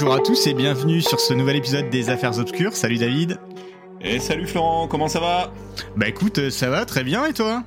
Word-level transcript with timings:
bonjour 0.00 0.14
à 0.14 0.20
tous 0.20 0.46
et 0.46 0.54
bienvenue 0.54 1.02
sur 1.02 1.20
ce 1.20 1.34
nouvel 1.34 1.56
épisode 1.56 1.90
des 1.90 2.08
Affaires 2.08 2.38
Obscures. 2.38 2.72
Salut 2.72 2.96
David. 2.96 3.38
Et 4.00 4.18
salut 4.18 4.46
Florent, 4.46 4.88
comment 4.88 5.08
ça 5.08 5.20
va? 5.20 5.52
Bah 5.94 6.08
écoute, 6.08 6.38
euh, 6.38 6.48
ça 6.48 6.70
va 6.70 6.86
très 6.86 7.04
bien 7.04 7.26
et 7.26 7.34
toi? 7.34 7.64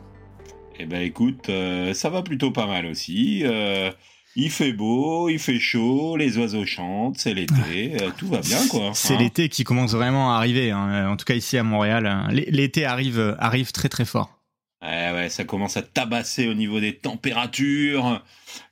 Eh 0.80 0.88
ben 0.88 1.04
écoute, 1.04 1.50
euh, 1.50 1.94
ça 1.94 2.10
va 2.10 2.24
plutôt 2.24 2.50
pas 2.50 2.66
mal 2.66 2.88
aussi. 2.88 3.44
Euh, 3.46 3.92
il 4.36 4.50
fait 4.50 4.74
beau, 4.74 5.30
il 5.30 5.38
fait 5.38 5.60
chaud, 5.60 6.18
les 6.18 6.40
oiseaux 6.40 6.66
chantent, 6.66 7.20
c'est 7.20 7.36
l'été, 7.36 7.98
tout 8.18 8.30
va 8.30 8.40
bien 8.40 8.68
quoi. 8.68 8.90
C'est 8.96 9.14
hein 9.14 9.18
l'été 9.20 9.48
qui 9.48 9.64
commence 9.64 9.92
vraiment 9.92 10.34
à 10.34 10.38
arriver, 10.38 10.72
hein. 10.72 11.08
en 11.12 11.18
tout 11.18 11.26
cas 11.26 11.36
ici 11.36 11.56
à 11.60 11.64
Montréal. 11.64 12.08
hein. 12.08 12.30
L'été 12.32 12.84
arrive, 12.84 13.36
arrive 13.38 13.72
très 13.72 13.90
très 13.90 14.06
fort. 14.06 14.33
Ouais, 14.84 15.12
ouais, 15.14 15.30
ça 15.30 15.46
commence 15.46 15.78
à 15.78 15.82
tabasser 15.82 16.48
au 16.48 16.54
niveau 16.54 16.80
des 16.80 16.96
températures. 16.96 18.22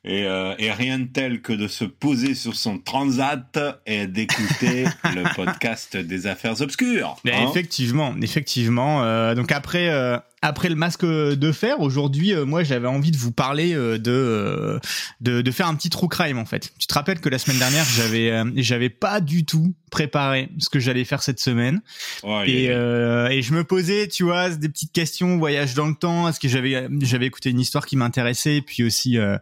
Et, 0.03 0.25
euh, 0.25 0.53
et 0.59 0.71
rien 0.71 0.99
de 0.99 1.05
tel 1.05 1.41
que 1.41 1.53
de 1.53 1.67
se 1.67 1.85
poser 1.85 2.35
sur 2.35 2.55
son 2.55 2.77
transat 2.77 3.57
et 3.85 4.07
d'écouter 4.07 4.85
le 5.15 5.23
podcast 5.35 5.97
des 5.97 6.27
affaires 6.27 6.61
obscures. 6.61 7.15
Hein. 7.25 7.47
effectivement, 7.49 8.13
effectivement. 8.21 9.03
euh, 9.03 9.33
donc 9.35 9.51
après, 9.51 9.89
euh, 9.89 10.17
après 10.41 10.69
le 10.69 10.75
masque 10.75 11.05
de 11.05 11.51
fer, 11.51 11.79
aujourd'hui, 11.79 12.33
euh, 12.33 12.45
moi, 12.45 12.63
j'avais 12.63 12.87
envie 12.87 13.11
de 13.11 13.17
vous 13.17 13.31
parler 13.31 13.73
euh, 13.73 13.97
de, 13.97 14.11
euh, 14.11 14.79
de 15.21 15.41
de 15.41 15.51
faire 15.51 15.67
un 15.67 15.75
petit 15.75 15.89
true 15.89 16.07
crime 16.07 16.37
en 16.39 16.45
fait. 16.45 16.71
Tu 16.79 16.87
te 16.87 16.93
rappelles 16.93 17.19
que 17.19 17.29
la 17.29 17.37
semaine 17.37 17.59
dernière, 17.59 17.85
j'avais 17.85 18.31
euh, 18.31 18.45
j'avais 18.55 18.89
pas 18.89 19.21
du 19.21 19.45
tout 19.45 19.75
préparé 19.91 20.49
ce 20.57 20.69
que 20.69 20.79
j'allais 20.79 21.05
faire 21.05 21.21
cette 21.21 21.39
semaine. 21.39 21.81
Il 22.23 22.49
Et, 22.49 22.69
euh, 22.69 23.27
et 23.29 23.41
je 23.41 23.53
me 23.53 23.63
posais, 23.63 24.07
tu 24.07 24.23
vois, 24.23 24.49
des 24.49 24.69
petites 24.69 24.93
questions, 24.93 25.37
voyage 25.37 25.73
dans 25.75 25.87
le 25.87 25.95
temps. 25.95 26.27
Est-ce 26.27 26.39
que 26.39 26.47
j'avais 26.47 26.87
j'avais 27.01 27.27
écouté 27.27 27.51
une 27.51 27.59
histoire 27.59 27.85
qui 27.85 27.95
m'intéressait, 27.95 28.57
et 28.57 28.61
puis 28.61 28.83
aussi 28.83 29.17
euh, 29.17 29.37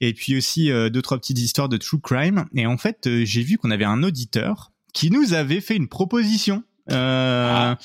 et 0.00 0.14
puis 0.14 0.36
aussi 0.36 0.70
euh, 0.70 0.88
deux 0.88 1.02
trois 1.02 1.18
petites 1.18 1.40
histoires 1.40 1.68
de 1.68 1.76
true 1.76 2.00
crime. 2.00 2.46
Et 2.54 2.66
en 2.66 2.78
fait, 2.78 3.06
euh, 3.06 3.24
j'ai 3.24 3.42
vu 3.42 3.58
qu'on 3.58 3.70
avait 3.70 3.84
un 3.84 4.02
auditeur 4.02 4.72
qui 4.94 5.10
nous 5.10 5.34
avait 5.34 5.60
fait 5.60 5.76
une 5.76 5.88
proposition. 5.88 6.64
Euh, 6.90 7.48
Ah. 7.48 7.78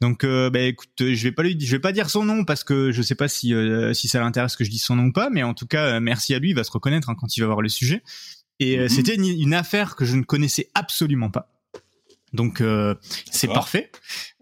Donc, 0.00 0.24
euh, 0.24 0.50
bah, 0.50 0.60
écoute, 0.60 0.90
euh, 1.00 1.14
je 1.14 1.22
vais 1.22 1.32
pas 1.32 1.42
lui, 1.42 1.56
je 1.60 1.70
vais 1.70 1.80
pas 1.80 1.92
dire 1.92 2.10
son 2.10 2.24
nom 2.24 2.44
parce 2.44 2.64
que 2.64 2.92
je 2.92 3.00
sais 3.02 3.14
pas 3.14 3.28
si 3.28 3.54
si 3.94 4.08
ça 4.08 4.20
l'intéresse 4.20 4.56
que 4.56 4.64
je 4.64 4.70
dise 4.70 4.82
son 4.84 4.96
nom 4.96 5.04
ou 5.06 5.12
pas, 5.12 5.30
mais 5.30 5.42
en 5.42 5.54
tout 5.54 5.66
cas, 5.66 6.00
merci 6.00 6.34
à 6.34 6.38
lui, 6.38 6.50
il 6.50 6.54
va 6.56 6.64
se 6.64 6.70
reconnaître 6.72 7.08
hein, 7.10 7.14
quand 7.18 7.36
il 7.36 7.40
va 7.40 7.46
voir 7.46 7.62
le 7.62 7.68
sujet. 7.68 8.02
Et 8.60 8.78
Mhm. 8.78 8.88
c'était 8.88 9.14
une, 9.14 9.24
une 9.24 9.54
affaire 9.54 9.96
que 9.96 10.04
je 10.04 10.14
ne 10.16 10.22
connaissais 10.22 10.68
absolument 10.74 11.30
pas. 11.30 11.48
Donc 12.32 12.60
euh, 12.60 12.94
c'est 13.30 13.48
parfait. 13.48 13.90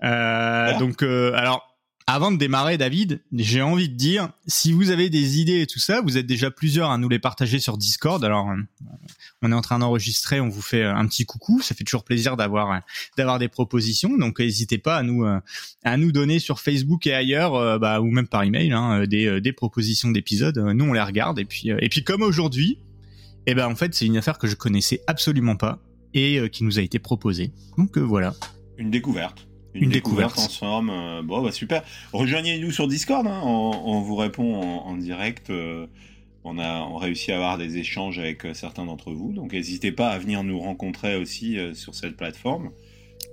Euh, 0.05 0.79
donc 0.79 1.03
euh, 1.03 1.33
alors 1.35 1.70
avant 2.07 2.33
de 2.33 2.39
démarrer, 2.39 2.77
David, 2.77 3.23
j'ai 3.33 3.63
envie 3.63 3.89
de 3.89 3.95
dire, 3.95 4.31
si 4.47 4.73
vous 4.73 4.91
avez 4.91 5.11
des 5.11 5.39
idées 5.39 5.61
et 5.61 5.67
tout 5.67 5.79
ça, 5.79 6.01
vous 6.01 6.19
êtes 6.19 6.27
déjà 6.27 6.51
plusieurs 6.51 6.91
à 6.91 6.99
nous 6.99 7.09
les 7.09 7.21
partager 7.21 7.61
sur 7.61 7.79
Discord. 7.79 8.25
Alors, 8.25 8.51
euh, 8.51 8.57
on 9.43 9.53
est 9.53 9.55
en 9.55 9.61
train 9.61 9.79
d'enregistrer, 9.79 10.41
on 10.41 10.49
vous 10.49 10.63
fait 10.63 10.83
euh, 10.83 10.95
un 10.95 11.07
petit 11.07 11.25
coucou. 11.25 11.61
Ça 11.63 11.75
fait 11.75 11.85
toujours 11.85 12.03
plaisir 12.03 12.37
d'avoir 12.37 12.73
euh, 12.73 12.79
d'avoir 13.17 13.39
des 13.39 13.49
propositions. 13.49 14.17
Donc, 14.17 14.41
n'hésitez 14.41 14.79
pas 14.79 14.97
à 14.97 15.03
nous 15.03 15.25
à 15.85 15.97
nous 15.97 16.11
donner 16.11 16.39
sur 16.39 16.61
Facebook 16.61 17.07
et 17.07 17.15
ailleurs, 17.15 17.79
bah, 17.79 18.01
ou 18.01 18.11
même 18.11 18.27
par 18.27 18.43
email, 18.43 18.73
hein, 18.73 19.07
des 19.07 19.41
des 19.41 19.53
propositions 19.53 20.11
d'épisodes. 20.11 20.59
Nous, 20.59 20.85
on 20.85 20.93
les 20.93 21.01
regarde 21.01 21.39
et 21.39 21.45
puis 21.45 21.69
et 21.69 21.89
puis 21.89 22.03
comme 22.03 22.23
aujourd'hui, 22.23 22.79
eh 23.47 23.55
ben 23.55 23.67
en 23.67 23.77
fait, 23.77 23.95
c'est 23.95 24.07
une 24.07 24.17
affaire 24.17 24.39
que 24.39 24.49
je 24.49 24.57
connaissais 24.57 25.01
absolument 25.07 25.57
pas 25.57 25.79
et 26.15 26.49
qui 26.51 26.65
nous 26.65 26.79
a 26.79 26.83
été 26.83 26.99
proposée. 26.99 27.53
Donc 27.79 27.99
voilà. 27.99 28.35
Une 28.79 28.91
découverte. 28.91 29.50
Une 29.75 29.91
découverte. 29.91 30.39
en 30.39 30.49
somme. 30.49 30.91
euh, 30.91 31.23
bon, 31.23 31.43
bah 31.43 31.53
super. 31.53 31.83
Rejoignez-nous 32.13 32.71
sur 32.73 32.89
Discord. 32.89 33.27
hein, 33.27 33.41
on, 33.45 33.73
on 33.85 34.01
vous 34.01 34.17
répond 34.17 34.55
en, 34.57 34.87
en 34.89 34.97
direct. 34.97 35.51
euh, 35.51 35.87
on 36.43 36.59
a 36.59 36.81
on 36.81 36.97
réussit 36.97 37.31
à 37.31 37.37
avoir 37.37 37.59
des 37.59 37.77
échanges 37.77 38.19
avec 38.19 38.45
euh, 38.47 38.55
certains 38.55 38.87
d'entre 38.87 39.13
vous. 39.13 39.33
Donc, 39.33 39.53
n'hésitez 39.53 39.93
pas 39.93 40.09
à 40.09 40.19
venir 40.19 40.43
nous 40.43 40.59
rencontrer 40.59 41.17
aussi 41.17 41.57
sur 41.75 41.95
cette 41.95 42.17
plateforme. 42.17 42.71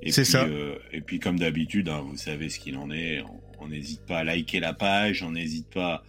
C'est 0.10 0.26
ça. 0.26 0.44
euh, 0.44 0.76
et 0.94 1.02
puis, 1.02 1.20
comme 1.20 1.40
d'habitude, 1.40 1.90
hein, 1.90 2.04
vous 2.06 2.18
savez 2.18 2.50
ce 2.50 2.60
qu'il 2.60 2.78
en 2.78 2.92
est. 2.92 3.22
On- 3.60 3.68
n'hésite 3.70 4.02
pas 4.06 4.20
à 4.20 4.24
liker 4.24 4.60
la 4.60 4.74
page. 4.74 5.24
On 5.24 5.32
n'hésite 5.32 5.68
pas 5.74 6.04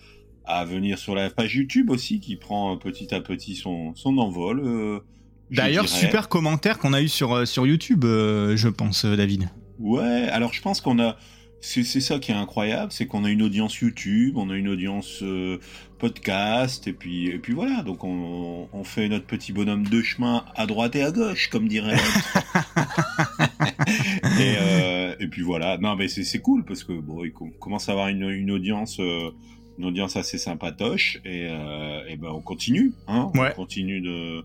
à 0.44 0.64
venir 0.66 0.98
sur 0.98 1.14
la 1.14 1.30
page 1.30 1.54
YouTube 1.56 1.88
aussi, 1.90 2.20
qui 2.20 2.36
prend 2.36 2.76
petit 2.76 3.14
à 3.14 3.20
petit 3.20 3.56
son, 3.56 3.94
son 3.94 4.18
envol. 4.18 4.60
euh, 4.62 5.00
D'ailleurs, 5.50 5.84
super 5.88 6.28
commentaire 6.28 6.78
qu'on 6.78 6.92
a 6.92 7.00
eu 7.00 7.08
sur 7.08 7.48
sur 7.48 7.66
YouTube, 7.66 8.04
euh, 8.04 8.54
je 8.56 8.68
pense, 8.68 9.06
David. 9.06 9.48
Ouais, 9.78 10.28
alors 10.30 10.52
je 10.52 10.60
pense 10.62 10.80
qu'on 10.80 10.98
a. 11.00 11.16
C'est 11.60 11.82
ça 11.82 12.20
qui 12.20 12.30
est 12.30 12.36
incroyable, 12.36 12.92
c'est 12.92 13.06
qu'on 13.06 13.24
a 13.24 13.30
une 13.30 13.42
audience 13.42 13.74
YouTube, 13.80 14.36
on 14.36 14.48
a 14.48 14.54
une 14.54 14.68
audience 14.68 15.24
euh, 15.24 15.58
podcast, 15.98 16.86
et 16.86 16.92
puis, 16.92 17.26
et 17.30 17.38
puis 17.38 17.52
voilà. 17.52 17.82
Donc 17.82 18.04
on, 18.04 18.68
on 18.72 18.84
fait 18.84 19.08
notre 19.08 19.26
petit 19.26 19.52
bonhomme 19.52 19.84
de 19.84 20.00
chemin 20.00 20.44
à 20.54 20.66
droite 20.66 20.94
et 20.94 21.02
à 21.02 21.10
gauche, 21.10 21.48
comme 21.50 21.66
dirait 21.66 21.96
et, 24.40 24.54
euh, 24.60 25.14
et 25.18 25.26
puis 25.26 25.42
voilà. 25.42 25.78
Non, 25.78 25.96
mais 25.96 26.08
c'est 26.08 26.38
cool 26.40 26.64
parce 26.64 26.84
que 26.84 26.92
bon, 26.92 27.24
il 27.24 27.32
com- 27.32 27.50
commence 27.58 27.88
à 27.88 27.92
avoir 27.92 28.08
une, 28.08 28.28
une 28.30 28.50
audience. 28.50 29.00
euh, 29.00 29.30
une 29.78 29.84
audience 29.84 30.16
assez 30.16 30.38
sympatoche 30.38 31.20
et, 31.24 31.42
et 31.44 32.16
ben 32.16 32.30
on 32.30 32.40
continue 32.40 32.92
hein 33.06 33.30
Ouais. 33.36 33.50
on 33.52 33.62
continue 33.62 34.00
de 34.00 34.44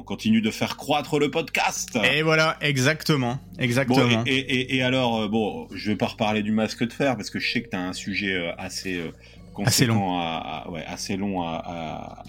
on 0.00 0.02
continue 0.02 0.40
de 0.40 0.50
faire 0.50 0.76
croître 0.78 1.18
le 1.18 1.30
podcast 1.30 1.98
Et 2.14 2.22
voilà, 2.22 2.56
exactement, 2.62 3.38
exactement. 3.58 4.24
et, 4.26 4.30
et, 4.32 4.60
et- 4.60 4.76
et 4.76 4.82
alors, 4.82 5.22
euh, 5.22 5.28
bon, 5.28 5.68
je 5.74 5.90
vais 5.90 5.96
pas 5.96 6.06
reparler 6.06 6.42
du 6.42 6.52
masque 6.52 6.86
de 6.86 6.92
fer 6.92 7.16
parce 7.16 7.28
que 7.30 7.38
je 7.38 7.52
sais 7.52 7.62
que 7.62 7.68
tu 7.68 7.76
as 7.76 7.86
un 7.86 7.92
sujet 7.92 8.32
euh, 8.34 8.52
assez 8.56 8.96
euh, 8.96 9.10
Assez 9.62 9.84
long. 9.84 10.18
À, 10.18 10.64
à- 10.64 10.70
ouais, 10.70 10.82
assez 10.86 11.18
long 11.18 11.42
à, 11.42 11.56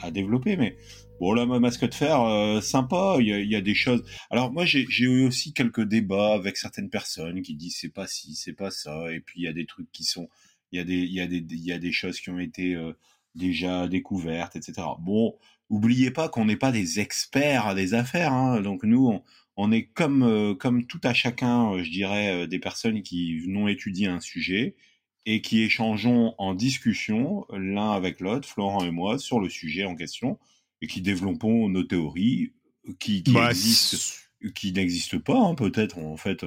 à, 0.01 0.05
à 0.05 0.11
développer, 0.11 0.57
mais 0.57 0.75
bon, 1.21 1.31
là, 1.31 1.45
ma 1.45 1.59
masque 1.59 1.87
de 1.87 1.93
fer, 1.95 2.19
euh, 2.21 2.59
sympa, 2.59 3.15
il 3.19 3.27
y 3.27 3.47
y 3.47 3.55
a 3.55 3.61
des 3.61 3.73
choses. 3.75 4.03
Alors, 4.29 4.51
moi, 4.51 4.65
j'ai 4.65 4.85
eu 4.99 5.25
aussi 5.27 5.53
quelques 5.53 5.83
débats 5.87 6.33
avec 6.33 6.57
certaines 6.57 6.89
personnes 6.89 7.41
qui 7.41 7.55
disent 7.55 7.77
c'est 7.79 7.93
pas 7.93 8.05
ci, 8.05 8.35
c'est 8.35 8.51
pas 8.51 8.69
ça, 8.69 9.13
et 9.13 9.21
puis 9.21 9.39
il 9.39 9.45
y 9.45 9.47
a 9.47 9.53
des 9.53 9.65
trucs 9.65 9.89
qui 9.93 10.03
sont, 10.03 10.27
il 10.73 10.79
y 10.79 10.81
a 10.81 10.83
des, 10.83 10.95
il 10.97 11.13
y 11.13 11.21
a 11.21 11.27
des, 11.27 11.37
il 11.37 11.65
y 11.65 11.71
a 11.71 11.79
des 11.79 11.93
choses 11.93 12.19
qui 12.19 12.29
ont 12.31 12.39
été 12.39 12.73
euh, 12.75 12.91
déjà 13.33 13.87
découvertes, 13.87 14.57
etc. 14.57 14.73
Bon, 14.99 15.35
oubliez 15.71 16.11
pas 16.11 16.29
qu'on 16.29 16.45
n'est 16.45 16.57
pas 16.57 16.71
des 16.71 16.99
experts 16.99 17.73
des 17.73 17.93
affaires, 17.95 18.33
hein, 18.33 18.61
donc 18.61 18.83
nous, 18.83 19.07
on, 19.07 19.23
on 19.55 19.71
est 19.71 19.85
comme 19.85 20.23
euh, 20.23 20.53
comme 20.53 20.85
tout 20.85 20.99
à 21.03 21.13
chacun, 21.13 21.73
euh, 21.73 21.83
je 21.83 21.89
dirais, 21.89 22.43
euh, 22.43 22.47
des 22.47 22.59
personnes 22.59 23.01
qui 23.01 23.43
n'ont 23.47 23.67
étudié 23.67 24.07
un 24.07 24.19
sujet 24.19 24.75
et 25.25 25.41
qui 25.41 25.61
échangeons 25.61 26.35
en 26.37 26.53
discussion 26.53 27.45
l'un 27.51 27.91
avec 27.91 28.19
l'autre, 28.19 28.47
Florent 28.47 28.83
et 28.85 28.91
moi, 28.91 29.17
sur 29.17 29.39
le 29.39 29.49
sujet 29.49 29.85
en 29.85 29.95
question 29.95 30.39
et 30.81 30.87
qui 30.87 31.01
développons 31.01 31.69
nos 31.69 31.83
théories 31.83 32.53
qui, 32.99 33.23
qui 33.23 33.31
Bah, 33.31 33.51
existent, 33.51 34.17
qui 34.55 34.73
n'existent 34.73 35.19
pas, 35.19 35.39
hein, 35.39 35.55
peut-être 35.55 35.99
en 35.99 36.17
fait. 36.17 36.45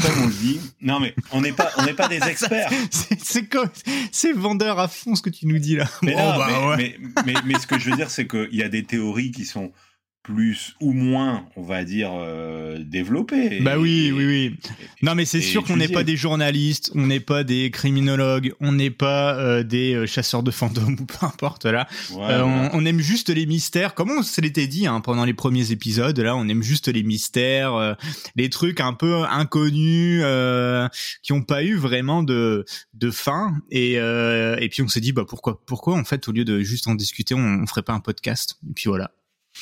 Comme 0.00 0.22
on 0.22 0.26
le 0.26 0.32
dit, 0.32 0.60
non 0.80 1.00
mais 1.00 1.14
on 1.32 1.40
n'est 1.40 1.52
pas, 1.52 1.70
on 1.76 1.84
n'est 1.84 1.94
pas 1.94 2.08
des 2.08 2.22
experts. 2.28 2.70
c'est 2.90 3.20
c'est 3.20 3.48
quoi 3.50 3.70
C'est 4.12 4.32
vendeur 4.32 4.78
à 4.78 4.88
fond 4.88 5.14
ce 5.14 5.22
que 5.22 5.30
tu 5.30 5.46
nous 5.46 5.58
dis 5.58 5.76
là. 5.76 5.88
Mais, 6.02 6.14
bah, 6.14 6.46
mais, 6.48 6.66
ouais. 6.66 6.76
mais, 6.76 7.24
mais, 7.26 7.34
mais 7.44 7.58
ce 7.58 7.66
que 7.66 7.78
je 7.78 7.90
veux 7.90 7.96
dire, 7.96 8.10
c'est 8.10 8.26
qu'il 8.26 8.54
y 8.54 8.62
a 8.62 8.68
des 8.68 8.84
théories 8.84 9.32
qui 9.32 9.44
sont 9.44 9.72
plus 10.22 10.74
ou 10.80 10.92
moins, 10.92 11.46
on 11.56 11.62
va 11.62 11.82
dire, 11.84 12.10
euh, 12.12 12.78
développées. 12.84 13.60
Bah 13.60 13.78
oui, 13.78 14.06
Et- 14.08 14.12
oui, 14.12 14.26
oui. 14.26 14.54
et- 14.70 15.04
Non, 15.04 15.14
mais 15.14 15.24
c'est 15.24 15.40
sûr 15.40 15.64
qu'on 15.64 15.78
n'est 15.78 15.88
pas 15.88 16.04
des 16.04 16.16
journalistes, 16.16 16.90
on 16.94 17.06
n'est 17.06 17.20
pas 17.20 17.42
des 17.42 17.70
criminologues, 17.70 18.52
on 18.60 18.72
n'est 18.72 18.90
pas 18.90 19.34
euh, 19.38 19.62
des 19.62 19.94
euh, 19.94 20.06
chasseurs 20.06 20.42
de 20.42 20.50
fantômes 20.50 20.96
ou 21.00 21.06
peu 21.06 21.24
importe 21.26 21.64
là. 21.64 21.88
Euh, 22.18 22.42
on, 22.42 22.70
on 22.74 22.84
aime 22.84 23.00
juste 23.00 23.30
les 23.30 23.46
mystères, 23.46 23.94
comme 23.94 24.10
on 24.10 24.22
se 24.22 24.40
l'était 24.42 24.66
dit 24.66 24.86
hein, 24.86 25.00
pendant 25.00 25.24
les 25.24 25.32
premiers 25.34 25.72
épisodes. 25.72 26.18
Là, 26.18 26.36
on 26.36 26.46
aime 26.48 26.62
juste 26.62 26.88
les 26.88 27.02
mystères, 27.02 27.74
euh, 27.74 27.94
les 28.36 28.50
trucs 28.50 28.80
un 28.80 28.92
peu 28.92 29.22
inconnus 29.24 30.20
euh, 30.22 30.86
qui 31.22 31.32
ont 31.32 31.42
pas 31.42 31.64
eu 31.64 31.76
vraiment 31.76 32.22
de 32.22 32.64
de 32.94 33.10
fin. 33.10 33.54
Et 33.70 33.98
euh, 33.98 34.56
et 34.60 34.68
puis 34.68 34.82
on 34.82 34.88
s'est 34.88 35.00
dit 35.00 35.12
bah 35.12 35.24
pourquoi 35.26 35.60
pourquoi 35.66 35.96
en 35.96 36.04
fait 36.04 36.28
au 36.28 36.32
lieu 36.32 36.44
de 36.44 36.60
juste 36.60 36.86
en 36.88 36.94
discuter, 36.94 37.34
on, 37.34 37.38
on 37.62 37.66
ferait 37.66 37.82
pas 37.82 37.94
un 37.94 38.00
podcast. 38.00 38.56
Et 38.68 38.74
puis 38.74 38.88
voilà. 38.88 39.10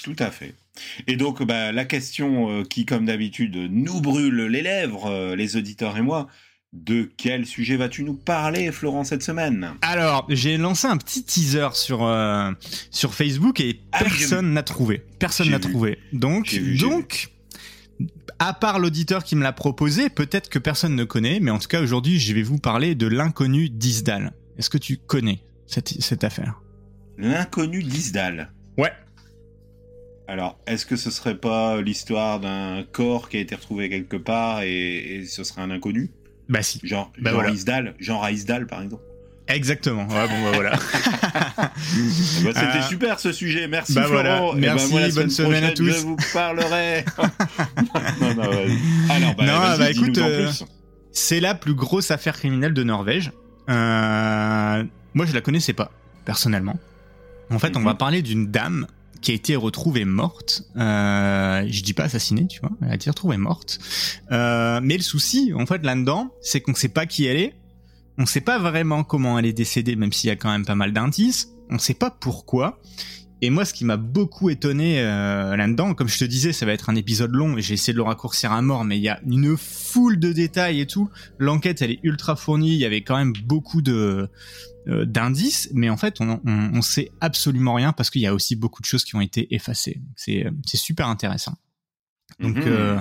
Tout 0.02 0.17
à 0.19 0.31
fait. 0.31 0.55
Et 1.06 1.17
donc, 1.17 1.43
bah, 1.43 1.73
la 1.73 1.85
question 1.85 2.50
euh, 2.50 2.64
qui, 2.64 2.87
comme 2.87 3.06
d'habitude, 3.06 3.56
nous 3.70 4.00
brûle 4.00 4.46
les 4.46 4.62
lèvres, 4.62 5.06
euh, 5.06 5.37
les 5.37 5.56
auditeurs 5.56 5.96
et 5.96 6.02
moi, 6.02 6.29
de 6.73 7.11
quel 7.17 7.46
sujet 7.46 7.76
vas-tu 7.76 8.05
nous 8.05 8.14
parler, 8.14 8.70
Florent, 8.70 9.05
cette 9.05 9.23
semaine? 9.23 9.75
Alors, 9.81 10.26
j'ai 10.29 10.56
lancé 10.58 10.87
un 10.87 10.96
petit 10.96 11.25
teaser 11.25 11.69
sur 11.73 12.05
euh, 12.05 12.52
sur 12.90 13.14
Facebook 13.14 13.61
et 13.61 13.81
Ah 13.93 14.00
personne 14.00 14.52
n'a 14.52 14.62
trouvé. 14.62 15.02
Personne 15.19 15.50
n'a 15.50 15.58
trouvé. 15.58 15.99
Donc 16.12 16.49
vu, 16.49 16.76
donc 16.76 17.31
à 18.38 18.52
part 18.52 18.79
l'auditeur 18.79 19.25
qui 19.25 19.35
me 19.35 19.43
l'a 19.43 19.52
proposé, 19.52 20.11
peut-être 20.11 20.49
que 20.49 20.58
personne 20.58 20.94
ne 20.94 21.05
connaît, 21.05 21.40
mais 21.40 21.50
en 21.50 21.58
tout 21.58 21.69
cas 21.69 21.81
aujourd'hui, 21.81 22.20
je 22.20 22.35
vais 22.35 22.43
vous 22.43 22.58
parler 22.58 22.94
de 22.94 23.06
l'inconnu 23.06 23.70
d'Isdal. 23.70 24.32
Est-ce 24.58 24.70
que 24.70 24.79
tu 24.79 24.99
connais 24.99 25.43
cette 25.67 25.88
cette 25.88 26.23
affaire? 26.23 26.61
L'inconnu 27.17 27.82
d'Isdal. 27.82 28.52
Ouais. 28.76 28.93
Alors, 30.29 30.59
est-ce 30.67 30.85
que 30.85 30.97
ce 30.97 31.11
serait 31.11 31.37
pas 31.37 31.81
l'histoire 31.81 32.39
d'un 32.39 32.85
corps 32.93 33.29
qui 33.31 33.39
a 33.39 33.41
été 33.41 33.55
retrouvé 33.55 33.89
quelque 33.89 34.17
part 34.17 34.61
et, 34.61 34.97
et 35.21 35.25
ce 35.25 35.43
serait 35.43 35.63
un 35.63 35.71
inconnu? 35.71 36.11
Bah 36.51 36.63
si. 36.63 36.81
Genre, 36.85 37.11
Bah 37.19 37.31
genre 37.31 37.41
voilà. 37.41 37.55
Isdal, 37.55 37.95
genre 37.99 38.23
à 38.23 38.31
Isdal, 38.31 38.67
par 38.67 38.83
exemple 38.83 39.03
Exactement. 39.49 40.07
Ouais, 40.09 40.29
bon, 40.29 40.43
bah, 40.45 40.51
voilà. 40.55 40.73
Ben, 41.57 42.53
C'était 42.55 42.61
Ah. 42.75 42.83
super 42.83 43.19
ce 43.19 43.33
sujet. 43.33 43.67
Merci 43.69 43.95
Bah, 43.95 44.05
voilà. 44.07 44.37
Florent. 44.37 44.53
Eh 44.57 44.61
ben, 44.61 44.75
Merci, 44.75 44.91
moi, 44.93 45.01
la 45.01 45.09
bonne 45.09 45.31
semaine 45.31 45.65
à 45.65 45.73
tous. 45.73 45.85
Je 45.87 46.01
vous 46.01 46.17
parlerai. 46.35 47.05
non, 48.21 48.35
non, 48.35 48.51
vas-y. 48.51 48.79
Alors, 49.11 49.35
bah, 49.35 49.47
Non, 49.47 49.79
bah, 49.79 49.91
écoute, 49.91 50.19
euh. 50.19 50.51
C'est 51.13 51.41
la 51.41 51.55
plus 51.55 51.73
grosse 51.73 52.11
affaire 52.11 52.37
criminelle 52.37 52.75
de 52.75 52.83
Norvège. 52.85 53.33
Euh, 53.71 54.85
moi, 55.15 55.25
je 55.25 55.33
la 55.33 55.41
connaissais 55.41 55.73
pas, 55.73 55.91
personnellement. 56.27 56.79
En 57.51 57.59
fait, 57.59 57.75
on 57.77 57.81
Mhm. 57.81 57.87
va 57.87 57.95
parler 57.95 58.21
d'une 58.21 58.51
dame 58.51 58.87
qui 59.20 59.32
a 59.32 59.35
été 59.35 59.56
retrouvée 59.56 60.05
morte. 60.05 60.62
Euh, 60.76 61.67
je 61.69 61.82
dis 61.82 61.93
pas 61.93 62.05
assassinée, 62.05 62.47
tu 62.47 62.61
vois. 62.61 62.70
Elle 62.82 62.91
a 62.91 62.94
été 62.94 63.11
retrouvée 63.11 63.37
morte. 63.37 63.79
Euh, 64.31 64.81
mais 64.82 64.97
le 64.97 65.03
souci, 65.03 65.53
en 65.55 65.67
fait, 65.67 65.82
là-dedans, 65.85 66.31
c'est 66.41 66.61
qu'on 66.61 66.75
sait 66.75 66.88
pas 66.88 67.06
qui 67.06 67.26
elle 67.26 67.37
est. 67.37 67.55
On 68.19 68.26
sait 68.26 68.41
pas 68.41 68.59
vraiment 68.59 69.05
comment 69.05 69.38
elle 69.38 69.47
est 69.47 69.53
décédée, 69.53 69.97
même 69.97 70.12
s'il 70.12 70.29
y 70.29 70.31
a 70.31 70.37
quand 70.37 70.50
même 70.50 70.67
pas 70.67 70.75
mal 70.75 70.93
d'indices. 70.93 71.50
On 71.70 71.79
sait 71.79 71.94
pas 71.94 72.11
pourquoi. 72.11 72.81
Et 73.40 73.50
moi, 73.50 73.64
ce 73.64 73.73
qui 73.73 73.85
m'a 73.85 73.96
beaucoup 73.96 74.50
étonné 74.50 75.00
euh, 75.00 75.56
là-dedans, 75.56 75.94
comme 75.94 76.08
je 76.08 76.19
te 76.19 76.25
disais, 76.25 76.52
ça 76.52 76.67
va 76.67 76.73
être 76.73 76.90
un 76.90 76.96
épisode 76.96 77.31
long 77.32 77.56
et 77.56 77.62
j'ai 77.62 77.75
essayé 77.75 77.93
de 77.93 77.99
le 77.99 78.02
raccourcir 78.02 78.50
à 78.52 78.61
mort, 78.62 78.85
mais 78.85 78.99
il 78.99 79.02
y 79.02 79.08
a 79.08 79.20
une 79.26 79.56
foule 79.56 80.19
de 80.19 80.32
détails 80.32 80.81
et 80.81 80.87
tout. 80.87 81.08
L'enquête, 81.38 81.81
elle 81.82 81.93
est 81.93 82.00
ultra 82.02 82.35
fournie. 82.35 82.73
Il 82.75 82.79
y 82.79 82.85
avait 82.85 83.02
quand 83.02 83.17
même 83.17 83.32
beaucoup 83.44 83.81
de 83.81 84.29
euh, 84.88 85.05
d'indices, 85.05 85.69
mais 85.73 85.88
en 85.90 85.96
fait, 85.96 86.20
on, 86.20 86.40
on, 86.44 86.70
on 86.75 86.82
sait 86.82 87.11
absolument 87.20 87.75
rien 87.75 87.93
parce 87.93 88.11
qu'il 88.11 88.23
y 88.23 88.26
a 88.26 88.35
aussi 88.35 88.56
beaucoup 88.56 88.81
de 88.82 88.87
choses 88.87 89.05
qui 89.05 89.14
ont 89.14 89.20
été 89.20 89.55
effacées. 89.55 90.00
C'est 90.17 90.46
euh, 90.46 90.50
c'est 90.67 90.76
super 90.79 91.06
intéressant. 91.08 91.55
Donc, 92.40 92.56
Mhm. 92.56 92.62
euh, 92.67 93.00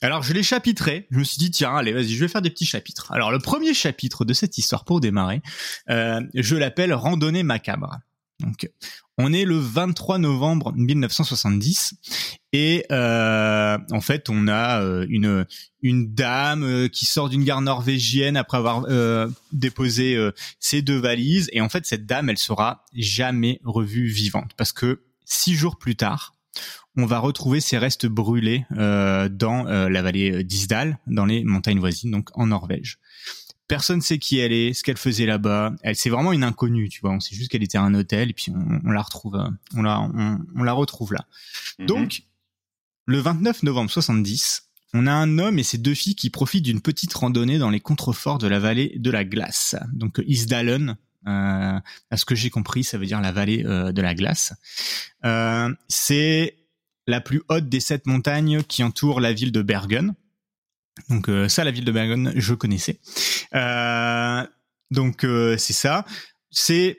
alors 0.00 0.22
je 0.22 0.32
l'ai 0.32 0.42
chapitré. 0.42 1.06
Je 1.10 1.18
me 1.18 1.24
suis 1.24 1.38
dit 1.38 1.50
tiens, 1.50 1.74
allez, 1.74 1.92
vas-y, 1.92 2.08
je 2.08 2.20
vais 2.20 2.28
faire 2.28 2.42
des 2.42 2.50
petits 2.50 2.66
chapitres. 2.66 3.10
Alors 3.12 3.30
le 3.32 3.38
premier 3.38 3.74
chapitre 3.74 4.24
de 4.24 4.32
cette 4.32 4.58
histoire 4.58 4.84
pour 4.84 5.00
démarrer, 5.00 5.40
euh, 5.88 6.20
je 6.34 6.56
l'appelle 6.56 6.92
randonnée 6.92 7.42
macabre. 7.42 7.98
Donc, 8.40 8.70
on 9.22 9.32
est 9.32 9.44
le 9.44 9.58
23 9.58 10.18
novembre 10.18 10.72
1970 10.74 11.94
et 12.52 12.84
euh, 12.90 13.78
en 13.90 14.00
fait, 14.00 14.28
on 14.30 14.48
a 14.48 14.82
euh, 14.82 15.06
une 15.08 15.46
une 15.82 16.14
dame 16.14 16.64
euh, 16.64 16.88
qui 16.88 17.06
sort 17.06 17.28
d'une 17.28 17.44
gare 17.44 17.60
norvégienne 17.60 18.36
après 18.36 18.58
avoir 18.58 18.86
euh, 18.88 19.28
déposé 19.52 20.18
ses 20.58 20.82
deux 20.82 20.98
valises 20.98 21.48
et 21.52 21.60
en 21.60 21.68
fait, 21.68 21.86
cette 21.86 22.06
dame, 22.06 22.30
elle 22.30 22.38
sera 22.38 22.84
jamais 22.94 23.60
revue 23.64 24.06
vivante 24.06 24.52
parce 24.56 24.72
que 24.72 25.02
six 25.24 25.54
jours 25.54 25.78
plus 25.78 25.96
tard, 25.96 26.34
on 26.96 27.06
va 27.06 27.18
retrouver 27.18 27.60
ses 27.60 27.78
restes 27.78 28.06
brûlés 28.06 28.64
dans 28.70 29.64
la 29.64 30.02
vallée 30.02 30.42
d'Isdal, 30.42 30.98
dans 31.06 31.26
les 31.26 31.44
montagnes 31.44 31.78
voisines, 31.78 32.10
donc 32.10 32.30
en 32.34 32.48
Norvège. 32.48 32.98
Personne 33.70 34.00
sait 34.00 34.18
qui 34.18 34.38
elle 34.38 34.52
est, 34.52 34.74
ce 34.74 34.82
qu'elle 34.82 34.96
faisait 34.96 35.26
là-bas. 35.26 35.72
Elle, 35.82 35.96
c'est 35.96 36.10
vraiment 36.10 36.32
une 36.32 36.44
inconnue, 36.44 36.88
tu 36.88 37.00
vois. 37.00 37.12
On 37.12 37.20
sait 37.20 37.34
juste 37.34 37.50
qu'elle 37.50 37.62
était 37.62 37.78
à 37.78 37.82
un 37.82 37.94
hôtel 37.94 38.30
et 38.30 38.32
puis 38.32 38.50
on, 38.50 38.80
on 38.84 38.90
la 38.90 39.00
retrouve, 39.00 39.36
euh, 39.36 39.48
on 39.76 39.82
la, 39.82 40.00
on, 40.00 40.40
on 40.56 40.62
la 40.62 40.72
retrouve 40.72 41.12
là. 41.12 41.24
Mhm. 41.78 41.86
Donc, 41.86 42.22
le 43.06 43.18
29 43.18 43.62
novembre 43.62 43.90
70, 43.90 44.70
on 44.92 45.06
a 45.06 45.12
un 45.12 45.38
homme 45.38 45.58
et 45.58 45.62
ses 45.62 45.78
deux 45.78 45.94
filles 45.94 46.16
qui 46.16 46.30
profitent 46.30 46.64
d'une 46.64 46.80
petite 46.80 47.14
randonnée 47.14 47.58
dans 47.58 47.70
les 47.70 47.80
contreforts 47.80 48.38
de 48.38 48.48
la 48.48 48.58
vallée 48.58 48.92
de 48.96 49.10
la 49.10 49.24
glace. 49.24 49.76
Donc 49.92 50.20
Isdalen, 50.26 50.96
euh, 51.26 51.78
à 52.10 52.16
ce 52.16 52.24
que 52.24 52.34
j'ai 52.34 52.50
compris, 52.50 52.82
ça 52.82 52.98
veut 52.98 53.06
dire 53.06 53.20
la 53.20 53.32
vallée 53.32 53.64
euh, 53.66 53.92
de 53.92 54.02
la 54.02 54.14
glace. 54.14 54.52
Euh, 55.24 55.72
c'est 55.88 56.56
la 57.06 57.20
plus 57.20 57.42
haute 57.48 57.68
des 57.68 57.80
sept 57.80 58.06
montagnes 58.06 58.62
qui 58.62 58.82
entourent 58.82 59.20
la 59.20 59.32
ville 59.32 59.52
de 59.52 59.62
Bergen. 59.62 60.14
Donc 61.08 61.28
euh, 61.28 61.48
ça, 61.48 61.64
la 61.64 61.70
ville 61.70 61.84
de 61.84 61.92
Bergen, 61.92 62.32
je 62.36 62.54
connaissais. 62.54 62.98
Euh, 63.54 64.42
donc 64.90 65.24
euh, 65.24 65.56
c'est 65.56 65.72
ça. 65.72 66.04
C'est 66.50 66.98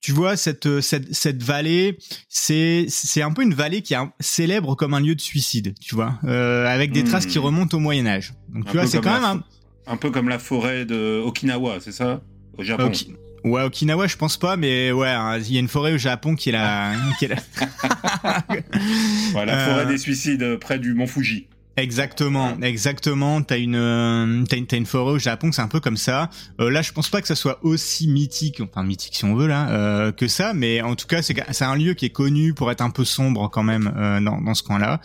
tu 0.00 0.12
vois 0.12 0.36
cette 0.36 0.80
cette 0.80 1.12
cette 1.14 1.42
vallée, 1.42 1.98
c'est 2.28 2.86
c'est 2.88 3.22
un 3.22 3.32
peu 3.32 3.42
une 3.42 3.54
vallée 3.54 3.82
qui 3.82 3.92
est 3.94 3.98
un- 3.98 4.12
célèbre 4.18 4.74
comme 4.74 4.94
un 4.94 5.00
lieu 5.00 5.14
de 5.14 5.20
suicide, 5.20 5.74
tu 5.80 5.94
vois, 5.94 6.18
avec 6.24 6.90
des 6.92 7.02
Hmm. 7.02 7.06
traces 7.08 7.26
qui 7.26 7.38
remontent 7.38 7.76
au 7.76 7.80
Moyen 7.80 8.06
Âge. 8.06 8.32
Donc 8.48 8.66
Un 8.66 8.70
tu 8.70 8.72
vois, 8.76 8.82
peu 8.82 8.88
c'est 8.88 8.96
comme 8.98 9.04
quand 9.12 9.20
la 9.20 9.34
même 9.34 9.42
un 9.86 9.92
Un 9.92 9.96
peu 9.96 10.10
comme 10.10 10.28
la 10.28 10.38
forêt 10.38 10.84
de 10.84 11.20
Okinawa, 11.24 11.80
c'est 11.80 11.92
ça? 11.92 12.22
Au 12.56 12.62
Japon. 12.62 12.90
Ouais, 13.44 13.62
Okinawa, 13.62 14.06
je 14.06 14.16
pense 14.16 14.36
pas, 14.36 14.56
mais 14.56 14.92
ouais, 14.92 15.08
hein, 15.08 15.38
il 15.38 15.52
y 15.52 15.56
a 15.56 15.60
une 15.60 15.68
forêt 15.68 15.92
au 15.94 15.98
Japon 15.98 16.34
qui 16.34 16.48
est 16.50 16.52
la, 16.52 16.92
qui 17.18 17.24
est 17.26 17.28
la- 17.28 17.36
Ouais, 19.34 19.46
la 19.46 19.64
forêt 19.66 19.86
des 19.86 19.98
suicides 19.98 20.56
près 20.56 20.78
du 20.78 20.94
mont 20.94 21.06
Fuji. 21.06 21.46
Exactement, 21.76 22.58
exactement. 22.60 23.40
T'as 23.42 23.56
une, 23.58 23.74
euh, 23.76 24.44
t'as 24.48 24.56
une, 24.58 24.66
t'as 24.66 24.76
une 24.76 24.86
forêt 24.86 25.12
au 25.12 25.18
Japon, 25.18 25.50
c'est 25.50 25.62
un 25.62 25.68
peu 25.68 25.80
comme 25.80 25.96
ça. 25.96 26.28
Euh, 26.60 26.70
là, 26.70 26.82
je 26.82 26.92
pense 26.92 27.08
pas 27.08 27.22
que 27.22 27.28
ça 27.28 27.36
soit 27.36 27.58
aussi 27.64 28.06
mythique, 28.08 28.60
enfin 28.60 28.82
mythique 28.82 29.14
si 29.16 29.24
on 29.24 29.34
veut 29.34 29.46
là, 29.46 29.70
euh, 29.70 30.12
que 30.12 30.28
ça, 30.28 30.52
mais 30.52 30.82
en 30.82 30.94
tout 30.94 31.06
cas, 31.06 31.22
c'est, 31.22 31.34
c'est 31.52 31.64
un 31.64 31.76
lieu 31.76 31.94
qui 31.94 32.04
est 32.06 32.10
connu 32.10 32.52
pour 32.52 32.70
être 32.70 32.82
un 32.82 32.90
peu 32.90 33.04
sombre 33.04 33.48
quand 33.48 33.62
même 33.62 33.92
euh, 33.96 34.20
dans, 34.20 34.40
dans 34.42 34.54
ce 34.54 34.62
coin-là. 34.62 35.00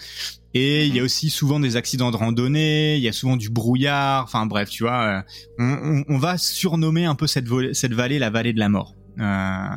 Et 0.53 0.85
il 0.85 0.95
y 0.95 0.99
a 0.99 1.03
aussi 1.03 1.29
souvent 1.29 1.59
des 1.59 1.75
accidents 1.77 2.11
de 2.11 2.17
randonnée, 2.17 2.95
il 2.95 3.01
y 3.01 3.09
a 3.09 3.13
souvent 3.13 3.37
du 3.37 3.49
brouillard. 3.49 4.23
Enfin 4.23 4.45
bref, 4.45 4.69
tu 4.69 4.83
vois, 4.83 5.03
euh, 5.03 5.21
on, 5.59 6.03
on, 6.09 6.15
on 6.15 6.17
va 6.17 6.37
surnommer 6.37 7.05
un 7.05 7.15
peu 7.15 7.27
cette, 7.27 7.47
vo- 7.47 7.73
cette 7.73 7.93
vallée 7.93 8.19
la 8.19 8.29
vallée 8.29 8.53
de 8.53 8.59
la 8.59 8.69
mort. 8.69 8.95
Euh, 9.19 9.67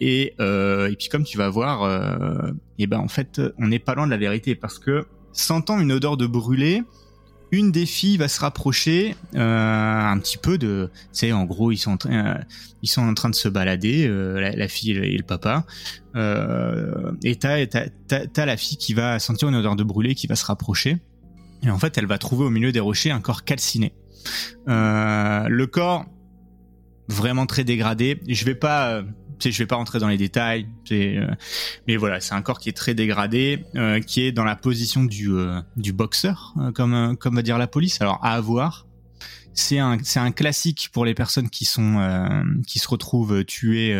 et, 0.00 0.34
euh, 0.40 0.90
et 0.90 0.96
puis 0.96 1.08
comme 1.08 1.24
tu 1.24 1.36
vas 1.36 1.48
voir, 1.50 1.82
euh, 1.82 2.52
et 2.78 2.86
ben 2.86 2.98
en 3.00 3.08
fait, 3.08 3.40
on 3.58 3.68
n'est 3.68 3.78
pas 3.78 3.94
loin 3.94 4.06
de 4.06 4.10
la 4.10 4.16
vérité 4.18 4.54
parce 4.54 4.78
que 4.78 5.06
sentant 5.32 5.80
une 5.80 5.92
odeur 5.92 6.16
de 6.16 6.26
brûlé, 6.26 6.82
une 7.52 7.70
des 7.70 7.84
filles 7.84 8.16
va 8.16 8.28
se 8.28 8.40
rapprocher 8.40 9.14
euh, 9.34 10.00
un 10.00 10.18
petit 10.18 10.38
peu 10.38 10.56
de, 10.56 10.90
tu 10.94 11.08
sais, 11.12 11.32
en 11.32 11.44
gros 11.44 11.70
ils 11.70 11.76
sont 11.76 11.92
en 11.92 11.96
train, 11.98 12.12
euh, 12.12 12.38
ils 12.82 12.88
sont 12.88 13.02
en 13.02 13.12
train 13.12 13.28
de 13.28 13.34
se 13.34 13.48
balader, 13.48 14.06
euh, 14.08 14.40
la, 14.40 14.68
fille 14.68 14.92
et 14.92 14.94
le, 14.94 15.04
et 15.04 15.16
le 15.16 15.22
papa, 15.22 15.66
et 17.22 17.36
t'as, 17.36 18.46
la 18.46 18.56
fille 18.56 18.78
qui 18.78 18.94
va 18.94 19.18
sentir 19.18 19.48
une 19.48 19.54
odeur 19.54 19.76
de 19.76 19.84
brûlé, 19.84 20.14
qui 20.14 20.26
va 20.26 20.34
se 20.34 20.46
rapprocher, 20.46 20.96
et 21.62 21.70
en 21.70 21.78
fait 21.78 21.98
elle 21.98 22.06
va 22.06 22.16
trouver 22.16 22.46
au 22.46 22.50
milieu 22.50 22.72
des 22.72 22.80
rochers 22.80 23.10
un 23.10 23.20
corps 23.20 23.44
calciné. 23.44 23.92
Le 24.66 25.64
corps 25.66 26.06
vraiment 27.08 27.46
très 27.46 27.64
dégradé. 27.64 28.20
Je 28.28 28.44
vais 28.44 28.54
pas, 28.54 29.02
je 29.50 29.58
vais 29.58 29.66
pas 29.66 29.76
rentrer 29.76 29.98
dans 29.98 30.08
les 30.08 30.16
détails. 30.16 30.68
euh, 30.92 31.26
mais 31.88 31.96
voilà, 31.96 32.20
c'est 32.20 32.34
un 32.34 32.42
corps 32.42 32.58
qui 32.58 32.68
est 32.68 32.76
très 32.76 32.94
dégradé, 32.94 33.64
euh, 33.74 34.00
qui 34.00 34.22
est 34.22 34.32
dans 34.32 34.44
la 34.44 34.56
position 34.56 35.04
du 35.04 35.32
euh, 35.32 35.60
du 35.76 35.92
boxeur, 35.92 36.54
comme 36.74 37.16
comme 37.18 37.34
va 37.34 37.42
dire 37.42 37.58
la 37.58 37.66
police. 37.66 38.00
Alors 38.00 38.18
à 38.22 38.34
avoir. 38.34 38.86
C'est 39.54 39.78
un 39.78 39.98
c'est 40.02 40.20
un 40.20 40.32
classique 40.32 40.88
pour 40.92 41.04
les 41.04 41.12
personnes 41.14 41.50
qui 41.50 41.66
sont 41.66 42.46
qui 42.66 42.78
se 42.78 42.88
retrouvent 42.88 43.44
tuées 43.44 43.94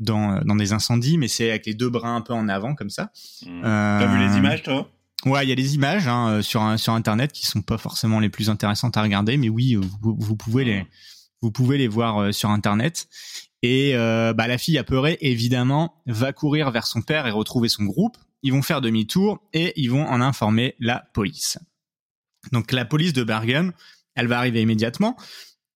dans 0.00 0.40
dans 0.44 0.56
des 0.56 0.72
incendies, 0.72 1.16
mais 1.16 1.28
c'est 1.28 1.50
avec 1.50 1.66
les 1.66 1.74
deux 1.74 1.90
bras 1.90 2.08
un 2.08 2.20
peu 2.20 2.32
en 2.32 2.48
avant 2.48 2.74
comme 2.74 2.90
ça. 2.90 3.12
Euh, 3.46 3.60
T'as 3.62 4.06
vu 4.06 4.18
les 4.18 4.36
images, 4.36 4.62
toi? 4.64 4.90
Ouais, 5.26 5.46
il 5.46 5.48
y 5.48 5.52
a 5.52 5.54
des 5.54 5.74
images 5.76 6.08
hein, 6.08 6.42
sur 6.42 6.60
internet 6.92 7.30
qui 7.32 7.46
sont 7.46 7.62
pas 7.62 7.78
forcément 7.78 8.20
les 8.20 8.28
plus 8.28 8.50
intéressantes 8.50 8.96
à 8.96 9.02
regarder, 9.02 9.36
mais 9.36 9.48
oui, 9.48 9.76
euh, 9.76 9.80
vous, 10.02 10.16
vous 10.18 10.36
pouvez 10.36 10.64
les 10.64 10.86
vous 11.40 11.50
pouvez 11.50 11.78
les 11.78 11.88
voir 11.88 12.34
sur 12.34 12.50
internet. 12.50 13.06
Et 13.66 13.96
euh, 13.96 14.34
bah, 14.34 14.46
la 14.46 14.58
fille 14.58 14.76
apeurée, 14.76 15.16
évidemment, 15.22 15.94
va 16.04 16.34
courir 16.34 16.70
vers 16.70 16.86
son 16.86 17.00
père 17.00 17.26
et 17.26 17.30
retrouver 17.30 17.70
son 17.70 17.84
groupe. 17.84 18.18
Ils 18.42 18.52
vont 18.52 18.60
faire 18.60 18.82
demi-tour 18.82 19.42
et 19.54 19.72
ils 19.80 19.90
vont 19.90 20.04
en 20.04 20.20
informer 20.20 20.74
la 20.80 21.06
police. 21.14 21.56
Donc 22.52 22.72
la 22.72 22.84
police 22.84 23.14
de 23.14 23.24
Bergen, 23.24 23.72
elle 24.16 24.26
va 24.26 24.36
arriver 24.36 24.60
immédiatement 24.60 25.16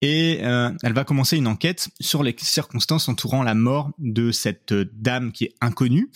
et 0.03 0.41
euh, 0.43 0.71
elle 0.83 0.93
va 0.93 1.05
commencer 1.05 1.39
une 1.39 1.47
enquête 1.47 1.89
sur 1.99 2.23
les 2.23 2.37
circonstances 2.39 3.09
entourant 3.09 3.43
la 3.43 3.55
mort 3.55 3.91
de 3.97 4.33
cette 4.33 4.75
dame 4.75 5.33
qui 5.33 5.45
est 5.45 5.55
inconnue. 5.63 6.11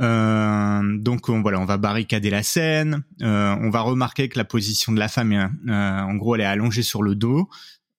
Euh, 0.00 0.98
donc 0.98 1.28
on, 1.28 1.40
voilà, 1.40 1.60
on 1.60 1.64
va 1.66 1.76
barricader 1.76 2.30
la 2.30 2.42
scène. 2.42 3.04
Euh, 3.22 3.54
on 3.60 3.70
va 3.70 3.82
remarquer 3.82 4.28
que 4.28 4.38
la 4.38 4.44
position 4.44 4.90
de 4.90 4.98
la 4.98 5.06
femme, 5.06 5.32
euh, 5.32 6.00
en 6.00 6.14
gros, 6.16 6.34
elle 6.34 6.40
est 6.40 6.46
allongée 6.46 6.82
sur 6.82 7.04
le 7.04 7.14
dos, 7.14 7.48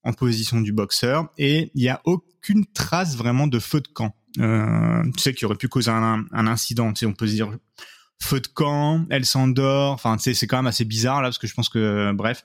en 0.04 0.14
position 0.14 0.62
du 0.62 0.74
boxeur, 0.74 1.30
et 1.38 1.72
il 1.76 1.82
n'y 1.82 1.90
a 1.90 2.02
aucune 2.06 2.66
trace 2.74 3.16
vraiment 3.16 3.48
de 3.48 3.60
feu 3.60 3.82
de 3.82 3.88
camp. 3.88 4.16
Euh, 4.40 5.04
tu 5.16 5.22
sais, 5.22 5.34
qui 5.34 5.46
aurait 5.46 5.56
pu 5.56 5.68
causer 5.68 5.92
un, 5.92 6.26
un 6.32 6.48
incident. 6.48 6.92
Tu 6.92 7.02
sais, 7.02 7.06
on 7.06 7.14
peut 7.14 7.28
se 7.28 7.34
dire 7.34 7.52
feu 8.20 8.40
de 8.40 8.48
camp, 8.48 9.06
elle 9.10 9.26
s'endort. 9.26 9.94
Enfin, 9.94 10.18
tu 10.18 10.24
sais, 10.24 10.34
c'est 10.34 10.48
quand 10.48 10.58
même 10.58 10.68
assez 10.68 10.86
bizarre 10.86 11.22
là, 11.22 11.28
parce 11.28 11.38
que 11.38 11.48
je 11.48 11.54
pense 11.54 11.70
que, 11.70 12.12
bref. 12.14 12.44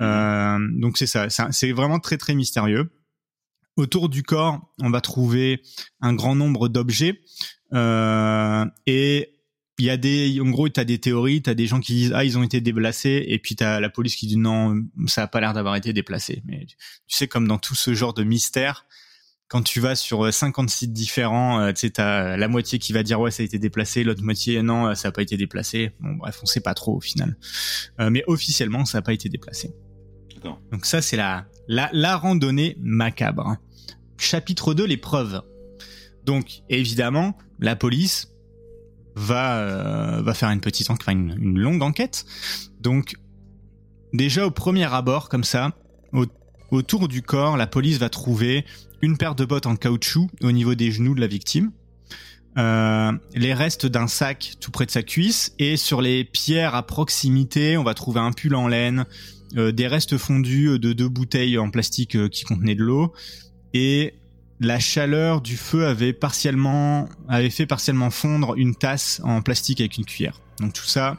Euh, 0.00 0.58
donc 0.72 0.98
c'est 0.98 1.06
ça. 1.06 1.30
C'est 1.30 1.44
c'est 1.52 1.72
vraiment 1.72 2.00
très 2.00 2.18
très 2.18 2.34
mystérieux. 2.34 2.90
Autour 3.76 4.10
du 4.10 4.22
corps, 4.22 4.60
on 4.80 4.90
va 4.90 5.00
trouver 5.00 5.62
un 6.02 6.12
grand 6.12 6.34
nombre 6.34 6.68
d'objets 6.68 7.20
euh, 7.72 8.66
et 8.86 9.31
il 9.82 9.86
y 9.86 9.90
a 9.90 9.96
des, 9.96 10.40
en 10.40 10.48
gros, 10.48 10.68
t'as 10.68 10.84
des 10.84 11.00
théories, 11.00 11.42
t'as 11.42 11.54
des 11.54 11.66
gens 11.66 11.80
qui 11.80 11.94
disent 11.94 12.12
ah 12.14 12.24
ils 12.24 12.38
ont 12.38 12.44
été 12.44 12.60
déplacés 12.60 13.24
et 13.26 13.40
puis 13.40 13.56
t'as 13.56 13.80
la 13.80 13.90
police 13.90 14.14
qui 14.14 14.28
dit 14.28 14.36
non 14.36 14.80
ça 15.06 15.24
a 15.24 15.26
pas 15.26 15.40
l'air 15.40 15.54
d'avoir 15.54 15.74
été 15.74 15.92
déplacé. 15.92 16.40
Mais 16.46 16.66
tu 16.66 16.76
sais 17.08 17.26
comme 17.26 17.48
dans 17.48 17.58
tout 17.58 17.74
ce 17.74 17.92
genre 17.92 18.14
de 18.14 18.22
mystère, 18.22 18.86
quand 19.48 19.60
tu 19.62 19.80
vas 19.80 19.96
sur 19.96 20.32
50 20.32 20.70
sites 20.70 20.92
différents, 20.92 21.58
euh, 21.58 21.72
tu 21.72 21.80
sais 21.80 21.90
t'as 21.90 22.36
la 22.36 22.46
moitié 22.46 22.78
qui 22.78 22.92
va 22.92 23.02
dire 23.02 23.18
ouais 23.18 23.32
ça 23.32 23.42
a 23.42 23.44
été 23.44 23.58
déplacé, 23.58 24.04
l'autre 24.04 24.22
moitié 24.22 24.62
non 24.62 24.94
ça 24.94 25.08
a 25.08 25.10
pas 25.10 25.22
été 25.22 25.36
déplacé. 25.36 25.90
Bon 25.98 26.12
bref 26.12 26.38
on 26.44 26.46
sait 26.46 26.60
pas 26.60 26.74
trop 26.74 26.96
au 26.96 27.00
final, 27.00 27.36
Euh, 27.98 28.08
mais 28.08 28.22
officiellement 28.28 28.84
ça 28.84 28.98
a 28.98 29.02
pas 29.02 29.12
été 29.12 29.28
déplacé. 29.28 29.72
Donc 30.70 30.86
ça 30.86 31.02
c'est 31.02 31.16
la, 31.16 31.48
la 31.66 31.90
la 31.92 32.16
randonnée 32.16 32.76
macabre. 32.80 33.56
chapitre 34.16 34.74
2, 34.74 34.84
les 34.86 34.96
preuves. 34.96 35.42
Donc, 36.24 36.62
évidemment, 36.68 37.36
la 37.58 37.74
police 37.74 38.31
va, 39.14 39.58
euh, 39.58 40.22
va 40.22 40.34
faire 40.34 40.50
une 40.50 40.60
petite, 40.60 40.90
enfin, 40.90 41.12
une, 41.12 41.36
une, 41.38 41.58
longue 41.58 41.82
enquête. 41.82 42.24
Donc, 42.80 43.14
déjà 44.12 44.46
au 44.46 44.50
premier 44.50 44.92
abord, 44.92 45.28
comme 45.28 45.44
ça, 45.44 45.72
autour 46.70 47.06
du 47.06 47.22
corps, 47.22 47.56
la 47.56 47.66
police 47.66 47.98
va 47.98 48.08
trouver 48.08 48.64
une 49.02 49.16
paire 49.18 49.34
de 49.34 49.44
bottes 49.44 49.66
en 49.66 49.76
caoutchouc 49.76 50.30
au 50.42 50.52
niveau 50.52 50.74
des 50.74 50.90
genoux 50.90 51.14
de 51.14 51.20
la 51.20 51.26
victime. 51.26 51.70
Euh, 52.58 53.12
les 53.34 53.54
restes 53.54 53.86
d'un 53.86 54.06
sac 54.06 54.54
tout 54.60 54.70
près 54.70 54.84
de 54.84 54.90
sa 54.90 55.02
cuisse 55.02 55.54
et 55.58 55.78
sur 55.78 56.02
les 56.02 56.24
pierres 56.24 56.74
à 56.74 56.86
proximité, 56.86 57.78
on 57.78 57.82
va 57.82 57.94
trouver 57.94 58.20
un 58.20 58.32
pull 58.32 58.54
en 58.54 58.68
laine, 58.68 59.06
euh, 59.56 59.72
des 59.72 59.86
restes 59.86 60.18
fondus 60.18 60.78
de 60.78 60.92
deux 60.92 61.08
bouteilles 61.08 61.58
en 61.58 61.70
plastique 61.70 62.14
euh, 62.14 62.28
qui 62.28 62.44
contenaient 62.44 62.74
de 62.74 62.82
l'eau 62.82 63.12
et 63.72 64.14
la 64.62 64.78
chaleur 64.78 65.40
du 65.40 65.56
feu 65.56 65.86
avait 65.86 66.12
partiellement 66.12 67.08
avait 67.28 67.50
fait 67.50 67.66
partiellement 67.66 68.10
fondre 68.10 68.54
une 68.56 68.74
tasse 68.74 69.20
en 69.24 69.42
plastique 69.42 69.80
avec 69.80 69.98
une 69.98 70.04
cuillère. 70.04 70.40
Donc 70.60 70.72
tout 70.72 70.84
ça, 70.84 71.18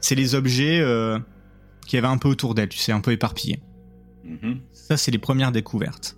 c'est 0.00 0.14
les 0.14 0.34
objets 0.34 0.80
euh, 0.80 1.18
qui 1.86 1.96
avaient 1.96 2.06
un 2.06 2.18
peu 2.18 2.28
autour 2.28 2.54
d'elle, 2.54 2.68
tu 2.68 2.78
sais, 2.78 2.92
un 2.92 3.00
peu 3.00 3.12
éparpillés. 3.12 3.60
Mm-hmm. 4.26 4.58
Ça, 4.72 4.96
c'est 4.96 5.10
les 5.10 5.18
premières 5.18 5.52
découvertes. 5.52 6.16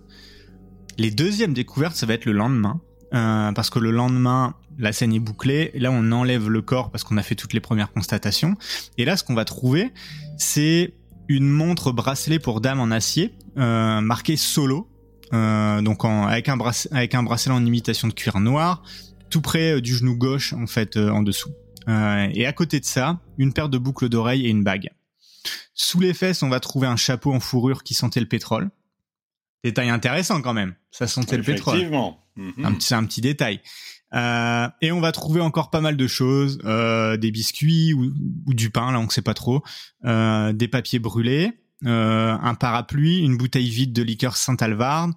Les 0.97 1.11
deuxièmes 1.11 1.53
découvertes, 1.53 1.95
ça 1.95 2.05
va 2.05 2.13
être 2.13 2.25
le 2.25 2.31
lendemain. 2.33 2.81
Euh, 3.13 3.51
parce 3.51 3.69
que 3.69 3.77
le 3.77 3.91
lendemain, 3.91 4.55
la 4.79 4.91
scène 4.91 5.13
est 5.13 5.19
bouclée. 5.19 5.71
là, 5.75 5.91
on 5.91 6.11
enlève 6.11 6.49
le 6.49 6.61
corps 6.63 6.89
parce 6.89 7.03
qu'on 7.03 7.17
a 7.17 7.23
fait 7.23 7.35
toutes 7.35 7.53
les 7.53 7.59
premières 7.59 7.91
constatations. 7.91 8.55
Et 8.97 9.05
là, 9.05 9.17
ce 9.17 9.23
qu'on 9.23 9.35
va 9.35 9.45
trouver, 9.45 9.91
c'est 10.37 10.95
une 11.27 11.47
montre 11.47 11.91
bracelet 11.91 12.39
pour 12.39 12.59
dame 12.59 12.79
en 12.79 12.89
acier, 12.89 13.35
euh, 13.57 14.01
marquée 14.01 14.35
solo. 14.35 14.89
Euh, 15.31 15.81
donc 15.81 16.03
en, 16.05 16.27
avec, 16.27 16.49
un 16.49 16.57
avec 16.91 17.15
un 17.15 17.23
bracelet 17.23 17.53
en 17.53 17.65
imitation 17.65 18.07
de 18.07 18.13
cuir 18.13 18.39
noir, 18.39 18.83
tout 19.29 19.41
près 19.41 19.81
du 19.81 19.95
genou 19.95 20.15
gauche, 20.17 20.53
en 20.53 20.67
fait, 20.67 20.97
en 20.97 21.23
dessous. 21.23 21.51
et 21.87 22.45
à 22.45 22.53
côté 22.53 22.79
de 22.79 22.85
ça, 22.85 23.19
une 23.37 23.53
paire 23.53 23.69
de 23.69 23.77
boucles 23.77 24.09
d'oreilles 24.09 24.45
et 24.45 24.49
une 24.49 24.63
bague. 24.63 24.91
Sous 25.73 25.99
les 25.99 26.13
fesses, 26.13 26.43
on 26.43 26.49
va 26.49 26.59
trouver 26.59 26.87
un 26.87 26.95
chapeau 26.95 27.33
en 27.33 27.39
fourrure 27.39 27.83
qui 27.83 27.93
sentait 27.93 28.19
le 28.19 28.27
pétrole. 28.27 28.69
Détail 29.63 29.89
intéressant 29.89 30.41
quand 30.41 30.53
même. 30.53 30.75
Ça 30.91 31.07
sentait 31.07 31.37
le 31.37 31.43
pétrole. 31.43 31.89
Mhm. 32.35 32.65
Un 32.65 32.79
C'est 32.79 32.95
un 32.95 33.05
petit 33.05 33.21
détail. 33.21 33.61
Euh, 34.13 34.67
et 34.81 34.91
on 34.91 34.99
va 34.99 35.11
trouver 35.11 35.41
encore 35.41 35.71
pas 35.71 35.81
mal 35.81 35.97
de 35.97 36.07
choses, 36.07 36.59
euh, 36.65 37.17
des 37.17 37.31
biscuits 37.31 37.93
ou, 37.93 38.11
du 38.53 38.69
pain, 38.69 38.91
là 38.91 38.99
on 38.99 39.05
ne 39.05 39.09
sait 39.09 39.23
pas 39.23 39.33
trop, 39.33 39.63
euh, 40.05 40.53
des 40.53 40.67
papiers 40.67 40.99
brûlés, 40.99 41.51
un 41.85 42.55
parapluie, 42.55 43.19
une 43.19 43.37
bouteille 43.37 43.69
vide 43.69 43.93
de 43.93 44.01
liqueur 44.01 44.37
Saint-Alvard, 44.37 45.09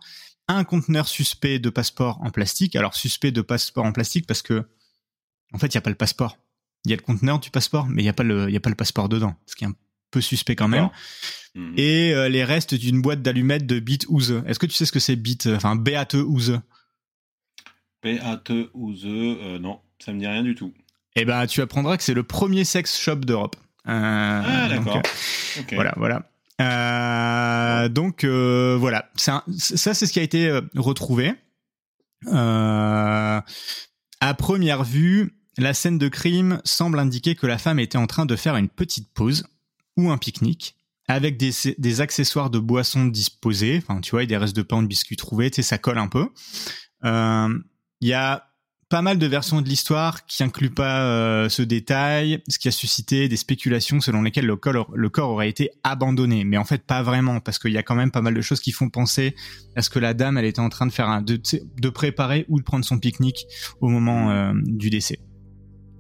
un 0.49 0.65
conteneur 0.65 1.09
suspect 1.09 1.59
de 1.59 1.71
passeport 1.71 2.21
en 2.23 2.31
plastique. 2.31 2.77
Alors 2.77 2.95
suspect 2.95 3.33
de 3.33 3.43
passeport 3.43 3.85
en 3.85 3.93
plastique 3.93 4.27
parce 4.27 4.43
que 4.43 4.65
en 5.53 5.59
fait 5.59 5.69
il 5.69 5.75
y 5.75 5.79
a 5.79 5.83
pas 5.83 5.91
le 5.91 5.97
passeport. 5.97 6.39
Il 6.85 6.91
y 6.91 6.95
a 6.95 6.97
le 6.97 7.03
conteneur 7.03 7.41
du 7.41 7.51
passeport, 7.51 7.87
mais 7.89 8.03
il 8.03 8.07
y 8.07 8.09
a 8.09 8.13
pas 8.13 8.23
le 8.23 8.51
y 8.51 8.57
a 8.57 8.61
pas 8.61 8.71
le 8.71 8.77
passeport 8.77 9.09
dedans, 9.09 9.35
ce 9.47 9.57
qui 9.57 9.65
est 9.65 9.69
un 9.69 9.75
peu 10.11 10.21
suspect 10.21 10.55
quand 10.55 10.69
même. 10.69 10.89
Mhm. 11.55 11.75
Et 11.77 12.29
les 12.29 12.45
restes 12.45 12.75
d'une 12.75 13.03
boîte 13.03 13.23
d'allumettes 13.23 13.67
de 13.67 13.81
Beat 13.81 14.07
Ouze. 14.09 14.43
Est-ce 14.47 14.59
que 14.59 14.67
tu 14.67 14.75
sais 14.75 14.87
ce 14.87 14.93
que 14.93 15.01
c'est 15.01 15.17
Beat, 15.17 15.49
enfin 15.49 15.75
BAT 15.75 16.15
Ouze 16.15 16.61
P-A-T 18.07 18.71
ou 18.75 18.95
The, 18.95 19.05
euh, 19.05 19.59
non, 19.59 19.81
ça 19.99 20.13
me 20.13 20.21
dit 20.21 20.27
rien 20.29 20.45
du 20.45 20.55
tout. 20.55 20.73
Eh 21.17 21.25
ben, 21.25 21.45
tu 21.47 21.61
apprendras 21.61 21.97
que 21.97 22.05
c'est 22.05 22.15
le 22.15 22.23
premier 22.23 22.65
sex 22.65 22.97
shop 23.01 23.17
d'Europe. 23.17 23.57
Euh, 23.89 24.43
ah, 24.45 24.69
d'accord. 24.69 25.03
Euh, 25.59 25.63
voilà, 25.73 25.93
voilà. 25.97 26.31
Donc 26.59 28.25
voilà, 28.25 29.11
ça, 29.17 29.45
c'est 29.57 29.95
ce 29.95 30.13
qui 30.13 30.19
a 30.19 30.23
été 30.23 30.61
retrouvé. 30.75 31.35
à 32.31 33.43
première 34.39 34.85
vue, 34.85 35.37
la 35.59 35.75
scène 35.75 35.99
de 35.99 36.09
crime 36.09 36.61
semble 36.65 36.99
indiquer 36.99 37.35
que 37.35 37.47
la 37.47 37.59
femme 37.59 37.79
était 37.79 37.99
en 37.99 38.07
train 38.07 38.27
de 38.27 38.37
faire 38.37 38.57
une 38.57 38.69
petite 38.69 39.13
pause 39.13 39.47
ou 39.97 40.11
un 40.11 40.19
pique-nique 40.19 40.77
avec 41.09 41.37
des, 41.37 42.01
accessoires 42.01 42.51
de 42.51 42.59
boissons 42.59 43.07
disposés, 43.07 43.79
enfin 43.79 44.01
tu 44.01 44.11
vois, 44.11 44.25
et 44.25 44.27
des 44.27 44.37
restes 44.37 44.57
de 44.57 44.63
pain 44.63 44.83
de 44.83 44.89
biscuits 44.89 45.17
trouvés, 45.17 45.51
tu 45.51 45.57
sais, 45.57 45.63
ça 45.63 45.79
colle 45.79 45.99
un 45.99 46.09
peu. 46.09 46.29
Euh, 47.05 47.59
il 48.01 48.09
y 48.09 48.13
a 48.13 48.49
pas 48.89 49.03
mal 49.03 49.19
de 49.19 49.27
versions 49.27 49.61
de 49.63 49.69
l'histoire 49.69 50.27
qui 50.27 50.43
incluent 50.45 50.71
pas 50.71 51.03
euh, 51.03 51.49
ce 51.49 51.63
détail, 51.63 52.43
ce 52.49 52.59
qui 52.59 52.69
a 52.69 52.71
suscité 52.71 53.29
des 53.29 53.37
spéculations 53.37 54.01
selon 54.01 54.23
lesquelles 54.23 54.47
le 54.47 54.57
corps, 54.57 54.91
le 54.95 55.09
corps 55.09 55.31
aurait 55.31 55.49
été 55.49 55.71
abandonné. 55.83 56.45
Mais 56.45 56.57
en 56.57 56.65
fait, 56.65 56.85
pas 56.85 57.03
vraiment, 57.03 57.41
parce 57.41 57.59
qu'il 57.59 57.73
y 57.73 57.79
a 57.79 57.83
quand 57.83 57.97
même 57.97 58.13
pas 58.13 58.23
mal 58.23 58.35
de 58.35 58.41
choses 58.41 58.61
qui 58.61 58.71
font 58.71 58.89
penser 58.89 59.35
à 59.75 59.83
ce 59.83 59.91
que 59.91 59.99
la 59.99 60.15
dame, 60.15 60.39
elle 60.39 60.45
était 60.45 60.61
en 60.61 60.69
train 60.69 60.87
de 60.87 60.93
faire 60.93 61.09
un, 61.09 61.21
de, 61.21 61.37
de 61.37 61.89
préparer 61.89 62.45
ou 62.49 62.61
de 62.61 62.65
prendre 62.65 62.85
son 62.85 62.99
pique-nique 62.99 63.47
au 63.81 63.89
moment 63.89 64.31
euh, 64.31 64.53
du 64.65 64.89
décès. 64.89 65.19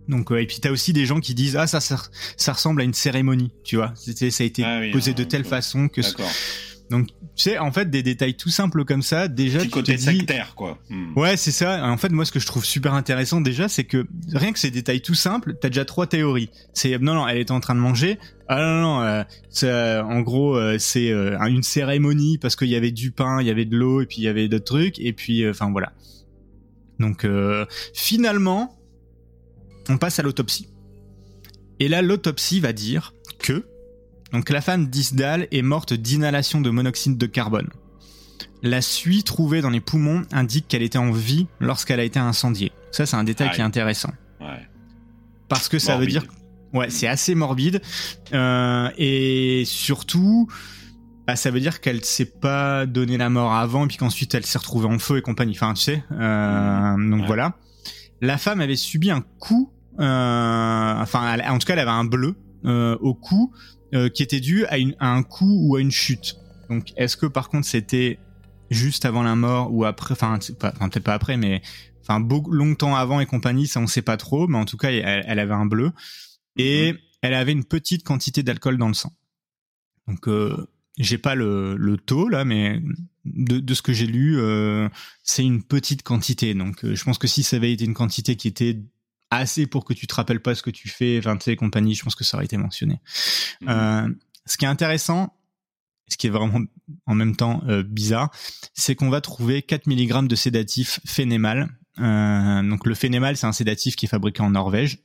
Donc 0.08 0.30
et 0.30 0.46
puis 0.46 0.58
t'as 0.60 0.70
aussi 0.70 0.92
des 0.92 1.04
gens 1.04 1.18
qui 1.18 1.34
disent 1.34 1.56
ah 1.56 1.66
ça 1.66 1.80
ça, 1.80 2.52
ressemble 2.52 2.80
à 2.80 2.84
une 2.84 2.94
cérémonie, 2.94 3.50
tu 3.64 3.74
vois. 3.74 3.92
Ça 3.96 4.12
a 4.12 4.46
été 4.46 4.62
ah 4.62 4.80
posé 4.92 5.14
de 5.14 5.24
telle 5.24 5.44
façon 5.44 5.88
que 5.88 6.00
donc, 6.88 7.08
tu 7.08 7.14
sais, 7.36 7.58
en 7.58 7.72
fait, 7.72 7.90
des 7.90 8.02
détails 8.02 8.36
tout 8.36 8.48
simples 8.48 8.84
comme 8.84 9.02
ça, 9.02 9.26
déjà. 9.26 9.58
Petit 9.58 9.70
côté 9.70 9.98
sectaire, 9.98 10.54
quoi. 10.54 10.78
Hmm. 10.88 11.18
Ouais, 11.18 11.36
c'est 11.36 11.50
ça. 11.50 11.84
En 11.84 11.96
fait, 11.96 12.10
moi, 12.10 12.24
ce 12.24 12.30
que 12.30 12.38
je 12.38 12.46
trouve 12.46 12.64
super 12.64 12.94
intéressant 12.94 13.40
déjà, 13.40 13.68
c'est 13.68 13.84
que 13.84 14.06
rien 14.32 14.52
que 14.52 14.58
ces 14.58 14.70
détails 14.70 15.00
tout 15.00 15.14
simples, 15.14 15.54
t'as 15.60 15.68
déjà 15.68 15.84
trois 15.84 16.06
théories. 16.06 16.50
C'est 16.74 16.96
non, 16.98 17.14
non, 17.14 17.26
elle 17.26 17.38
était 17.38 17.52
en 17.52 17.60
train 17.60 17.74
de 17.74 17.80
manger. 17.80 18.18
Ah 18.48 18.60
non, 18.60 18.80
non, 18.80 19.24
euh, 19.64 20.02
en 20.02 20.20
gros, 20.20 20.56
euh, 20.56 20.76
c'est 20.78 21.10
euh, 21.10 21.36
une 21.40 21.64
cérémonie 21.64 22.38
parce 22.38 22.54
qu'il 22.54 22.68
y 22.68 22.76
avait 22.76 22.92
du 22.92 23.10
pain, 23.10 23.40
il 23.40 23.46
y 23.48 23.50
avait 23.50 23.64
de 23.64 23.76
l'eau 23.76 24.02
et 24.02 24.06
puis 24.06 24.18
il 24.18 24.24
y 24.24 24.28
avait 24.28 24.46
d'autres 24.48 24.64
trucs. 24.64 25.00
Et 25.00 25.12
puis, 25.12 25.48
enfin 25.48 25.70
voilà. 25.72 25.92
Donc, 27.00 27.26
finalement, 27.92 28.78
on 29.88 29.98
passe 29.98 30.18
à 30.18 30.22
l'autopsie. 30.22 30.68
Et 31.78 31.88
là, 31.88 32.00
l'autopsie 32.00 32.60
va 32.60 32.72
dire 32.72 33.12
que 33.38 33.66
donc 34.32 34.50
la 34.50 34.60
femme 34.60 34.88
d'Isdal 34.88 35.48
est 35.52 35.62
morte 35.62 35.92
d'inhalation 35.94 36.60
de 36.60 36.70
monoxyde 36.70 37.16
de 37.16 37.26
carbone. 37.26 37.68
La 38.62 38.80
suie 38.82 39.22
trouvée 39.22 39.60
dans 39.60 39.70
les 39.70 39.80
poumons 39.80 40.22
indique 40.32 40.66
qu'elle 40.66 40.82
était 40.82 40.98
en 40.98 41.12
vie 41.12 41.46
lorsqu'elle 41.60 42.00
a 42.00 42.04
été 42.04 42.18
incendiée. 42.18 42.72
Ça, 42.90 43.06
c'est 43.06 43.16
un 43.16 43.24
détail 43.24 43.50
qui 43.50 43.60
est 43.60 43.64
intéressant. 43.64 44.12
Ouais. 44.40 44.66
Parce 45.48 45.68
que 45.68 45.78
ça 45.78 45.96
veut 45.96 46.06
dire... 46.06 46.24
Ouais, 46.72 46.90
c'est 46.90 47.06
assez 47.06 47.34
morbide. 47.34 47.80
Euh, 48.32 48.90
et 48.98 49.62
surtout, 49.66 50.48
bah, 51.26 51.36
ça 51.36 51.50
veut 51.50 51.60
dire 51.60 51.80
qu'elle 51.80 52.04
s'est 52.04 52.24
pas 52.26 52.86
donné 52.86 53.16
la 53.16 53.30
mort 53.30 53.54
avant, 53.54 53.84
et 53.84 53.88
puis 53.88 53.96
qu'ensuite 53.98 54.34
elle 54.34 54.44
s'est 54.44 54.58
retrouvée 54.58 54.88
en 54.88 54.98
feu 54.98 55.18
et 55.18 55.22
compagnie. 55.22 55.52
Enfin, 55.54 55.72
tu 55.74 55.82
sais. 55.82 56.04
Euh, 56.12 57.10
donc 57.10 57.26
voilà. 57.26 57.54
La 58.20 58.36
femme 58.36 58.60
avait 58.60 58.76
subi 58.76 59.10
un 59.10 59.20
coup... 59.38 59.72
Euh, 60.00 60.94
enfin, 61.00 61.38
en 61.48 61.58
tout 61.58 61.66
cas, 61.66 61.74
elle 61.74 61.78
avait 61.78 61.90
un 61.90 62.04
bleu 62.04 62.34
au 62.64 63.14
cou 63.14 63.52
euh, 63.96 64.08
qui 64.08 64.22
était 64.22 64.40
dû 64.40 64.64
à, 64.66 64.76
un 65.00 65.22
coup 65.22 65.58
ou 65.62 65.76
à 65.76 65.80
une 65.80 65.90
chute. 65.90 66.36
Donc, 66.68 66.92
est-ce 66.96 67.16
que 67.16 67.26
par 67.26 67.48
contre 67.48 67.66
c'était 67.66 68.18
juste 68.70 69.04
avant 69.04 69.22
la 69.22 69.34
mort 69.34 69.72
ou 69.72 69.84
après, 69.84 70.12
enfin, 70.12 70.38
peut-être 70.38 71.00
pas 71.00 71.14
après, 71.14 71.36
mais 71.36 71.62
enfin, 72.02 72.24
longtemps 72.50 72.94
avant 72.94 73.20
et 73.20 73.26
compagnie, 73.26 73.66
ça 73.66 73.80
on 73.80 73.86
sait 73.86 74.02
pas 74.02 74.16
trop, 74.16 74.46
mais 74.48 74.58
en 74.58 74.64
tout 74.64 74.76
cas, 74.76 74.90
elle, 74.90 75.38
avait 75.38 75.54
un 75.54 75.66
bleu 75.66 75.92
et 76.56 76.92
mhm. 76.92 76.98
elle 77.22 77.34
avait 77.34 77.52
une 77.52 77.64
petite 77.64 78.04
quantité 78.04 78.42
d'alcool 78.42 78.76
dans 78.76 78.88
le 78.88 78.94
sang. 78.94 79.12
Donc, 80.06 80.28
euh, 80.28 80.68
j'ai 80.98 81.18
pas 81.18 81.34
le, 81.34 81.76
le, 81.76 81.96
taux 81.96 82.28
là, 82.28 82.44
mais 82.44 82.80
de, 83.24 83.58
de 83.60 83.74
ce 83.74 83.82
que 83.82 83.92
j'ai 83.92 84.06
lu, 84.06 84.38
euh, 84.38 84.88
c'est 85.22 85.44
une 85.44 85.62
petite 85.62 86.02
quantité. 86.02 86.54
Donc, 86.54 86.84
euh, 86.84 86.94
je 86.94 87.04
pense 87.04 87.18
que 87.18 87.26
si 87.26 87.42
ça 87.42 87.56
avait 87.56 87.72
été 87.72 87.84
une 87.84 87.94
quantité 87.94 88.36
qui 88.36 88.48
était 88.48 88.78
assez 89.30 89.66
pour 89.66 89.84
que 89.84 89.92
tu 89.92 90.06
te 90.06 90.14
rappelles 90.14 90.40
pas 90.40 90.54
ce 90.54 90.62
que 90.62 90.70
tu 90.70 90.88
fais, 90.88 91.18
enfin, 91.18 91.36
tu 91.36 91.44
sais, 91.44 91.56
compagnie, 91.56 91.94
je 91.94 92.02
pense 92.02 92.14
que 92.14 92.24
ça 92.24 92.36
aurait 92.36 92.46
été 92.46 92.56
mentionné. 92.56 93.00
Mhm. 93.62 93.68
Euh, 93.68 94.08
ce 94.46 94.56
qui 94.56 94.64
est 94.64 94.68
intéressant, 94.68 95.34
ce 96.08 96.16
qui 96.16 96.26
est 96.26 96.30
vraiment 96.30 96.60
en 97.06 97.14
même 97.14 97.36
temps 97.36 97.62
euh, 97.68 97.82
bizarre, 97.82 98.30
c'est 98.74 98.94
qu'on 98.94 99.10
va 99.10 99.20
trouver 99.20 99.62
4 99.62 99.86
mg 99.88 100.28
de 100.28 100.36
sédatif 100.36 101.00
phénémal. 101.04 101.68
Euh, 101.98 102.62
donc 102.62 102.86
le 102.86 102.94
phénémal, 102.94 103.36
c'est 103.36 103.46
un 103.46 103.52
sédatif 103.52 103.96
qui 103.96 104.06
est 104.06 104.08
fabriqué 104.08 104.42
en 104.42 104.50
Norvège 104.50 104.98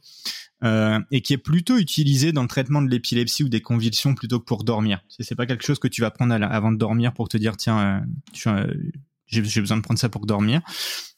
euh, 0.63 0.99
et 1.09 1.21
qui 1.21 1.33
est 1.33 1.37
plutôt 1.37 1.77
utilisé 1.77 2.31
dans 2.31 2.43
le 2.43 2.47
traitement 2.47 2.81
de 2.81 2.89
l'épilepsie 2.89 3.43
ou 3.43 3.49
des 3.49 3.61
convulsions 3.61 4.13
plutôt 4.13 4.39
que 4.39 4.45
pour 4.45 4.63
dormir. 4.63 5.01
C'est 5.19 5.35
pas 5.35 5.45
quelque 5.45 5.65
chose 5.65 5.79
que 5.79 5.87
tu 5.87 6.01
vas 6.01 6.11
prendre 6.11 6.33
avant 6.33 6.71
de 6.71 6.77
dormir 6.77 7.13
pour 7.13 7.29
te 7.29 7.37
dire 7.37 7.57
tiens, 7.57 8.03
j'ai 8.33 9.41
besoin 9.41 9.77
de 9.77 9.81
prendre 9.81 9.99
ça 9.99 10.09
pour 10.09 10.25
dormir. 10.25 10.61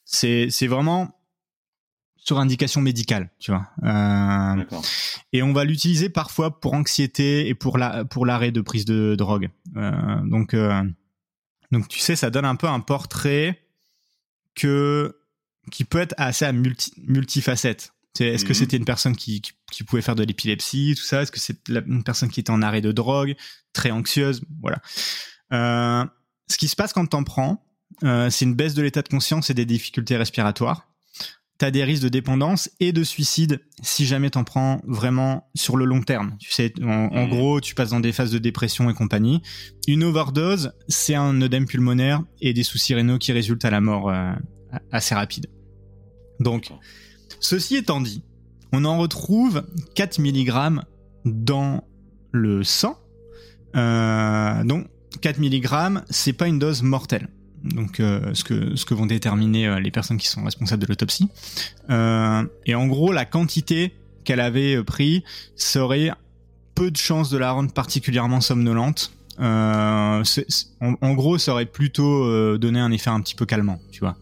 C'est 0.06 0.68
vraiment 0.68 1.20
sur 2.24 2.40
indication 2.40 2.80
médicale, 2.80 3.30
tu 3.40 3.52
vois. 3.52 3.68
Euh, 3.84 4.64
et 5.34 5.44
on 5.44 5.52
va 5.52 5.66
l'utiliser 5.66 6.10
parfois 6.10 6.60
pour 6.60 6.74
anxiété 6.74 7.48
et 7.48 7.54
pour 7.54 7.78
la 7.78 8.06
pour 8.06 8.26
l'arrêt 8.26 8.52
de 8.52 8.62
prise 8.62 8.86
de 8.86 9.16
drogue. 9.16 9.50
Euh, 9.76 9.92
donc 10.24 10.54
euh, 10.54 10.84
donc 11.72 11.88
tu 11.90 12.00
sais, 12.00 12.16
ça 12.16 12.30
donne 12.30 12.46
un 12.46 12.56
peu 12.56 12.68
un 12.68 12.80
portrait 12.80 13.60
que 14.56 15.20
qui 15.72 15.84
peut 15.84 16.00
être 16.00 16.16
assez 16.18 16.46
à 16.46 16.54
multi, 16.54 16.94
multifacette. 17.06 17.94
Est-ce 18.20 18.46
que 18.46 18.50
mhm. 18.50 18.56
c'était 18.56 18.78
une 18.78 18.86
personne 18.86 19.16
qui, 19.16 19.42
qui, 19.72 19.84
pouvait 19.84 20.04
faire 20.04 20.16
de 20.16 20.24
l'épilepsie, 20.24 20.94
tout 20.96 21.04
ça? 21.04 21.24
Est-ce 21.24 21.32
que 21.32 21.40
c'est 21.40 21.68
une 21.68 22.04
personne 22.04 22.30
qui 22.30 22.42
était 22.42 22.52
en 22.52 22.62
arrêt 22.62 22.82
de 22.82 22.92
drogue, 22.92 23.36
très 23.74 23.90
anxieuse? 23.90 24.44
Voilà. 24.62 24.82
ce 25.52 26.58
qui 26.58 26.68
se 26.68 26.76
passe 26.76 26.94
quand 26.94 27.08
t'en 27.08 27.24
prends, 27.24 27.66
euh, 28.04 28.30
c'est 28.30 28.46
une 28.46 28.56
baisse 28.56 28.74
de 28.74 28.82
l'état 28.82 29.02
de 29.02 29.08
conscience 29.08 29.50
et 29.50 29.54
des 29.54 29.66
difficultés 29.66 30.18
respiratoires. 30.18 30.88
T'as 31.64 31.72
des 31.72 31.86
risques 31.86 32.04
de 32.04 32.10
dépendance 32.10 32.70
et 32.82 32.92
de 32.92 33.06
suicide 33.06 33.62
si 33.82 34.06
jamais 34.06 34.30
t'en 34.30 34.44
prends 34.44 34.82
vraiment 34.86 35.50
sur 35.56 35.78
le 35.78 35.86
long 35.86 36.02
terme. 36.02 36.36
Tu 36.38 36.52
sais, 36.52 36.74
en, 36.84 37.08
Mhm. 37.10 37.30
gros, 37.30 37.62
tu 37.62 37.74
passes 37.74 37.92
dans 37.92 38.02
des 38.02 38.12
phases 38.12 38.32
de 38.32 38.38
dépression 38.38 38.90
et 38.90 38.94
compagnie. 38.94 39.42
Une 39.88 40.04
overdose, 40.04 40.74
c'est 40.90 41.16
un 41.16 41.42
œdème 41.42 41.66
pulmonaire 41.66 42.22
et 42.42 42.54
des 42.54 42.64
soucis 42.64 42.94
rénaux 42.96 43.18
qui 43.18 43.32
résultent 43.32 43.64
à 43.64 43.70
la 43.70 43.80
mort 43.80 44.10
euh, 44.10 44.34
assez 44.92 45.16
rapide. 45.16 45.48
Donc. 46.42 46.70
Ceci 47.40 47.78
étant 47.78 48.02
dit, 48.02 48.26
on 48.74 48.84
en 48.84 48.98
retrouve 48.98 49.64
4 49.96 50.20
mg 50.20 50.82
dans 51.24 51.82
le 52.34 52.66
sang. 52.66 52.98
Euh, 53.78 54.64
donc 54.66 54.88
4 55.22 55.40
mg, 55.40 56.02
c'est 56.10 56.34
pas 56.34 56.50
une 56.50 56.60
dose 56.60 56.84
mortelle. 56.84 57.30
Donc 57.64 58.00
euh, 58.00 58.34
ce 58.34 58.44
que 58.44 58.94
vont 58.94 59.06
déterminer 59.06 59.68
euh, 59.68 59.80
les 59.80 59.92
personnes 59.92 60.18
qui 60.18 60.28
sont 60.28 60.44
responsables 60.44 60.82
de 60.82 60.88
l'autopsie. 60.88 61.30
Euh, 61.90 62.44
et 62.66 62.76
en 62.76 62.88
gros, 62.88 63.12
la 63.12 63.26
quantité 63.26 63.94
qu'elle 64.24 64.42
avait 64.42 64.84
pris 64.84 65.24
serait 65.56 66.12
peu 66.76 66.92
de 66.92 66.98
chances 66.98 67.30
de 67.30 67.38
la 67.38 67.52
rendre 67.52 67.72
particulièrement 67.72 68.42
somnolente. 68.42 69.14
En, 69.40 70.22
en 70.80 71.14
gros, 71.14 71.38
ça 71.38 71.54
aurait 71.54 71.66
plutôt 71.66 72.58
donné 72.58 72.80
un 72.80 72.92
effet 72.92 73.10
un 73.10 73.20
petit 73.22 73.36
peu 73.36 73.46
calmant, 73.46 73.80
tu 73.92 74.02
vois. 74.02 74.16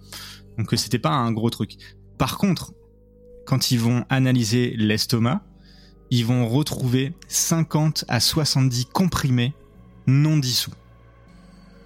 Donc 0.57 0.74
c'était 0.77 1.00
pas 1.00 1.12
un 1.12 1.31
gros 1.31 1.50
truc. 1.50 1.77
Par 2.17 2.38
contre, 2.38 2.74
quand 3.45 3.71
ils 3.71 3.79
vont 3.79 4.05
analyser 4.10 4.74
l'estomac, 4.77 5.41
ils 6.10 6.25
vont 6.25 6.48
retrouver 6.48 7.13
50 7.27 8.05
à 8.07 8.19
70 8.19 8.86
comprimés 8.86 9.53
non 10.07 10.38
dissous. 10.38 10.71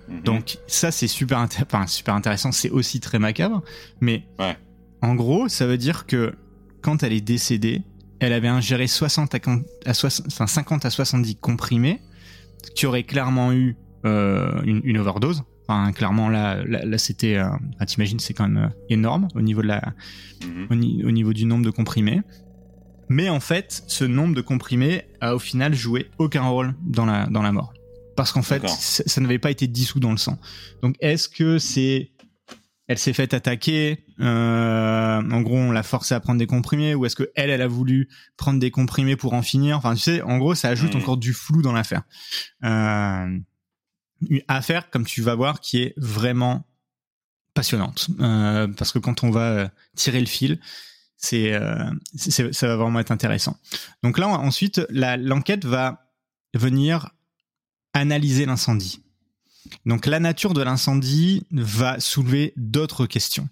Mhm. 0.08 0.22
Donc 0.22 0.58
ça 0.68 0.92
c'est 0.92 1.08
super, 1.08 1.40
inté- 1.40 1.64
enfin, 1.64 1.88
super 1.88 2.14
intéressant, 2.16 2.52
c'est 2.52 2.70
aussi 2.70 3.00
très 3.00 3.20
macabre, 3.20 3.62
mais 4.02 4.24
Ouais. 4.40 4.58
en 5.02 5.16
gros 5.16 5.48
ça 5.50 5.66
veut 5.68 5.78
dire 5.78 6.06
que 6.06 6.34
quand 6.82 7.02
elle 7.04 7.14
est 7.14 7.22
décédée, 7.22 7.82
elle 8.20 8.34
avait 8.34 8.48
ingéré 8.48 8.88
60 8.88 9.34
à, 9.36 9.40
quin- 9.40 9.64
à 9.86 9.94
soix- 9.94 10.22
enfin, 10.28 10.48
50 10.48 10.86
à 10.86 10.90
70 10.90 11.36
comprimés 11.36 12.02
qui 12.76 12.86
auraient 12.86 13.04
clairement 13.04 13.52
eu 13.52 13.76
euh, 14.06 14.62
une, 14.64 14.82
une 14.84 14.98
overdose. 15.00 15.44
Enfin, 15.68 15.92
clairement 15.92 16.30
là, 16.30 16.64
là, 16.64 16.86
là, 16.86 16.98
c'était, 17.00 17.38
euh, 17.38 17.48
t'imagines 17.88 18.20
c'est 18.20 18.36
quand 18.36 18.48
même 18.48 18.66
euh, 18.66 18.70
énorme 18.90 19.28
au 19.34 19.42
niveau 19.42 19.64
de 19.64 19.68
la, 19.68 19.82
Mhm. 20.46 20.68
au, 20.70 20.76
ni- 20.76 21.04
au 21.04 21.10
niveau 21.10 21.34
du 21.34 21.46
nombre 21.46 21.66
de 21.66 21.72
comprimés. 21.72 22.22
Mais 23.10 23.30
en 23.30 23.40
fait, 23.40 23.84
ce 23.88 24.04
nombre 24.06 24.36
de 24.36 24.42
comprimés 24.42 25.04
a 25.22 25.34
au 25.36 25.40
final 25.40 25.74
joué 25.74 26.10
aucun 26.20 26.44
rôle 26.44 26.76
dans 26.84 27.06
la, 27.08 27.26
dans 27.26 27.42
la 27.42 27.52
mort. 27.52 27.74
Parce 28.16 28.32
qu'en 28.32 28.42
fait, 28.44 28.66
ça 28.70 29.22
n'avait 29.22 29.40
pas 29.40 29.52
été 29.52 29.68
dissous 29.68 30.00
dans 30.00 30.12
le 30.12 30.18
sang. 30.18 30.40
Donc 30.82 30.96
est-ce 31.00 31.28
que 31.30 31.58
c'est... 31.60 32.12
Elle 32.88 33.00
s'est 33.00 33.14
faite 33.14 33.34
attaquer, 33.34 34.06
euh, 34.20 35.18
en 35.32 35.42
gros 35.42 35.58
on 35.58 35.72
l'a 35.72 35.82
forcé 35.82 36.14
à 36.14 36.20
prendre 36.20 36.38
des 36.38 36.46
comprimés, 36.46 36.94
ou 36.94 37.04
est-ce 37.08 37.16
que 37.16 37.32
elle, 37.36 37.50
elle 37.50 37.64
a 37.64 37.68
voulu 37.68 38.10
prendre 38.38 38.60
des 38.60 38.70
comprimés 38.70 39.16
pour 39.16 39.34
en 39.34 39.42
finir? 39.42 39.76
Enfin 39.78 39.96
tu 39.96 40.02
sais, 40.02 40.22
en 40.22 40.38
gros 40.38 40.54
ça 40.54 40.70
ajoute 40.70 40.94
Mhm. 40.94 41.02
encore 41.02 41.18
du 41.18 41.34
flou 41.34 41.64
dans 41.64 41.72
l'affaire. 41.74 42.04
Euh, 42.64 43.40
une 44.30 44.42
affaire, 44.48 44.92
comme 44.92 45.04
tu 45.04 45.24
vas 45.24 45.34
voir, 45.34 45.62
qui 45.62 45.80
est 45.82 45.96
vraiment 45.98 46.68
passionnante. 47.56 48.10
Euh, 48.20 48.68
parce 48.68 48.92
que 48.92 49.00
quand 49.00 49.24
on 49.24 49.32
va 49.32 49.50
euh, 49.50 49.68
tirer 49.96 50.20
le 50.20 50.28
fil, 50.28 50.60
c'est, 51.18 51.54
euh, 51.54 51.90
c'est- 52.16 52.54
ça 52.54 52.68
va 52.68 52.76
vraiment 52.76 53.00
être 53.00 53.10
intéressant. 53.12 53.58
Donc 54.04 54.20
là, 54.20 54.28
ensuite, 54.28 54.80
l'enquête 54.92 55.66
va 55.66 56.12
venir 56.54 57.10
analyser 57.96 58.46
l'incendie. 58.46 59.02
Donc 59.88 60.06
la 60.06 60.20
nature 60.20 60.54
de 60.54 60.62
l'incendie 60.62 61.44
va 61.52 62.00
soulever 62.00 62.54
d'autres 62.56 63.08
questions. 63.08 63.50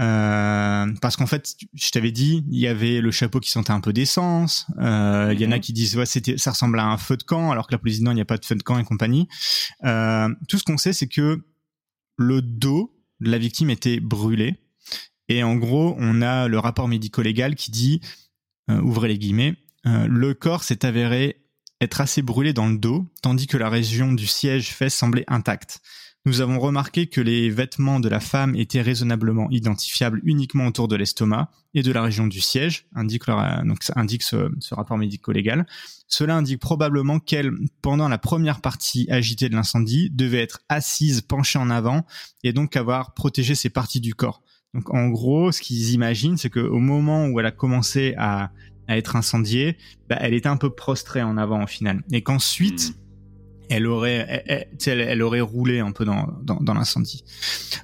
Euh, 0.00 0.86
parce 1.00 1.16
qu'en 1.16 1.26
fait, 1.26 1.54
je 1.72 1.90
t'avais 1.90 2.10
dit, 2.10 2.44
il 2.50 2.58
y 2.58 2.66
avait 2.66 3.00
le 3.00 3.10
chapeau 3.10 3.38
qui 3.40 3.50
sentait 3.50 3.70
un 3.72 3.80
peu 3.80 3.92
d'essence. 3.92 4.66
Euh, 4.78 5.32
Il 5.32 5.40
y 5.40 5.46
en 5.46 5.52
a 5.52 5.56
Mhm. 5.56 5.60
qui 5.60 5.72
disent 5.72 5.96
ouais, 5.96 6.06
c'était, 6.06 6.36
ça 6.36 6.50
ressemble 6.50 6.78
à 6.80 6.84
un 6.86 6.96
feu 6.98 7.16
de 7.16 7.22
camp, 7.22 7.50
alors 7.50 7.66
que 7.66 7.72
la 7.72 7.78
police 7.78 7.98
dit 7.98 8.04
non, 8.04 8.10
il 8.12 8.16
n'y 8.16 8.20
a 8.20 8.24
pas 8.24 8.38
de 8.38 8.44
feu 8.44 8.54
de 8.56 8.62
camp 8.62 8.78
et 8.78 8.84
compagnie. 8.84 9.28
Euh, 9.84 10.28
tout 10.48 10.58
ce 10.58 10.64
qu'on 10.64 10.76
sait, 10.78 10.92
c'est 10.92 11.06
que 11.08 11.44
le 12.16 12.42
dos 12.42 12.92
de 13.20 13.30
la 13.30 13.38
victime 13.38 13.70
était 13.70 14.00
brûlé. 14.00 14.56
Et 15.28 15.42
en 15.42 15.54
gros, 15.56 15.96
on 15.98 16.22
a 16.22 16.48
le 16.48 16.58
rapport 16.58 16.86
médico-légal 16.88 17.54
qui 17.54 17.70
dit, 17.70 18.00
euh, 18.70 18.80
ouvrez 18.80 19.08
les 19.08 19.18
guillemets, 19.18 19.56
euh, 19.86 20.06
le 20.08 20.34
corps 20.34 20.64
s'est 20.64 20.84
avéré 20.84 21.43
être 21.84 22.00
assez 22.00 22.22
brûlé 22.22 22.52
dans 22.52 22.68
le 22.68 22.78
dos, 22.78 23.06
tandis 23.22 23.46
que 23.46 23.56
la 23.56 23.68
région 23.68 24.12
du 24.12 24.26
siège 24.26 24.70
fesse 24.72 24.94
semblait 24.94 25.24
intacte. 25.28 25.80
Nous 26.26 26.40
avons 26.40 26.58
remarqué 26.58 27.06
que 27.06 27.20
les 27.20 27.50
vêtements 27.50 28.00
de 28.00 28.08
la 28.08 28.18
femme 28.18 28.56
étaient 28.56 28.80
raisonnablement 28.80 29.50
identifiables 29.50 30.22
uniquement 30.24 30.66
autour 30.66 30.88
de 30.88 30.96
l'estomac 30.96 31.50
et 31.74 31.82
de 31.82 31.92
la 31.92 32.00
région 32.00 32.26
du 32.26 32.40
siège, 32.40 32.86
indique, 32.94 33.26
leur- 33.26 33.62
donc 33.64 33.82
ça 33.82 33.92
indique 33.96 34.22
ce, 34.22 34.50
ce 34.58 34.74
rapport 34.74 34.96
médico-légal. 34.96 35.66
Cela 36.08 36.36
indique 36.36 36.60
probablement 36.60 37.18
qu'elle, 37.18 37.50
pendant 37.82 38.08
la 38.08 38.16
première 38.16 38.62
partie 38.62 39.06
agitée 39.10 39.50
de 39.50 39.54
l'incendie, 39.54 40.08
devait 40.10 40.40
être 40.40 40.60
assise, 40.70 41.20
penchée 41.20 41.58
en 41.58 41.68
avant, 41.68 42.06
et 42.42 42.54
donc 42.54 42.74
avoir 42.76 43.12
protégé 43.12 43.54
ses 43.54 43.68
parties 43.68 44.00
du 44.00 44.14
corps. 44.14 44.42
Donc 44.72 44.94
en 44.94 45.08
gros, 45.08 45.52
ce 45.52 45.60
qu'ils 45.60 45.92
imaginent, 45.92 46.38
c'est 46.38 46.50
qu'au 46.50 46.78
moment 46.78 47.26
où 47.26 47.38
elle 47.38 47.46
a 47.46 47.52
commencé 47.52 48.14
à, 48.16 48.50
à 48.88 48.96
être 48.96 49.16
incendiée, 49.16 49.76
bah, 50.08 50.16
elle 50.20 50.34
était 50.34 50.48
un 50.48 50.56
peu 50.56 50.70
prostrée 50.70 51.22
en 51.22 51.36
avant 51.36 51.62
au 51.62 51.66
final, 51.66 52.02
et 52.12 52.22
qu'ensuite 52.22 52.90
Mhm. 52.90 52.94
elle 53.70 53.86
aurait, 53.86 54.66
elle, 54.86 55.22
aurait 55.22 55.40
roulé 55.40 55.80
un 55.80 55.92
peu 55.92 56.04
dans, 56.04 56.28
dans, 56.42 56.56
dans 56.60 56.74
l'incendie. 56.74 57.24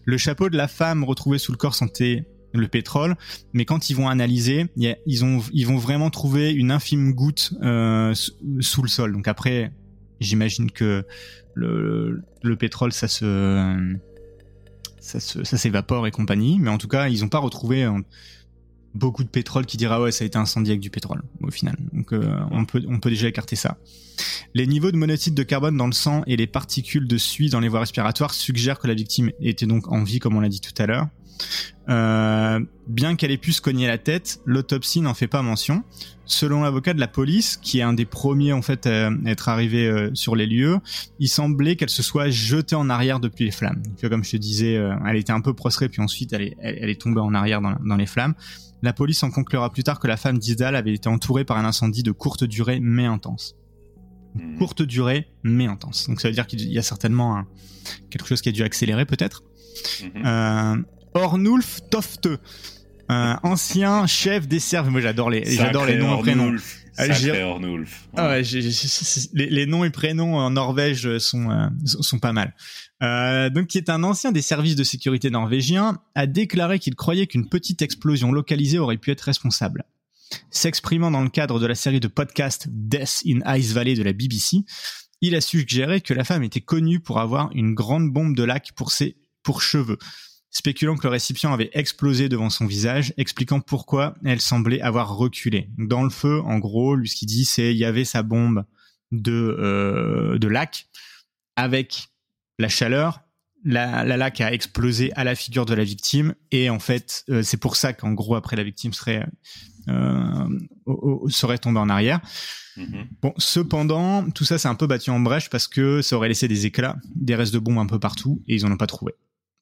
Le 0.05 0.19
chapeau 0.19 0.51
de 0.51 0.57
la 0.57 0.69
femme 0.69 1.05
retrouvé 1.05 1.39
sous 1.39 1.53
le 1.53 1.57
corps 1.59 1.75
sentait 1.75 2.25
le 2.53 2.67
pétrole, 2.69 3.17
mais 3.53 3.65
quand 3.65 3.91
ils 3.91 3.95
vont 3.95 4.09
analyser, 4.09 4.67
il 4.77 4.83
y 4.83 4.89
a- 4.89 4.97
ils, 5.07 5.25
ont, 5.25 5.41
ils 5.53 5.67
vont 5.67 5.77
vraiment 5.79 6.11
trouver 6.11 6.51
une 6.53 6.71
infime 6.73 7.13
goutte 7.15 7.53
euh, 7.63 8.13
sous- 8.15 8.83
le 8.83 8.89
sol. 8.89 9.13
Donc 9.13 9.27
après, 9.29 9.73
j'imagine 10.21 10.71
que 10.71 11.07
le, 11.55 12.23
le 12.43 12.57
pétrole, 12.57 12.93
ça 12.93 13.07
se, 13.09 13.97
ça 15.01 15.21
se, 15.21 15.45
ça 15.45 15.57
s'évapore 15.57 16.07
et 16.07 16.11
compagnie, 16.11 16.59
mais 16.61 16.71
en 16.71 16.79
tout 16.79 16.89
cas, 16.89 17.09
ils 17.09 17.21
n'ont 17.23 17.29
pas 17.29 17.39
retrouvé 17.39 17.85
euh, 17.85 17.93
beaucoup 18.95 19.25
de 19.25 19.29
pétrole 19.29 19.67
qui 19.67 19.77
dira 19.77 20.01
ouais, 20.01 20.13
ça 20.13 20.25
a 20.25 20.27
été 20.27 20.39
incendié 20.39 20.73
avec 20.73 20.81
du 20.81 20.91
pétrole 20.91 21.23
au 21.43 21.51
final. 21.51 21.77
Donc 21.93 22.13
euh, 22.13 22.41
on 22.51 22.65
peut, 22.65 22.83
on 22.89 22.99
peut 22.99 23.11
déjà 23.11 23.29
écarter 23.29 23.57
ça. 23.57 23.79
Les 24.55 24.67
niveaux 24.67 24.91
de 24.91 24.97
monoxyde 24.97 25.35
de 25.35 25.43
carbone 25.43 25.77
dans 25.77 25.87
le 25.87 25.93
sang 25.93 26.23
et 26.27 26.37
les 26.37 26.47
particules 26.47 27.07
de 27.07 27.17
suie 27.17 27.51
dans 27.51 27.61
les 27.61 27.69
voies 27.69 27.81
respiratoires 27.81 28.35
suggèrent 28.35 28.79
que 28.79 28.89
la 28.89 28.95
victime 28.95 29.31
était 29.41 29.67
donc 29.67 29.91
en 29.91 30.03
vie, 30.03 30.19
comme 30.19 30.37
on 30.37 30.41
l'a 30.41 30.49
dit 30.49 30.61
tout 30.61 30.75
à 30.83 30.87
l'heure. 30.87 31.07
Euh, 31.89 32.61
bien 32.87 33.17
qu'elle 33.17 33.31
ait 33.31 33.39
pu 33.39 33.53
se 33.53 33.63
cogner 33.63 33.87
la 33.87 33.97
tête, 33.97 34.41
l'autopsie 34.45 35.01
n'en 35.01 35.15
fait 35.15 35.27
pas 35.27 35.41
mention. 35.43 35.83
Selon 36.27 36.63
l'avocat 36.63 36.93
de 36.93 37.01
la 37.01 37.09
police, 37.09 37.57
qui 37.57 37.79
est 37.79 37.83
un 37.83 37.95
des 37.95 38.05
premiers 38.05 38.53
en 38.53 38.63
fait 38.63 38.87
à 38.87 39.11
être 39.27 39.49
arrivé 39.49 39.89
euh, 39.89 40.11
sur 40.15 40.37
les 40.37 40.47
lieux, 40.47 40.79
il 41.19 41.29
semblait 41.29 41.77
qu'elle 41.77 41.91
se 41.91 42.03
soit 42.03 42.29
jetée 42.29 42.77
en 42.77 42.91
arrière 42.91 43.21
depuis 43.21 43.47
les 43.47 43.51
flammes. 43.51 43.83
Comme 44.03 44.23
je 44.23 44.33
te 44.33 44.37
disais, 44.37 44.79
elle 45.07 45.17
était 45.17 45.33
un 45.33 45.41
peu 45.41 45.55
prostrée, 45.55 45.89
puis 45.89 46.03
ensuite 46.03 46.33
elle 46.33 46.55
est, 46.61 47.01
tombée 47.01 47.21
en 47.21 47.35
arrière 47.35 47.61
dans 47.63 47.97
les 47.97 48.07
flammes. 48.07 48.35
La 48.83 48.93
police 48.93 49.23
en 49.23 49.31
conclura 49.31 49.71
plus 49.71 49.83
tard 49.85 49.99
que 50.01 50.07
la 50.07 50.17
femme 50.17 50.39
d'Isdal 50.39 50.75
avait 50.77 50.95
été 50.95 51.09
entourée 51.09 51.45
par 51.45 51.57
un 51.59 51.65
incendie 51.65 52.03
de 52.03 52.13
courte 52.13 52.45
durée 52.45 52.79
mais 52.81 53.05
intense 53.07 53.55
Mhm. 54.37 54.59
courte 54.59 54.83
durée 54.83 55.27
mais 55.43 55.67
intense. 55.67 56.07
Donc 56.09 56.21
ça 56.21 56.29
veut 56.29 56.35
dire 56.35 56.47
qu'il 56.47 56.63
y 56.71 56.79
a 56.79 56.83
certainement 56.83 57.37
un- 57.37 57.47
quelque 58.11 58.29
chose 58.29 58.41
qui 58.41 58.49
a 58.49 58.53
dû 58.53 58.63
accélérer 58.63 59.05
peut-être. 59.05 59.43
Mhm. 60.03 60.23
Euh, 60.25 60.77
Ornulf 61.15 61.81
Tofte, 61.91 62.29
un 63.09 63.41
ancien 63.43 64.07
chef 64.07 64.47
des 64.47 64.61
Serves. 64.61 64.89
Moi 64.89 65.01
j'adore 65.01 65.31
les, 65.31 65.45
j'adore 65.45 65.85
les 65.85 65.97
noms 65.99 66.19
et 66.19 66.23
prénoms. 66.23 66.55
Sacré 66.93 67.15
j'ai- 67.15 67.43
Ornulf. 67.43 68.09
Ah 68.17 68.29
ouais, 68.29 68.45
j'ai- 68.45 68.61
j'ai- 68.63 68.71
j'ai- 68.71 69.29
les, 69.33 69.47
les 69.51 69.67
noms 69.67 69.85
et 69.85 69.91
prénoms 69.91 70.37
en 70.37 70.51
Norvège 70.51 71.19
sont, 71.19 71.51
euh, 71.51 71.69
sont 71.85 72.19
pas 72.19 72.33
mal. 72.33 72.55
Euh, 73.03 73.49
donc, 73.49 73.69
qui 73.69 73.79
est 73.79 73.89
un 73.89 74.05
ancien 74.05 74.33
des 74.33 74.43
services 74.43 74.77
de 74.77 74.85
sécurité 74.85 75.31
norvégiens, 75.31 75.99
a 76.15 76.27
déclaré 76.27 76.79
qu'il 76.79 76.95
croyait 76.95 77.27
qu'une 77.27 77.49
petite 77.49 77.83
explosion 77.83 78.33
localisée 78.33 78.79
aurait 78.79 78.99
pu 78.99 79.11
être 79.11 79.23
responsable. 79.23 79.85
S'exprimant 80.51 81.11
dans 81.11 81.23
le 81.23 81.31
cadre 81.31 81.59
de 81.59 81.67
la 81.67 81.75
série 81.75 82.01
de 82.01 82.09
podcasts 82.09 82.69
Death 82.69 83.23
in 83.27 83.41
Ice 83.57 83.73
Valley 83.73 83.95
de 83.95 84.03
la 84.03 84.13
BBC, 84.13 84.59
il 85.21 85.35
a 85.35 85.41
suggéré 85.41 86.01
que 86.01 86.15
la 86.15 86.25
femme 86.25 86.43
était 86.43 86.61
connue 86.61 87.01
pour 87.01 87.19
avoir 87.19 87.51
une 87.55 87.75
grande 87.75 88.11
bombe 88.13 88.37
de 88.37 88.45
lac 88.45 88.73
pour 88.75 88.93
ses 88.93 89.17
pour 89.43 89.63
cheveux, 89.63 89.99
spéculant 90.51 90.97
que 90.97 91.05
le 91.05 91.11
récipient 91.11 91.53
avait 91.53 91.71
explosé 91.73 92.29
devant 92.29 92.51
son 92.51 92.67
visage, 92.67 93.15
expliquant 93.17 93.61
pourquoi 93.61 94.15
elle 94.25 94.41
semblait 94.41 94.83
avoir 94.83 95.17
reculé. 95.17 95.71
Dans 95.79 96.03
le 96.03 96.11
feu, 96.11 96.41
en 96.45 96.59
gros, 96.59 96.95
lui 96.95 97.09
ce 97.09 97.17
qu'il 97.17 97.29
dit, 97.29 97.45
c'est 97.47 97.73
il 97.73 97.79
y 97.79 97.87
avait 97.87 98.05
sa 98.05 98.23
bombe 98.23 98.65
de 99.13 99.33
euh, 99.33 100.39
de 100.39 100.47
lac 100.47 100.89
avec 101.57 102.10
la 102.61 102.69
chaleur. 102.69 103.21
La, 103.63 104.05
la 104.05 104.17
lac 104.17 104.41
a 104.41 104.55
explosé 104.55 105.13
à 105.17 105.25
la 105.25 105.35
figure 105.35 105.67
de 105.67 105.75
la 105.75 105.85
victime 105.85 106.35
et 106.51 106.71
en 106.71 106.79
fait 106.79 107.25
euh, 107.29 107.43
c'est 107.43 107.59
pour 107.59 107.77
ça 107.77 107.93
qu'en 107.93 108.13
gros 108.13 108.35
après 108.35 108.57
la 108.57 108.63
victime 108.63 108.95
serait 108.95 109.27
euh, 109.89 110.49
au- 110.87 111.21
au- 111.25 111.29
serait 111.29 111.59
tombée 111.59 111.79
en 111.79 111.91
arrière. 111.91 112.21
Mhm. 112.79 113.09
Bon, 113.21 113.35
cependant, 113.37 114.31
tout 114.31 114.45
ça 114.47 114.57
c'est 114.57 114.69
un 114.69 114.75
peu 114.75 114.87
battu 114.87 115.11
en 115.11 115.21
brèche 115.21 115.51
parce 115.51 115.69
que 115.69 116.01
ça 116.01 116.17
aurait 116.17 116.29
laissé 116.29 116.49
des 116.49 116.65
éclats, 116.65 116.97
des 117.15 117.35
restes 117.35 117.53
de 117.53 117.59
bombes 117.59 117.77
un 117.77 117.87
peu 117.87 117.99
partout 117.99 118.43
et 118.49 118.55
ils 118.55 118.65
en 118.65 118.73
ont 118.73 118.79
pas 118.79 118.87
trouvé. 118.87 119.13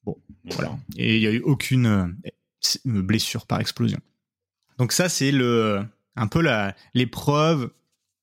Bon, 0.05 0.15
voilà. 0.51 0.77
Et 0.95 1.17
il 1.17 1.21
y 1.21 1.27
a 1.27 1.31
eu 1.33 1.41
aucune 1.41 1.85
euh, 1.87 2.07
blessure 2.85 3.47
par 3.47 3.59
explosion. 3.59 3.99
Donc 4.77 4.93
ça, 4.93 5.09
c'est 5.09 5.33
le 5.33 5.83
un 6.15 6.27
peu 6.27 6.41
la 6.41 6.73
l'épreuve 6.93 7.69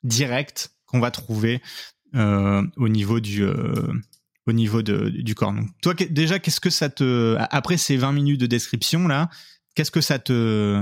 directe 0.04 0.70
qu'on 0.86 1.00
va 1.00 1.10
trouver 1.10 1.60
au 2.14 2.88
niveau 2.88 3.20
du 3.20 3.44
au 4.46 4.52
niveau 4.52 4.82
de, 4.82 5.10
du 5.10 5.34
corps. 5.34 5.52
Donc 5.52 5.68
toi 5.82 5.94
déjà 5.94 6.38
qu'est-ce 6.38 6.60
que 6.60 6.70
ça 6.70 6.88
te 6.88 7.36
après 7.50 7.76
ces 7.76 7.96
20 7.96 8.12
minutes 8.12 8.40
de 8.40 8.46
description 8.46 9.08
là, 9.08 9.28
qu'est-ce 9.74 9.90
que 9.90 10.00
ça 10.00 10.18
te 10.18 10.80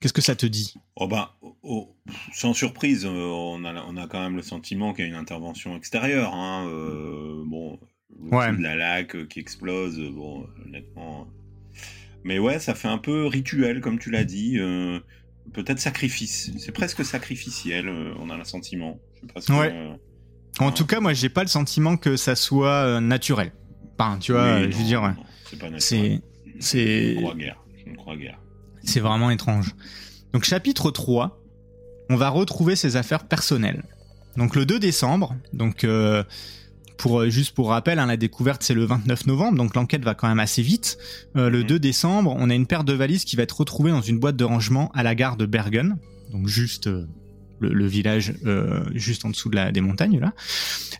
qu'est-ce 0.00 0.12
que 0.12 0.20
ça 0.20 0.36
te 0.36 0.46
dit? 0.46 0.74
Oh 0.96 1.08
ben 1.08 1.28
oh, 1.62 1.96
sans 2.32 2.52
surprise, 2.52 3.04
euh, 3.04 3.08
on 3.10 3.64
a 3.64 3.74
on 3.82 3.96
a 3.96 4.06
quand 4.06 4.20
même 4.20 4.36
le 4.36 4.42
sentiment 4.42 4.92
qu'il 4.92 5.04
y 5.04 5.08
a 5.08 5.10
une 5.10 5.16
intervention 5.16 5.76
extérieure 5.76 6.34
hein, 6.34 6.64
bon 7.46 7.78
ouais. 8.20 8.52
de 8.56 8.62
la 8.62 8.76
laque 8.76 9.28
qui 9.28 9.40
explose 9.40 9.98
bon 10.12 10.46
honnêtement 10.64 11.28
mais 12.24 12.38
ouais, 12.38 12.58
ça 12.58 12.74
fait 12.74 12.88
un 12.88 12.98
peu 12.98 13.26
rituel 13.26 13.80
comme 13.80 13.98
tu 13.98 14.10
l'as 14.10 14.24
dit 14.24 14.58
peut-être 15.52 15.78
sacrifice. 15.78 16.50
C'est 16.58 16.72
presque 16.72 17.04
sacrificiel, 17.04 17.88
on 17.88 18.30
a 18.30 18.36
le 18.36 18.44
sentiment. 18.44 19.00
Je 19.14 19.40
sais 19.40 19.48
pas 19.48 19.60
ouais. 19.60 19.98
En 20.60 20.72
tout 20.72 20.86
cas, 20.86 21.00
moi, 21.00 21.12
j'ai 21.12 21.28
pas 21.28 21.42
le 21.42 21.48
sentiment 21.48 21.96
que 21.96 22.16
ça 22.16 22.34
soit 22.34 22.84
euh, 22.84 23.00
naturel. 23.00 23.52
Enfin, 23.98 24.18
tu 24.18 24.32
vois, 24.32 24.62
je 24.68 24.76
veux 24.76 24.84
dire, 24.84 25.14
c'est 25.48 25.58
pas 25.58 25.70
naturel. 25.70 26.20
C'est, 26.60 27.14
Je 27.14 27.14
ne 27.14 27.20
crois 27.20 27.34
guère. 27.34 27.56
Je 27.84 27.90
ne 27.90 27.96
crois 27.96 28.16
guère. 28.16 28.38
C'est 28.82 29.00
vraiment 29.00 29.30
étrange. 29.30 29.74
Donc, 30.32 30.44
chapitre 30.44 30.90
3, 30.90 31.40
on 32.10 32.16
va 32.16 32.28
retrouver 32.28 32.74
ses 32.76 32.96
affaires 32.96 33.26
personnelles. 33.26 33.84
Donc, 34.36 34.56
le 34.56 34.66
2 34.66 34.78
décembre, 34.78 35.36
donc, 35.52 35.84
euh, 35.84 36.24
pour, 36.96 37.20
euh, 37.20 37.28
juste 37.28 37.54
pour 37.54 37.68
rappel, 37.68 37.98
hein, 37.98 38.06
la 38.06 38.16
découverte 38.16 38.62
c'est 38.62 38.74
le 38.74 38.84
29 38.84 39.26
novembre, 39.26 39.56
donc 39.56 39.76
l'enquête 39.76 40.02
va 40.02 40.14
quand 40.14 40.28
même 40.28 40.40
assez 40.40 40.62
vite. 40.62 40.98
le 41.34 41.62
2 41.62 41.74
mhm. 41.74 41.78
décembre, 41.78 42.34
on 42.36 42.50
a 42.50 42.54
une 42.54 42.66
paire 42.66 42.82
de 42.82 42.92
valises 42.92 43.24
qui 43.24 43.36
va 43.36 43.44
être 43.44 43.60
retrouvée 43.60 43.92
dans 43.92 44.00
une 44.00 44.18
boîte 44.18 44.36
de 44.36 44.44
rangement 44.44 44.90
à 44.94 45.04
la 45.04 45.14
gare 45.14 45.36
de 45.36 45.46
Bergen, 45.46 45.96
donc 46.32 46.48
juste 46.48 46.88
le, 47.60 47.86
village 47.86 48.34
euh, 48.46 48.84
juste 48.94 49.24
en 49.24 49.30
dessous 49.30 49.48
de 49.48 49.56
la, 49.56 49.72
des 49.72 49.80
montagnes 49.80 50.18
là. 50.18 50.32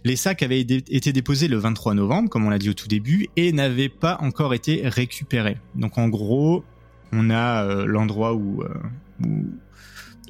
Les 0.04 0.16
sacs 0.16 0.42
avaient 0.42 0.60
été 0.60 1.12
déposés 1.12 1.48
le 1.48 1.56
23 1.56 1.94
novembre, 1.94 2.28
comme 2.28 2.46
on 2.46 2.50
l'a 2.50 2.58
dit 2.58 2.70
au 2.70 2.74
tout 2.74 2.88
début, 2.88 3.28
et 3.36 3.52
n'avaient 3.52 3.88
pas 3.88 4.18
encore 4.20 4.54
été 4.54 4.82
récupérés. 4.88 5.58
Donc 5.74 5.98
en 5.98 6.08
gros, 6.08 6.64
on 7.12 7.30
a 7.30 7.64
euh, 7.64 7.86
l'endroit 7.86 8.34
où, 8.34 8.62
euh, 8.62 8.68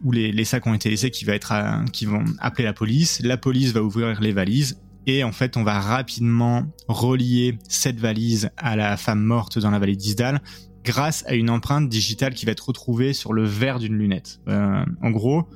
où, 0.05 0.13
les, 0.13 0.45
sacs 0.45 0.67
ont 0.67 0.75
été 0.75 0.91
laissés 0.91 1.11
qui 1.11 1.25
va 1.25 1.35
être 1.35 1.53
qui 1.93 2.07
vont 2.07 2.25
appeler 2.39 2.65
la 2.65 2.73
police. 2.73 3.21
La 3.23 3.37
police 3.37 3.73
va 3.73 3.83
ouvrir 3.83 4.21
les 4.21 4.33
valises 4.33 4.81
et 5.07 5.25
en 5.25 5.33
fait 5.33 5.57
on 5.57 5.65
va 5.65 5.81
rapidement 5.81 6.67
relier 6.87 7.59
cette 7.69 7.99
valise 7.99 8.51
à 8.57 8.77
la 8.77 8.97
femme 8.97 9.23
morte 9.23 9.59
dans 9.59 9.71
la 9.71 9.79
vallée 9.79 9.97
d'Isdal 9.97 10.41
grâce 10.85 11.25
à 11.27 11.35
une 11.35 11.51
empreinte 11.51 11.89
digitale 11.89 12.35
qui 12.35 12.47
va 12.47 12.53
être 12.53 12.69
retrouvée 12.69 13.13
sur 13.13 13.33
le 13.33 13.45
verre 13.45 13.79
d'une 13.79 13.99
lunette. 13.99 14.41
en 14.47 15.11
gros, 15.11 15.49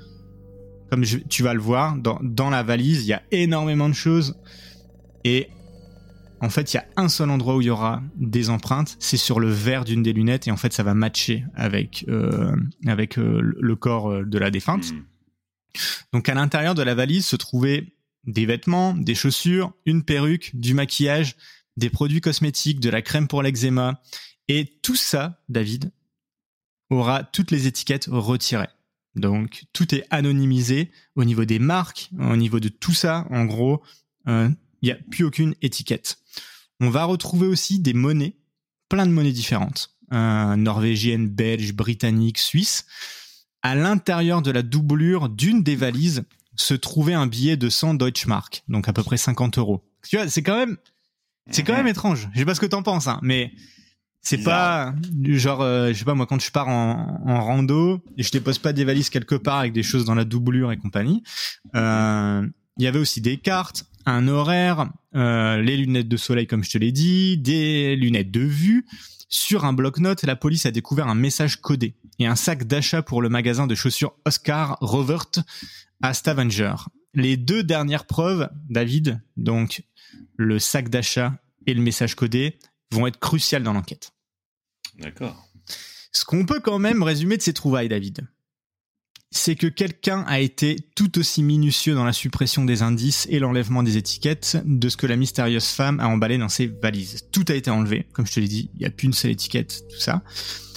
comme 0.93 1.07
tu 1.07 1.43
vas 1.43 1.55
le 1.55 1.61
voir, 1.61 1.97
dans, 1.97 2.51
la 2.51 2.63
valise, 2.63 3.05
il 3.05 3.07
y 3.07 3.13
a 3.15 3.23
énormément 3.31 3.89
de 3.89 3.95
choses. 3.95 4.37
Et 5.25 5.49
en 6.43 6.51
fait, 6.51 6.75
il 6.75 6.77
y 6.77 6.81
a 6.81 6.87
un 6.97 7.09
seul 7.09 7.31
endroit 7.31 7.57
où 7.57 7.63
il 7.63 7.69
y 7.69 7.71
aura 7.71 8.03
des 8.17 8.51
empreintes, 8.51 8.97
c'est 8.99 9.17
sur 9.17 9.41
le 9.41 9.49
verre 9.49 9.87
d'une 9.87 10.03
des 10.03 10.13
lunettes, 10.13 10.49
et 10.49 10.51
en 10.51 10.59
fait, 10.59 10.75
ça 10.75 10.83
va 10.83 10.93
matcher 10.93 11.47
avec, 11.55 12.05
euh, 12.09 12.55
avec 12.87 13.17
euh, 13.17 13.41
le 13.41 13.75
corps 13.75 14.11
euh, 14.11 14.25
de 14.27 14.37
la 14.37 14.51
défunte. 14.51 14.93
Hmm. 14.93 15.05
Donc, 16.13 16.29
à 16.29 16.35
l'intérieur 16.35 16.75
de 16.75 16.83
la 16.83 16.95
valise 16.95 17.25
se 17.25 17.37
trouvaient 17.37 17.95
des 18.25 18.45
vêtements, 18.45 18.93
des 18.93 19.15
chaussures, 19.15 19.73
une 19.87 20.03
perruque, 20.03 20.51
du 20.53 20.75
maquillage, 20.75 21.37
des 21.79 21.89
produits 21.89 22.21
cosmétiques, 22.21 22.81
de 22.81 22.91
la 22.91 23.01
crème 23.01 23.29
pour 23.29 23.43
l'eczéma, 23.43 24.03
et 24.47 24.67
tout 24.83 24.97
ça, 24.97 25.41
David, 25.49 25.91
aura 26.91 27.25
toutes 27.25 27.51
les 27.51 27.67
étiquettes 27.67 28.09
retirées. 28.13 28.69
Donc 29.15 29.65
tout 29.73 29.95
est 29.95 30.05
anonymisé 30.11 30.91
au 31.17 31.25
niveau 31.25 31.45
des 31.45 31.59
marques, 31.59 32.11
au 32.19 32.37
niveau 32.37 32.61
de 32.61 32.69
tout 32.69 32.95
ça. 32.95 33.27
En 33.31 33.45
gros, 33.45 33.83
euh, 34.29 34.49
il 34.81 34.87
n'y 34.87 34.93
a 34.93 34.99
plus 35.11 35.25
aucune 35.25 35.55
étiquette. 35.63 36.19
On 36.81 36.91
va 36.91 37.05
retrouver 37.05 37.47
aussi 37.47 37.79
des 37.79 37.93
monnaies, 37.93 38.37
plein 38.89 39.07
de 39.07 39.13
monnaies 39.13 39.33
différentes, 39.33 39.97
euh, 40.13 40.57
norvégiennes, 40.57 41.29
belges, 41.29 41.75
britanniques, 41.75 42.39
suisses. 42.39 42.87
À 43.63 43.75
l'intérieur 43.75 44.43
de 44.43 44.51
la 44.51 44.63
doublure 44.63 45.29
d'une 45.29 45.63
des 45.63 45.77
valises 45.77 46.25
se 46.57 46.75
trouvait 46.75 47.15
un 47.15 47.27
billet 47.27 47.57
de 47.57 47.69
100 47.69 47.95
Deutschmark, 47.95 48.65
donc 48.69 48.89
à 48.89 48.93
peu 48.93 49.03
près 49.03 49.17
50 49.17 49.59
euros. 49.59 49.85
Tu 50.09 50.17
vois, 50.17 50.29
c'est 50.29 50.43
quand 50.43 50.57
même, 50.57 50.77
c'est 51.51 51.63
quand 51.63 51.77
même 51.77 51.87
étrange. 51.87 52.29
Je 52.35 52.41
sais 52.41 52.45
pas 52.45 52.55
ce 52.55 52.61
que 52.61 52.67
t'en 52.67 52.83
penses, 52.83 53.07
hein, 53.07 53.21
mais 53.23 53.53
c'est 54.23 54.45
pas 54.45 54.95
du 55.11 55.39
genre, 55.39 55.63
euh, 55.63 55.89
je 55.89 55.95
sais 55.95 56.05
pas 56.05 56.15
moi, 56.15 56.27
quand 56.27 56.41
je 56.41 56.51
pars 56.53 56.69
en, 56.69 57.21
en 57.27 57.45
rando 57.45 58.01
et 58.17 58.23
je 58.23 58.31
dépose 58.31 58.59
pas 58.59 58.73
des 58.73 58.85
valises 58.85 59.11
quelque 59.11 59.35
part 59.35 59.59
avec 59.59 59.73
des 59.73 59.83
choses 59.83 60.05
dans 60.05 60.15
la 60.15 60.25
doublure 60.25 60.71
et 60.71 60.77
compagnie. 60.77 61.25
Euh, 61.75 62.47
il 62.79 62.85
y 62.85 62.87
avait 62.87 63.01
aussi 63.01 63.21
des 63.21 63.37
cartes, 63.37 63.85
un 64.07 64.29
horaire, 64.29 64.91
euh, 65.17 65.61
les 65.61 65.77
lunettes 65.77 66.09
de 66.09 66.17
soleil 66.17 66.47
comme 66.47 66.63
je 66.63 66.71
te 66.71 66.79
l'ai 66.79 66.93
dit, 66.93 67.37
des 67.37 67.97
lunettes 67.97 68.31
de 68.31 68.41
vue. 68.41 68.87
Sur 69.29 69.65
un 69.65 69.73
bloc-notes, 69.73 70.23
la 70.23 70.37
police 70.37 70.67
a 70.67 70.71
découvert 70.71 71.09
un 71.09 71.15
message 71.17 71.61
codé 71.61 71.97
et 72.21 72.27
un 72.27 72.37
sac 72.37 72.65
d'achat 72.67 73.03
pour 73.03 73.23
le 73.23 73.29
magasin 73.29 73.67
de 73.67 73.75
chaussures 73.75 74.15
Oscar 74.25 74.79
Rovert 74.81 75.27
à 76.01 76.15
Stavanger. 76.15 76.75
Les 77.15 77.37
deux 77.37 77.65
dernières 77.65 78.07
preuves, 78.07 78.49
David, 78.71 79.21
donc 79.37 79.83
le 80.37 80.59
sac 80.61 80.91
d'achat 80.91 81.35
et 81.67 81.75
le 81.75 81.83
message 81.83 82.15
codé, 82.15 82.59
vont 82.93 83.07
être 83.07 83.19
cruciales 83.19 83.63
dans 83.63 83.73
l'enquête. 83.73 84.12
D'accord. 85.03 85.49
Ce 86.13 86.25
qu'on 86.25 86.45
peut 86.45 86.61
quand 86.61 86.79
même 86.79 87.03
résumer 87.03 87.37
de 87.37 87.43
ces 87.43 87.53
trouvailles, 87.53 87.89
David, 87.89 88.27
c'est 89.31 89.57
que 89.57 89.67
quelqu'un 89.67 90.25
a 90.29 90.41
été 90.41 90.77
tout 90.95 91.19
aussi 91.19 91.43
minutieux 91.43 91.95
dans 91.95 92.05
la 92.05 92.13
suppression 92.13 92.67
des 92.67 92.83
indices 92.83 93.27
et 93.31 93.39
l'enlèvement 93.39 93.83
des 93.83 93.97
étiquettes 93.97 94.59
de 94.65 94.89
ce 94.91 94.99
que 94.99 95.07
la 95.07 95.17
mystérieuse 95.17 95.69
femme 95.69 96.01
a 96.01 96.07
emballé 96.07 96.37
dans 96.37 96.51
ses 96.51 96.67
valises. 96.67 97.29
Tout 97.33 97.47
a 97.49 97.55
été 97.55 97.71
enlevé, 97.71 98.07
comme 98.13 98.27
je 98.27 98.35
te 98.35 98.41
l'ai 98.41 98.49
dit, 98.49 98.71
il 98.75 98.81
n'y 98.81 98.87
a 98.87 98.91
plus 98.91 99.07
une 99.07 99.15
seule 99.15 99.31
étiquette, 99.31 99.85
tout 99.91 100.01
ça. 100.01 100.23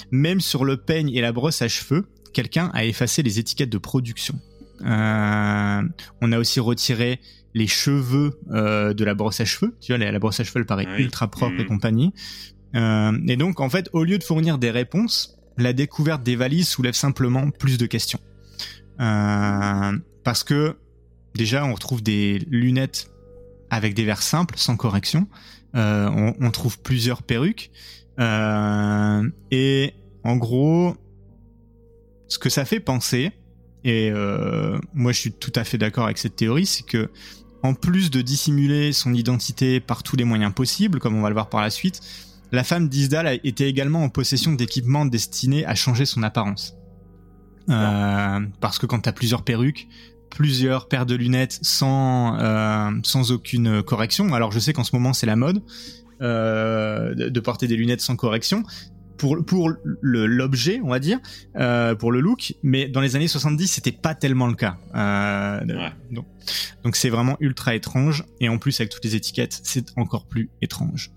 Même 0.09 0.39
sur 0.39 0.63
le 0.63 0.77
peigne 0.77 1.09
et 1.09 1.19
la 1.19 1.33
brosse 1.33 1.61
à 1.61 1.67
cheveux, 1.67 2.07
quelqu'un 2.33 2.71
a 2.73 2.85
effacé 2.85 3.23
les 3.23 3.39
étiquettes 3.39 3.69
de 3.69 3.77
production. 3.77 4.39
Euh, 4.81 5.81
on 6.21 6.31
a 6.31 6.39
aussi 6.39 6.61
retiré 6.61 7.19
les 7.53 7.67
cheveux 7.67 8.39
euh, 8.51 8.93
de 8.93 9.03
la 9.03 9.15
brosse 9.15 9.41
à 9.41 9.45
cheveux. 9.45 9.75
Tu 9.81 9.93
vois, 9.93 9.97
la, 9.97 10.19
brosse 10.19 10.39
à 10.39 10.43
cheveux, 10.43 10.59
elle 10.59 10.65
paraît 10.65 10.88
ultra 10.97 11.29
propre 11.29 11.59
et 11.59 11.63
mmh. 11.63 11.67
compagnie. 11.67 12.13
Euh, 12.75 13.17
et 13.27 13.38
donc, 13.38 13.59
en 13.59 13.69
fait, 13.69 13.89
au 13.93 14.03
lieu 14.03 14.17
de 14.17 14.23
fournir 14.23 14.57
des 14.57 14.71
réponses, 14.71 15.38
la 15.57 15.73
découverte 15.73 16.23
des 16.23 16.35
valises 16.35 16.67
soulève 16.67 16.93
simplement 16.93 17.49
plus 17.49 17.77
de 17.77 17.85
questions. 17.85 18.19
Euh, 18.99 19.97
parce 20.23 20.43
que, 20.43 20.77
déjà, 21.35 21.65
on 21.65 21.73
retrouve 21.73 22.03
des 22.03 22.39
lunettes 22.49 23.11
avec 23.69 23.93
des 23.93 24.03
verres 24.03 24.21
simples, 24.21 24.57
sans 24.57 24.75
correction. 24.75 25.27
Euh, 25.75 26.33
on, 26.39 26.51
trouve 26.51 26.79
plusieurs 26.79 27.23
perruques. 27.23 27.71
Et 28.19 29.93
en 30.23 30.35
gros, 30.38 30.95
ce 32.27 32.39
que 32.39 32.49
ça 32.49 32.65
fait 32.65 32.79
penser, 32.79 33.31
et 33.83 34.11
moi 34.93 35.11
je 35.11 35.19
suis 35.19 35.31
tout 35.33 35.51
à 35.55 35.65
fait 35.65 35.77
d'accord 35.77 36.05
avec 36.05 36.17
cette 36.17 36.38
théorie, 36.38 36.65
c'est 36.65 36.85
que 36.85 37.09
en 37.61 37.73
plus 37.73 38.09
de 38.09 38.21
dissimuler 38.21 38.93
son 38.93 39.13
identité 39.13 39.81
par 39.81 40.03
tous 40.03 40.15
les 40.15 40.23
moyens 40.23 40.53
possibles, 40.53 40.99
comme 40.99 41.15
on 41.15 41.21
va 41.21 41.29
le 41.29 41.35
voir 41.35 41.49
par 41.49 41.61
la 41.61 41.69
suite, 41.69 41.99
la 42.55 42.63
femme 42.63 42.89
d'Isdal 42.89 43.39
était 43.43 43.69
également 43.69 44.03
en 44.03 44.09
possession 44.09 44.53
d'équipements 44.53 45.05
destinés 45.05 45.65
à 45.65 45.75
changer 45.75 46.05
son 46.05 46.23
apparence. 46.23 46.75
Euh, 47.69 48.39
parce 48.61 48.77
que 48.77 48.85
quand 48.85 49.01
tu 49.01 49.09
as 49.09 49.13
plusieurs 49.13 49.43
perruques, 49.43 49.87
plusieurs 50.29 50.87
paires 50.87 51.05
de 51.05 51.15
lunettes 51.15 51.59
sans 51.61 52.37
euh, 52.39 52.91
sans 53.03 53.31
aucune 53.31 53.81
correction. 53.81 54.33
Alors 54.33 54.51
je 54.51 54.59
sais 54.59 54.73
qu'en 54.73 54.83
ce 54.83 54.95
moment 54.95 55.13
c'est 55.13 55.25
la 55.25 55.35
mode 55.35 55.63
euh, 56.21 57.13
de 57.15 57.39
porter 57.39 57.67
des 57.67 57.75
lunettes 57.75 58.01
sans 58.01 58.15
correction, 58.15 58.63
pour 59.17 59.43
pour 59.45 59.71
l'objet, 60.01 60.79
on 60.83 60.89
va 60.89 60.99
dire, 60.99 61.19
euh, 61.55 61.95
pour 61.95 62.11
le 62.11 62.19
look, 62.19 62.53
mais 62.63 62.87
dans 62.87 63.01
les 63.01 63.15
années 63.15 63.27
70, 63.27 63.67
c'était 63.67 63.91
pas 63.91 64.15
tellement 64.15 64.47
le 64.47 64.55
cas. 64.55 64.77
Euh, 64.95 65.59
donc 66.83 66.95
c'est 66.95 67.09
vraiment 67.09 67.37
ultra 67.39 67.75
étrange 67.75 68.23
et 68.39 68.49
en 68.49 68.57
plus 68.57 68.79
avec 68.79 68.91
toutes 68.91 69.03
les 69.03 69.15
étiquettes, 69.15 69.59
c'est 69.63 69.93
encore 69.97 70.25
plus 70.25 70.49
étrange. 70.61 71.11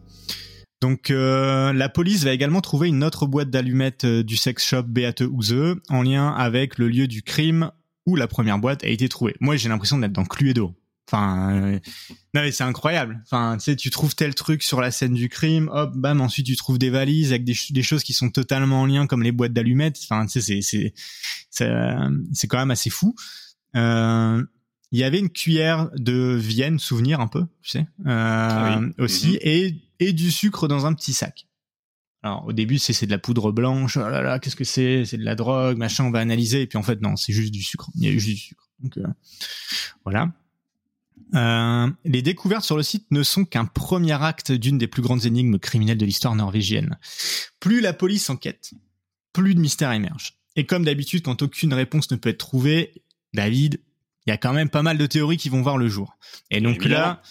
Donc 0.81 1.11
euh, 1.11 1.73
la 1.73 1.88
police 1.88 2.25
va 2.25 2.33
également 2.33 2.61
trouver 2.61 2.88
une 2.88 3.03
autre 3.03 3.27
boîte 3.27 3.51
d'allumettes 3.51 4.05
euh, 4.05 4.23
du 4.23 4.37
sex 4.37 4.64
shop 4.64 4.85
Beate 4.85 5.23
Ouse 5.23 5.77
en 5.88 6.03
lien 6.03 6.29
avec 6.29 6.79
le 6.79 6.88
lieu 6.88 7.09
du 7.09 7.23
crime 7.23 7.73
où 8.07 8.14
la 8.17 8.29
première 8.29 8.59
boîte 8.59 8.85
a 8.85 8.88
été 8.88 9.09
trouvée. 9.09 9.35
Moi, 9.41 9.57
j'ai 9.57 9.69
l'impression 9.69 9.99
d'être 9.99 10.12
dans 10.12 10.25
Cluedo. 10.25 10.75
Enfin, 11.09 11.53
euh, 11.53 11.79
non 12.35 12.43
mais 12.43 12.53
c'est 12.53 12.64
incroyable. 12.64 13.21
Enfin, 13.25 13.57
tu 13.57 13.64
sais, 13.64 13.77
tu 13.77 13.91
trouves 13.91 14.14
tel 14.14 14.35
truc 14.35 14.62
sur 14.62 14.81
la 14.81 14.91
scène 14.91 15.14
du 15.14 15.31
crime, 15.31 15.71
hop, 15.73 15.95
bam, 15.97 16.21
ensuite 16.21 16.47
tu 16.47 16.57
trouves 16.57 16.79
des 16.79 16.91
valises 16.91 17.31
avec 17.31 17.45
des, 17.45 17.55
des 17.71 17.83
choses 17.83 18.03
qui 18.03 18.12
sont 18.12 18.31
totalement 18.31 18.83
en 18.83 18.87
lien, 18.87 19.07
comme 19.07 19.23
les 19.23 19.33
boîtes 19.33 19.55
d'allumettes. 19.55 19.99
Enfin, 20.03 20.27
tu 20.27 20.41
sais, 20.41 20.61
c'est 20.61 20.93
c'est 21.51 21.64
c'est 22.33 22.47
quand 22.47 22.59
même 22.59 22.71
assez 22.71 22.91
fou. 22.91 23.14
Euh, 23.75 24.45
il 24.93 24.99
y 24.99 25.05
avait 25.05 25.19
une 25.19 25.31
cuillère 25.31 25.91
de 25.97 26.35
Vienne, 26.35 26.79
souvenir 26.79 27.21
un 27.21 27.29
peu, 27.29 27.45
tu 27.62 27.71
sais, 27.71 27.87
euh, 28.07 28.07
ah 28.07 28.81
aussi, 28.99 29.33
mm-hmm. 29.33 29.38
et 29.43 29.75
et 30.01 30.13
du 30.13 30.31
sucre 30.31 30.69
dans 30.69 30.87
un 30.87 30.95
petit 30.95 31.13
sac. 31.13 31.47
Alors 32.23 32.47
au 32.47 32.53
début 32.53 32.79
c'est 32.79 33.07
de 33.07 33.11
la 33.11 33.19
poudre 33.19 33.53
blanche, 33.53 33.97
oh 33.97 34.09
là 34.09 34.23
là 34.23 34.39
qu'est-ce 34.39 34.57
que 34.57 34.65
c'est 34.65 35.05
C'est 35.05 35.19
de 35.19 35.25
la 35.25 35.35
drogue, 35.35 35.77
machin, 35.77 36.05
on 36.05 36.11
va 36.11 36.19
analyser 36.19 36.63
et 36.63 36.67
puis 36.67 36.79
en 36.79 36.83
fait 36.83 37.01
non 37.01 37.17
c'est 37.17 37.33
juste 37.33 37.53
du 37.53 37.63
sucre. 37.63 37.91
Il 37.95 38.05
y 38.05 38.09
a 38.09 38.13
juste 38.13 38.27
du 38.29 38.37
sucre. 38.37 38.69
Donc 38.81 38.99
euh, 38.99 39.07
voilà. 40.05 40.33
Euh, 41.35 41.91
les 42.05 42.23
découvertes 42.23 42.65
sur 42.65 42.77
le 42.77 42.83
site 42.83 43.07
ne 43.11 43.23
sont 43.23 43.45
qu'un 43.45 43.67
premier 43.67 44.21
acte 44.23 44.51
d'une 44.51 44.79
des 44.79 44.87
plus 44.87 45.03
grandes 45.03 45.27
énigmes 45.27 45.59
criminelles 45.59 45.99
de 45.99 46.07
l'histoire 46.07 46.35
norvégienne. 46.35 46.99
Plus 47.61 47.81
la 47.81 47.93
police 47.93 48.31
enquête, 48.31 48.73
plus 49.33 49.55
de 49.55 49.61
mystères 49.61 49.93
émergent. 49.93 50.39
Et 50.57 50.65
comme 50.67 50.85
d'habitude, 50.85 51.23
quand 51.23 51.43
aucune 51.43 51.75
réponse 51.75 52.11
ne 52.11 52.17
peut 52.17 52.31
être 52.31 52.39
trouvée, 52.39 53.03
David, 53.35 53.81
il 54.29 54.31
y 54.31 54.35
a 54.35 54.37
quand 54.37 54.53
même 54.53 54.69
pas 54.69 54.83
mal 54.83 54.99
de 54.99 55.07
théories 55.07 55.38
qui 55.38 55.49
vont 55.49 55.62
voir 55.62 55.79
le 55.79 55.88
jour. 55.88 56.19
Et 56.51 56.61
donc 56.61 56.85
là, 56.85 57.23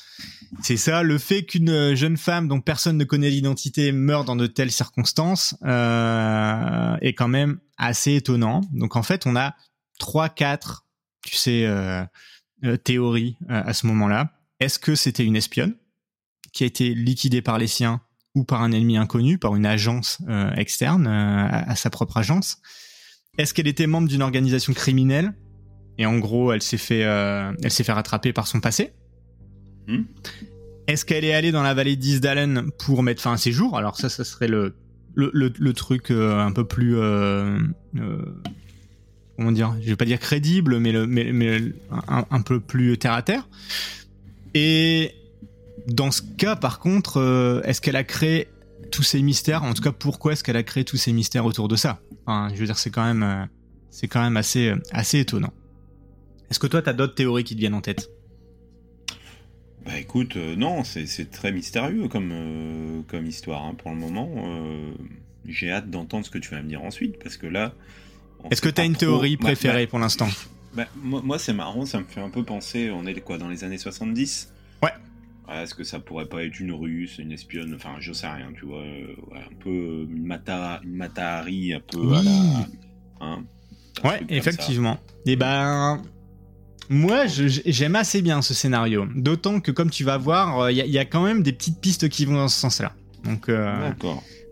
c'est 0.63 0.77
ça, 0.77 1.03
le 1.03 1.19
fait 1.19 1.43
qu'une 1.43 1.93
jeune 1.93 2.17
femme 2.17 2.47
dont 2.47 2.59
personne 2.59 2.97
ne 2.97 3.03
connaît 3.03 3.29
l'identité 3.29 3.91
meure 3.91 4.25
dans 4.25 4.35
de 4.35 4.47
telles 4.47 4.71
circonstances 4.71 5.55
euh, 5.63 6.97
est 7.01 7.13
quand 7.13 7.27
même 7.27 7.59
assez 7.77 8.15
étonnant. 8.15 8.61
Donc 8.73 8.95
en 8.95 9.03
fait, 9.03 9.27
on 9.27 9.35
a 9.35 9.55
trois, 9.99 10.27
quatre, 10.27 10.87
tu 11.23 11.35
sais, 11.35 11.65
euh, 11.65 12.03
euh, 12.63 12.77
théories 12.77 13.37
euh, 13.51 13.61
à 13.63 13.73
ce 13.75 13.85
moment-là. 13.85 14.31
Est-ce 14.59 14.79
que 14.79 14.95
c'était 14.95 15.23
une 15.23 15.35
espionne 15.35 15.75
qui 16.51 16.63
a 16.63 16.65
été 16.65 16.95
liquidée 16.95 17.43
par 17.43 17.59
les 17.59 17.67
siens 17.67 18.01
ou 18.33 18.43
par 18.43 18.63
un 18.63 18.71
ennemi 18.71 18.97
inconnu, 18.97 19.37
par 19.37 19.55
une 19.55 19.67
agence 19.67 20.17
euh, 20.27 20.51
externe 20.55 21.05
à, 21.05 21.75
sa 21.75 21.91
propre 21.91 22.17
agence? 22.17 22.57
Est-ce 23.37 23.53
qu'elle 23.53 23.67
était 23.67 23.85
membre 23.85 24.07
d'une 24.07 24.23
organisation 24.23 24.73
criminelle 24.73 25.35
et 25.97 26.05
en 26.05 26.17
gros 26.17 26.51
elle 26.53 26.61
s'est 26.61 26.77
fait, 26.77 26.99
elle 26.99 27.71
s'est 27.71 27.83
fait 27.83 27.91
rattraper 27.91 28.33
par 28.33 28.47
son 28.47 28.59
passé 28.59 28.91
Hmm. 29.87 30.03
Est-ce 30.87 31.05
qu'elle 31.05 31.25
est 31.25 31.33
allée 31.33 31.51
dans 31.51 31.63
la 31.63 31.73
vallée 31.73 31.95
d'Isdalen 31.95 32.71
pour 32.77 33.03
mettre 33.03 33.21
fin 33.21 33.33
à 33.33 33.37
ses 33.37 33.51
jours? 33.51 33.77
Alors 33.77 33.97
ça, 33.97 34.09
ça 34.09 34.23
serait 34.23 34.47
le, 34.47 34.75
le, 35.15 35.31
le, 35.33 35.73
truc 35.73 36.11
euh, 36.11 36.39
un 36.39 36.51
peu 36.51 36.65
plus... 36.65 36.97
Euh, 36.97 37.57
euh, 37.97 38.21
comment 39.35 39.51
dire? 39.51 39.75
Je 39.81 39.87
vais 39.87 39.95
pas 39.95 40.05
dire 40.05 40.19
crédible, 40.19 40.79
mais, 40.79 40.91
le, 40.91 41.07
mais, 41.07 41.31
mais 41.33 41.59
un, 42.07 42.41
peu 42.41 42.59
plus 42.59 42.97
terre-à-terre. 42.97 43.47
Et 44.53 45.13
dans 45.87 46.11
ce 46.11 46.21
cas, 46.21 46.55
par 46.55 46.79
contre, 46.79 47.61
est-ce 47.65 47.81
qu'elle 47.81 47.95
a 47.95 48.03
créé 48.03 48.47
tous 48.91 49.03
ces 49.03 49.21
mystères? 49.21 49.63
En 49.63 49.73
tout 49.73 49.83
cas, 49.83 49.91
pourquoi 49.91 50.33
est-ce 50.33 50.43
qu'elle 50.43 50.57
a 50.57 50.63
créé 50.63 50.85
tous 50.85 50.97
ces 50.97 51.13
mystères 51.13 51.45
autour 51.45 51.67
de 51.67 51.75
ça? 51.75 51.99
Enfin, 52.25 52.49
Je 52.53 52.59
veux 52.59 52.65
dire, 52.65 52.77
c'est 52.77 52.89
quand 52.89 53.05
même, 53.05 53.47
c'est 53.91 54.07
quand 54.07 54.21
même 54.21 54.37
assez, 54.37 54.73
assez 54.91 55.19
étonnant. 55.19 55.53
Est-ce 56.49 56.59
que 56.59 56.67
toi, 56.67 56.81
tu 56.81 56.89
as 56.89 56.93
d'autres 56.93 57.15
théories 57.15 57.43
qui 57.43 57.55
te 57.55 57.59
viennent 57.59 57.73
en 57.73 57.81
tête? 57.81 58.09
Bah 59.85 59.97
écoute, 59.97 60.35
euh, 60.35 60.55
non, 60.57 60.83
c'est 60.83 61.31
très 61.31 61.53
mystérieux 61.53 62.09
comme, 62.09 62.31
euh, 62.33 63.01
comme 63.07 63.25
histoire 63.25 63.65
hein, 63.65 63.73
pour 63.73 63.91
le 63.91 63.97
moment. 63.97 64.29
Euh, 64.35 64.91
j'ai 65.45 65.71
hâte 65.71 65.89
d'entendre 65.89 66.25
ce 66.25 66.29
que 66.29 66.37
tu 66.37 66.49
vas 66.51 66.61
me 66.61 66.67
dire 66.67 66.83
ensuite, 66.83 67.21
parce 67.23 67.37
que 67.37 67.47
là... 67.47 67.73
Est-ce 68.51 68.61
que 68.61 68.69
tu 68.69 68.81
as 68.81 68.85
une 68.85 68.95
théorie 68.95 69.37
préférée 69.37 69.87
pour 69.87 69.99
l'instant? 69.99 70.27
bah, 70.73 70.87
Moi, 71.01 71.39
c'est 71.39 71.53
marrant, 71.53 71.85
ça 71.85 71.99
me 71.99 72.05
fait 72.05 72.19
un 72.19 72.29
peu 72.29 72.43
penser, 72.43 72.91
on 72.91 73.05
est 73.05 73.15
quoi, 73.21 73.37
dans 73.37 73.47
les 73.47 73.63
années 73.63 73.77
70 73.77 74.53
Ouais. 74.83 74.91
Est-ce 75.49 75.73
que 75.73 75.85
ça 75.85 75.99
pourrait 75.99 76.27
pas 76.27 76.43
être 76.43 76.59
une 76.59 76.73
russe, 76.73 77.17
une 77.17 77.31
espionne, 77.31 77.73
enfin 77.73 77.95
je 77.99 78.11
sais 78.11 78.27
rien, 78.27 78.51
tu 78.57 78.65
vois, 78.65 78.83
un 78.83 79.55
peu 79.61 80.05
une, 80.09 80.25
mata, 80.25 80.81
une 80.83 80.95
matahari, 80.95 81.73
un 81.73 81.79
peu 81.79 82.13
à 82.13 82.21
la... 82.21 82.67
Hein, 83.21 83.43
ouais, 84.03 84.21
effectivement. 84.27 84.99
Et 85.25 85.31
eh 85.31 85.35
ben, 85.37 86.01
moi, 86.89 87.25
j'aime 87.27 87.95
assez 87.95 88.21
bien 88.21 88.41
ce 88.41 88.53
scénario. 88.53 89.07
D'autant 89.15 89.59
que, 89.59 89.71
comme 89.71 89.89
tu 89.89 90.03
vas 90.03 90.17
voir, 90.17 90.71
il 90.71 90.79
euh, 90.79 90.85
y, 90.85 90.97
a 90.97 91.05
quand 91.05 91.23
même 91.23 91.43
des 91.43 91.51
petites 91.51 91.81
pistes 91.81 92.07
qui 92.09 92.25
vont 92.25 92.35
dans 92.35 92.47
ce 92.47 92.59
sens-là. 92.59 92.93
Donc, 93.23 93.49
euh, 93.49 93.91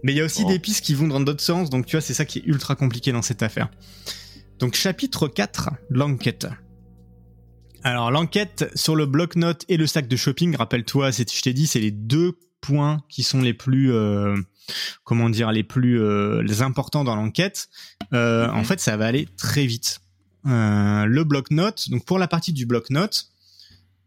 Mais 0.03 0.11
il 0.11 0.17
y 0.17 0.21
a 0.21 0.25
aussi 0.25 0.45
des 0.45 0.59
pistes 0.59 0.83
qui 0.83 0.93
vont 0.93 1.07
dans 1.07 1.21
d'autres 1.21 1.43
sens. 1.43 1.69
Donc, 1.69 1.85
tu 1.85 1.95
vois, 1.95 2.01
c'est 2.01 2.13
ça 2.13 2.25
qui 2.25 2.39
est 2.39 2.45
ultra 2.45 2.75
compliqué 2.75 3.11
dans 3.11 3.21
cette 3.21 3.41
affaire. 3.41 3.69
Donc, 4.59 4.75
chapitre 4.75 5.27
4, 5.27 5.69
l'enquête. 5.89 6.47
Alors, 7.83 8.11
l'enquête 8.11 8.69
sur 8.75 8.95
le 8.95 9.05
bloc-notes 9.05 9.63
et 9.69 9.77
le 9.77 9.87
sac 9.87 10.07
de 10.07 10.15
shopping, 10.15 10.55
rappelle-toi, 10.55 11.11
je 11.11 11.41
t'ai 11.41 11.53
dit, 11.53 11.67
c'est 11.67 11.79
les 11.79 11.91
deux 11.91 12.33
points 12.59 13.01
qui 13.09 13.23
sont 13.23 13.41
les 13.41 13.53
plus, 13.53 13.93
euh, 13.93 14.35
comment 15.03 15.29
dire, 15.29 15.51
les 15.51 15.63
plus 15.63 16.01
les 16.41 16.61
importants 16.61 17.05
dans 17.05 17.15
l'enquête. 17.15 17.69
En 18.11 18.57
mhm. 18.57 18.65
fait, 18.65 18.81
ça 18.81 18.97
va 18.97 19.05
aller 19.05 19.27
très 19.37 19.65
vite. 19.65 19.99
Euh, 20.47 21.05
le 21.05 21.23
bloc-notes. 21.23 21.89
Donc 21.89 22.05
pour 22.05 22.19
la 22.19 22.27
partie 22.27 22.53
du 22.53 22.65
bloc-notes, 22.67 23.31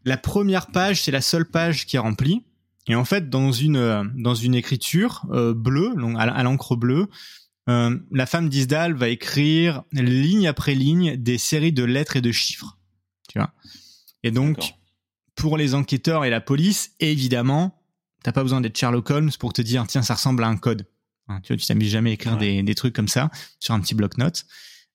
la 0.05 0.15
première 0.15 0.67
page, 0.67 1.03
c'est 1.03 1.11
la 1.11 1.21
seule 1.21 1.45
page 1.45 1.85
qui 1.85 1.97
est 1.97 1.99
remplie. 1.99 2.45
Et 2.87 2.95
en 2.95 3.03
fait, 3.03 3.29
dans 3.29 3.51
une 3.51 3.75
euh, 3.75 4.03
dans 4.15 4.35
une 4.35 4.55
écriture 4.55 5.25
euh, 5.31 5.53
bleue, 5.53 5.93
à, 6.17 6.43
l'encre 6.43 6.75
bleue, 6.75 7.07
la 7.67 8.25
femme 8.25 8.49
d'Isdal 8.49 8.95
va 8.95 9.09
écrire 9.09 9.83
ligne 9.91 10.47
après 10.47 10.73
ligne 10.73 11.17
des 11.17 11.37
séries 11.37 11.73
de 11.73 11.83
lettres 11.83 12.15
et 12.15 12.21
de 12.21 12.31
chiffres. 12.31 12.79
Tu 13.27 13.37
vois? 13.37 13.51
Et 14.23 14.31
donc, 14.31 14.73
pour 15.35 15.55
les 15.55 15.75
enquêteurs 15.75 16.25
et 16.25 16.31
la 16.31 16.41
police, 16.41 16.93
évidemment, 16.99 17.79
t'as 18.23 18.31
pas 18.31 18.41
besoin 18.41 18.59
d'être 18.59 18.75
Sherlock 18.75 19.07
Holmes 19.11 19.29
pour 19.37 19.53
te 19.53 19.61
dire 19.61 19.85
tiens 19.85 20.01
ça 20.01 20.15
ressemble 20.15 20.43
à 20.43 20.47
un 20.47 20.57
code. 20.57 20.87
Hein, 21.27 21.41
tu 21.43 21.53
vois, 21.53 21.57
tu 21.57 21.67
t'amuses 21.67 21.91
jamais 21.91 22.09
à 22.09 22.13
écrire 22.13 22.37
des, 22.37 22.63
des 22.63 22.75
trucs 22.75 22.95
comme 22.95 23.07
ça 23.07 23.29
sur 23.59 23.75
un 23.75 23.79
petit 23.81 23.93
bloc-notes. 23.93 24.47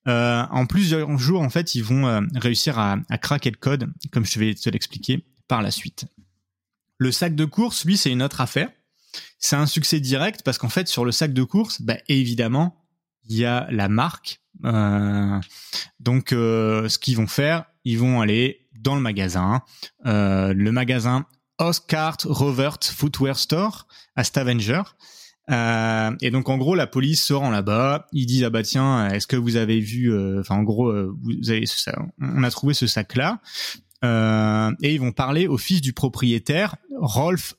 Euh, 0.07 0.45
en 0.51 0.67
plusieurs 0.67 1.17
jours, 1.19 1.41
en 1.41 1.51
fait, 1.51 1.75
ils 1.75 1.83
vont 1.83 2.07
euh, 2.07 2.21
réussir 2.35 2.79
à, 2.79 2.97
à, 3.09 3.19
craquer 3.19 3.51
le 3.51 3.57
code, 3.57 3.93
comme 4.13 4.25
je 4.27 4.39
vais 4.39 4.55
te 4.55 4.69
l'expliquer 4.69 5.25
par 5.49 5.63
la 5.63 5.71
suite. 5.71 6.07
Le 6.99 7.11
sac 7.11 7.35
de 7.35 7.45
course, 7.45 7.85
lui, 7.85 7.97
c'est 7.97 8.11
une 8.11 8.23
autre 8.23 8.41
affaire. 8.41 8.71
C'est 9.39 9.57
un 9.57 9.67
succès 9.67 10.01
direct 10.01 10.43
parce 10.43 10.59
qu'en 10.59 10.69
fait, 10.69 10.89
sur 10.89 11.05
le 11.05 11.13
sac 11.13 11.33
de 11.33 11.43
course, 11.43 11.81
bah, 11.81 11.97
évidemment, 12.09 12.85
il 13.25 13.37
y 13.37 13.45
a 13.45 13.67
la 13.71 13.89
marque. 13.89 14.41
Euh, 14.65 15.41
donc, 16.01 16.29
ce 16.31 16.99
qu'ils 16.99 17.17
vont 17.17 17.27
faire, 17.27 17.65
ils 17.85 17.99
vont 17.99 18.21
aller 18.21 18.69
dans 18.79 18.95
le 18.95 19.01
magasin, 19.01 19.63
le 20.05 20.71
magasin 20.71 21.27
Oscar 21.59 22.17
Rovert 22.25 22.79
Footwear 22.83 23.39
Store 23.39 23.87
à 24.17 24.25
Stavanger. 24.25 24.83
Euh, 25.51 26.11
et 26.23 26.31
donc 26.31 26.49
en 26.49 26.57
gros 26.57 26.75
la 26.75 26.87
police 26.87 27.23
se 27.23 27.35
rend 27.35 27.51
là-bas, 27.51 28.07
ils 28.13 28.25
disent 28.25 28.45
ah 28.45 28.51
bah 28.51 28.63
tiens 28.63 29.09
est-ce 29.11 29.27
que 29.27 29.37
vous 29.37 29.57
avez 29.57 29.79
vu 29.79 30.11
euh, 30.11 30.41
enfin 30.41 30.57
en 30.57 30.63
gros 30.63 30.89
euh, 30.89 31.15
vous 31.23 31.51
avez 31.51 31.65
on 32.19 32.43
a 32.43 32.51
trouvé 32.51 32.73
ce 32.73 32.87
sac 32.87 33.15
là 33.15 33.41
et 34.83 34.95
ils 34.95 35.01
vont 35.01 35.13
parler 35.13 35.47
au 35.47 35.57
fils 35.57 35.81
du 35.81 35.95
propriétaire 35.95 36.77
Rolf 37.01 37.55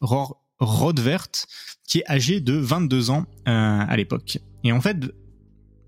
Rodvert 0.60 1.28
qui 1.88 2.00
est 2.00 2.10
âgé 2.10 2.40
de 2.40 2.54
22 2.54 3.10
ans 3.10 3.26
à 3.46 3.98
l'époque. 3.98 4.38
Et 4.64 4.72
en 4.72 4.80
fait 4.80 4.98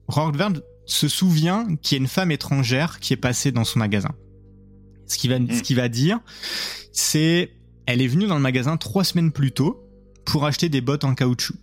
Rodvert 0.07 0.53
se 0.87 1.07
souvient 1.07 1.67
qu'il 1.83 1.97
y 1.97 1.99
a 1.99 2.01
une 2.01 2.07
femme 2.07 2.31
étrangère 2.31 2.99
qui 2.99 3.13
est 3.13 3.17
passée 3.17 3.51
dans 3.51 3.65
son 3.65 3.77
magasin. 3.77 4.15
Ce 5.05 5.19
qu'il 5.19 5.29
va 5.29 5.37
ce 5.37 5.61
qu'il 5.61 5.75
va 5.75 5.89
dire 5.89 6.19
c'est 6.91 7.51
elle 7.85 8.01
est 8.01 8.07
venue 8.07 8.25
dans 8.25 8.35
le 8.35 8.41
magasin 8.41 8.77
trois 8.77 9.03
semaines 9.03 9.31
plus 9.31 9.51
tôt 9.51 9.87
pour 10.25 10.43
acheter 10.45 10.69
des 10.69 10.81
bottes 10.81 11.03
en 11.03 11.13
caoutchouc 11.13 11.55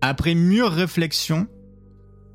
après 0.00 0.34
mûre 0.34 0.70
réflexion, 0.70 1.46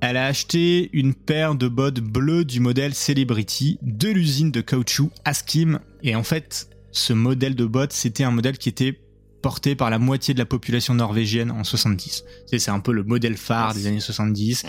elle 0.01 0.17
a 0.17 0.25
acheté 0.25 0.89
une 0.93 1.13
paire 1.13 1.55
de 1.55 1.67
bottes 1.67 1.99
bleues 1.99 2.45
du 2.45 2.59
modèle 2.59 2.93
Celebrity 2.93 3.79
de 3.81 4.09
l'usine 4.09 4.51
de 4.51 4.61
caoutchouc 4.61 5.11
Askim. 5.23 5.79
Et 6.03 6.15
en 6.15 6.23
fait, 6.23 6.69
ce 6.91 7.13
modèle 7.13 7.55
de 7.55 7.65
bottes, 7.65 7.93
c'était 7.93 8.23
un 8.23 8.31
modèle 8.31 8.57
qui 8.57 8.69
était 8.69 8.99
porté 9.41 9.75
par 9.75 9.89
la 9.89 9.99
moitié 9.99 10.33
de 10.33 10.39
la 10.39 10.45
population 10.45 10.95
norvégienne 10.95 11.51
en 11.51 11.63
70. 11.63 12.23
C'est 12.47 12.69
un 12.69 12.79
peu 12.79 12.91
le 12.91 13.03
modèle 13.03 13.37
phare 13.37 13.73
des 13.73 13.87
années 13.87 13.99
70. 13.99 14.65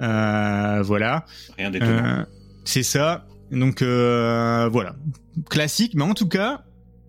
Euh, 0.00 0.82
voilà. 0.82 1.24
Rien 1.56 1.70
d'étonnant. 1.70 2.20
Euh, 2.20 2.24
c'est 2.64 2.82
ça. 2.82 3.26
Donc 3.50 3.82
euh, 3.82 4.68
voilà, 4.72 4.96
classique, 5.50 5.92
mais 5.94 6.04
en 6.04 6.14
tout 6.14 6.28
cas, 6.28 6.64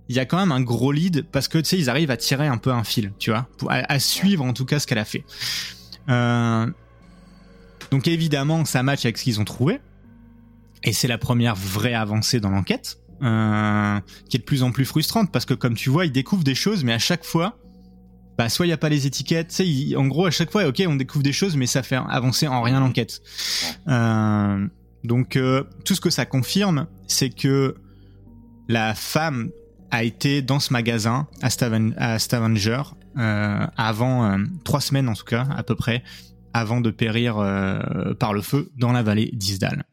il 0.09 0.15
y 0.15 0.19
a 0.19 0.25
quand 0.25 0.37
même 0.37 0.51
un 0.51 0.61
gros 0.61 0.91
lead 0.91 1.25
parce 1.31 1.47
que 1.47 1.57
tu 1.57 1.65
sais 1.65 1.77
ils 1.77 1.89
arrivent 1.89 2.11
à 2.11 2.17
tirer 2.17 2.47
un 2.47 2.57
peu 2.57 2.71
un 2.71 2.83
fil, 2.83 3.13
tu 3.17 3.31
vois, 3.31 3.47
à, 3.69 3.99
suivre 3.99 4.43
en 4.43 4.53
tout 4.53 4.65
cas 4.65 4.79
ce 4.79 4.87
qu'elle 4.87 4.97
a 4.97 5.05
fait. 5.05 5.23
Euh, 6.09 6.67
donc 7.91 8.07
évidemment 8.07 8.65
ça 8.65 8.83
match 8.83 9.05
avec 9.05 9.17
ce 9.17 9.23
qu'ils 9.23 9.39
ont 9.39 9.45
trouvé 9.45 9.79
et 10.83 10.93
c'est 10.93 11.07
la 11.07 11.17
première 11.17 11.55
vraie 11.55 11.95
avancée 11.95 12.39
dans 12.39 12.51
l'enquête 12.51 12.99
euh, 13.23 13.99
qui 14.29 14.37
est 14.37 14.39
de 14.39 14.45
plus 14.45 14.61
en 14.61 14.71
plus 14.71 14.85
frustrante 14.85 15.31
parce 15.31 15.45
que 15.45 15.55
comme 15.55 15.73
tu 15.73 15.89
vois 15.89 16.05
ils 16.05 16.11
découvrent 16.11 16.43
des 16.43 16.53
choses 16.53 16.83
mais 16.83 16.93
à 16.93 16.99
chaque 16.99 17.25
fois 17.25 17.57
bah 18.37 18.49
soit 18.49 18.67
il 18.67 18.69
y 18.69 18.73
a 18.73 18.77
pas 18.77 18.89
les 18.89 19.07
étiquettes, 19.07 19.47
tu 19.47 19.89
sais 19.89 19.95
en 19.95 20.05
gros 20.05 20.27
à 20.27 20.31
chaque 20.31 20.51
fois 20.51 20.67
ok 20.67 20.83
on 20.87 20.95
découvre 20.95 21.23
des 21.23 21.33
choses 21.33 21.55
mais 21.55 21.65
ça 21.65 21.81
fait 21.81 21.95
avancer 21.95 22.47
en 22.47 22.61
rien 22.61 22.79
l'enquête. 22.79 23.21
Euh, 23.87 24.67
donc 25.03 25.39
tout 25.85 25.95
ce 25.95 26.01
que 26.01 26.09
ça 26.11 26.25
confirme 26.25 26.85
c'est 27.07 27.29
que 27.29 27.75
la 28.67 28.93
femme 28.93 29.49
a 29.95 30.03
été 30.03 30.41
dans 30.41 30.59
ce 30.59 30.73
magasin 30.73 31.27
à, 31.41 31.49
Stavanger 31.49 32.81
euh, 33.17 33.67
avant 33.77 34.25
euh, 34.25 34.43
trois 34.65 34.81
semaines 34.81 35.07
en 35.07 35.13
tout 35.13 35.23
cas 35.23 35.47
à 35.55 35.63
peu 35.63 35.75
près 35.75 36.03
avant 36.53 36.81
de 36.81 36.91
périr 36.91 37.37
euh, 37.37 38.13
par 38.13 38.33
le 38.33 38.41
feu 38.41 38.71
dans 38.77 38.91
la 38.91 39.03
vallée 39.03 39.29
d'Isdal. 39.31 39.85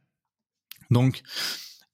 Donc 0.90 1.22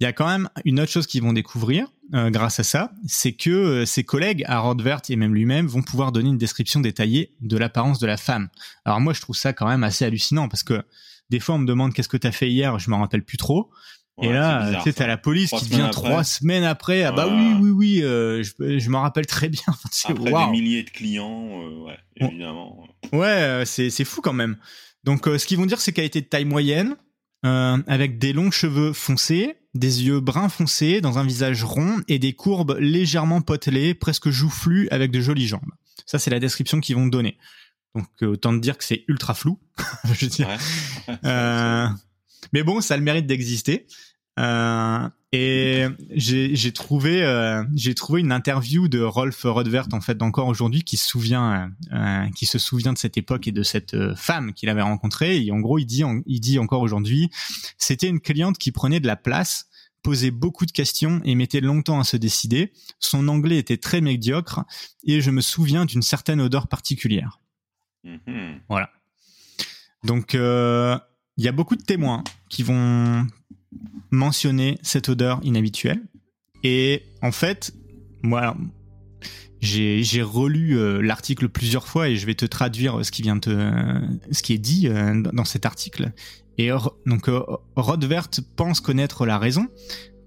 il 0.01 0.05
y 0.05 0.07
a 0.07 0.15
quand 0.15 0.27
même 0.27 0.49
une 0.65 0.81
autre 0.81 0.91
chose 0.91 1.07
qu'ils 1.07 1.23
vont 1.23 1.33
découvrir 1.33 1.89
grâce 2.11 2.59
à 2.59 2.63
ça, 2.63 2.93
c'est 3.07 3.33
que 3.33 3.85
ses 3.85 4.05
collègues 4.05 4.43
à 4.47 4.61
Rodvert 4.61 5.03
et 5.11 5.17
même 5.17 5.35
lui-même 5.35 5.67
vont 5.67 5.83
pouvoir 5.83 6.11
donner 6.11 6.31
une 6.31 6.39
description 6.39 6.81
détaillée 6.81 7.35
de 7.43 7.59
l'apparence 7.59 7.99
de 7.99 8.07
la 8.07 8.17
femme. 8.17 8.49
Alors 8.87 9.01
moi, 9.01 9.13
je 9.13 9.21
trouve 9.21 9.37
ça 9.37 9.53
quand 9.53 9.67
même 9.67 9.85
assez 9.85 10.07
hallucinant 10.07 10.49
parce 10.49 10.63
que 10.63 10.83
des 11.29 11.41
fois, 11.41 11.57
on 11.57 11.59
me 11.59 11.67
demande 11.67 11.93
qu'est-ce 11.93 12.09
que 12.09 12.17
t'as 12.17 12.33
fait 12.33 12.49
hier, 12.49 12.79
je 12.79 12.89
m'en 12.89 13.01
rappelle 13.01 13.25
plus 13.25 13.37
trop. 13.37 13.71
Et 14.23 14.33
là, 14.33 14.75
tu 14.77 14.83
sais, 14.83 14.93
t'as 14.93 15.07
la 15.07 15.17
police 15.17 15.51
qui 15.51 15.69
vient 15.69 15.89
trois 15.89 16.25
semaines 16.25 16.65
après. 16.65 17.03
Ah 17.03 17.13
bah 17.13 17.27
oui, 17.29 17.57
oui, 17.61 17.71
oui, 17.71 18.03
euh, 18.03 18.43
je, 18.43 18.79
je 18.79 18.91
m'en 18.91 19.03
rappelle 19.03 19.27
très 19.27 19.49
bien. 19.49 19.63
après 20.09 20.15
des 20.15 20.51
milliers 20.51 20.83
de 20.83 20.91
clients, 20.91 21.61
ouais, 21.85 21.99
évidemment. 22.17 22.87
Ouais, 23.13 23.63
c'est 23.65 23.91
c'est 23.91 24.05
fou 24.05 24.21
quand 24.21 24.33
même. 24.33 24.57
Donc, 25.05 25.27
ce 25.27 25.47
qu'ils 25.47 25.59
vont 25.59 25.67
dire, 25.67 25.81
c'est 25.81 25.93
qu'elle 25.93 26.05
était 26.05 26.21
de 26.21 26.27
taille 26.27 26.45
moyenne, 26.45 26.97
avec 27.43 28.19
des 28.19 28.33
longs 28.33 28.51
cheveux 28.51 28.93
foncés, 28.93 29.57
des 29.75 30.05
yeux 30.05 30.21
bruns 30.21 30.49
foncés, 30.49 31.01
dans 31.01 31.19
un 31.19 31.25
visage 31.25 31.63
rond 31.65 32.03
et 32.09 32.19
des 32.19 32.33
courbes 32.33 32.77
légèrement 32.81 33.41
potelées, 33.41 33.95
presque 33.95 34.31
joufflues 34.31 34.89
avec 34.91 35.11
de 35.11 35.21
jolies 35.21 35.47
jambes. 35.47 35.73
Ça, 36.07 36.19
c'est 36.19 36.31
la 36.31 36.41
description 36.41 36.81
qu'ils 36.81 36.97
vont 36.97 37.07
donner. 37.07 37.39
Donc 37.95 38.07
euh, 38.23 38.27
autant 38.27 38.53
te 38.53 38.61
dire 38.61 38.79
que 38.79 38.85
c'est 38.85 39.05
ultra 39.09 39.35
flou. 39.35 39.59
je 40.15 40.27
euh, 41.25 41.89
mais 42.53 42.63
bon, 42.63 42.81
ça 42.81 42.95
a 42.95 42.97
le 42.97 43.03
mérite 43.03 43.27
d'exister. 43.27 43.87
Euh, 44.39 45.09
et 45.33 45.85
j'ai 46.13 46.73
trouvé 46.73 47.23
j'ai 47.75 47.95
trouvé 47.95 48.23
une 48.23 48.33
interview 48.33 48.89
de 48.89 49.03
Rolf 49.03 49.43
Rodvert 49.43 49.89
en 49.93 50.01
fait 50.01 50.15
d'encore 50.17 50.49
aujourd'hui 50.49 50.85
qui 50.85 50.97
se 50.97 51.07
souvient 51.07 51.71
qui 52.35 52.47
se 52.47 52.59
souvient 52.59 52.95
de 52.95 52.99
cette 52.99 53.19
époque 53.19 53.47
et 53.47 53.53
de 53.53 53.63
cette 53.63 54.15
femme 54.15 54.55
qu'il 54.55 54.71
avait 54.71 54.81
rencontrée 54.81 55.45
et 55.45 55.53
en 55.53 55.59
gros 55.59 55.79
il 55.79 55.85
dit 55.85 56.03
il 56.25 56.41
dit 56.41 56.59
encore 56.59 56.81
aujourd'hui 56.81 57.29
c'était 57.77 58.09
une 58.09 58.21
cliente 58.21 58.57
qui 58.57 58.73
prenait 58.73 59.01
de 59.01 59.07
la 59.07 59.17
place 59.17 59.69
posait 60.03 60.31
beaucoup 60.31 60.67
de 60.67 60.73
questions 60.73 61.21
et 61.25 61.35
mettait 61.35 61.61
longtemps 61.61 62.01
à 62.01 62.05
se 62.05 62.17
décider. 62.17 62.73
Son 62.99 63.29
anglais 63.29 63.59
était 63.59 63.77
très 63.77 64.01
médiocre 64.01 64.65
et 65.05 65.21
je 65.21 65.31
me 65.31 65.41
souviens 65.41 65.85
d'une 65.85 66.03
certaine 66.03 66.41
odeur 66.41 66.69
particulière. 66.69 67.41
Mm-hmm. 68.05 68.61
Voilà. 68.69 68.91
Donc, 70.05 70.35
euh, 70.35 70.99
il 71.37 71.45
y 71.45 71.49
a 71.49 71.53
beaucoup 71.53 71.77
de 71.77 71.83
témoins 71.83 72.25
qui 72.49 72.63
vont 72.63 73.27
mentionner 74.11 74.79
cette 74.83 75.09
odeur 75.09 75.41
inhabituelle. 75.43 76.03
Et 76.65 77.03
en 77.23 77.33
fait, 77.33 77.73
moi, 78.23 78.57
j'ai 79.61 80.23
relu 80.23 80.79
euh, 80.79 81.01
l'article 81.01 81.49
plusieurs 81.49 81.87
fois 81.87 82.09
et 82.09 82.17
je 82.17 82.27
vais 82.27 82.35
te 82.35 82.47
traduire 82.47 83.05
ce 83.05 83.11
qui 83.11 83.23
vient 83.23 83.39
te, 83.39 83.51
ce 84.31 84.43
qui 84.43 84.55
est 84.55 84.59
dit 84.59 84.89
euh, 84.89 85.23
dans 85.33 85.45
cet 85.45 85.67
article. 85.67 86.13
Et 86.57 86.71
donc 87.07 87.31
Rodvert 87.77 88.29
pense 88.57 88.81
connaître 88.81 89.27
la 89.27 89.39
raison. 89.39 89.69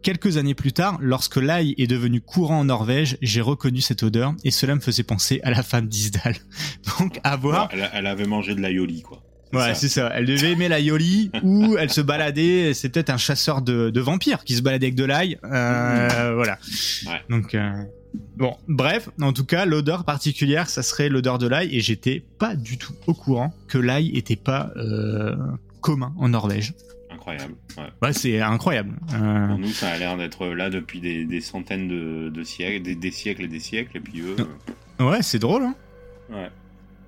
Quelques 0.01 0.37
années 0.37 0.55
plus 0.55 0.73
tard, 0.73 0.97
lorsque 0.99 1.35
l'ail 1.35 1.75
est 1.77 1.85
devenu 1.85 2.21
courant 2.21 2.61
en 2.61 2.65
Norvège, 2.65 3.17
j'ai 3.21 3.41
reconnu 3.41 3.81
cette 3.81 4.01
odeur 4.01 4.33
et 4.43 4.49
cela 4.49 4.73
me 4.73 4.79
faisait 4.79 5.03
penser 5.03 5.39
à 5.43 5.51
la 5.51 5.61
femme 5.61 5.87
d'Isdal. 5.87 6.37
Donc 6.99 7.19
à 7.23 7.35
voir. 7.35 7.69
elle, 7.71 8.07
avait 8.07 8.25
mangé 8.25 8.55
de 8.55 8.61
l'aioli 8.61 9.03
quoi. 9.03 9.21
Ouais, 9.53 9.73
c'est 9.75 9.89
ça. 9.89 10.11
Elle 10.13 10.25
devait 10.25 10.51
aimer 10.51 10.69
l'aioli 10.69 11.31
ou 11.43 11.77
elle 11.77 11.89
se 11.89 12.01
baladait. 12.01 12.73
C'est 12.73 12.89
peut-être 12.89 13.09
un 13.09 13.17
chasseur 13.17 13.61
de, 13.61 13.99
vampires 13.99 14.43
qui 14.43 14.55
se 14.55 14.61
baladait 14.61 14.87
avec 14.87 14.95
de 14.95 15.05
l'ail. 15.05 15.37
Euh, 15.43 16.33
voilà. 16.35 16.57
Donc 17.29 17.55
euh, 17.55 17.71
bon, 18.37 18.55
bref. 18.67 19.09
En 19.21 19.33
tout 19.33 19.45
cas, 19.45 19.65
l'odeur 19.65 20.03
particulière, 20.05 20.69
ça 20.69 20.83
serait 20.83 21.09
l'odeur 21.09 21.37
de 21.37 21.47
l'ail 21.47 21.75
et 21.75 21.79
j'étais 21.79 22.23
pas 22.39 22.55
du 22.55 22.77
tout 22.77 22.93
au 23.07 23.13
courant 23.13 23.53
que 23.67 23.77
l'ail 23.77 24.15
était 24.17 24.35
pas 24.35 24.71
euh, 24.75 25.35
commun 25.81 26.13
en 26.17 26.29
Norvège. 26.29 26.73
Incroyable. 27.09 27.53
Ouais, 28.01 28.13
c'est 28.13 28.41
incroyable. 28.41 28.93
Euh, 29.13 29.47
Pour 29.47 29.59
nous, 29.59 29.67
ça 29.67 29.89
a 29.89 29.97
l'air 29.97 30.17
d'être 30.17 30.47
là 30.47 30.69
depuis 30.69 30.99
des, 30.99 31.41
centaines 31.41 31.87
de, 31.87 32.43
siècles, 32.43 32.95
des, 32.95 33.11
siècles 33.11 33.43
et 33.43 33.47
des 33.47 33.59
siècles, 33.59 33.97
et 33.97 33.99
puis 33.99 34.21
eux. 34.21 34.35
Euh, 34.99 35.09
ouais, 35.09 35.21
c'est 35.21 35.37
drôle. 35.37 35.63
Hein 35.63 35.75
ouais. 36.31 36.49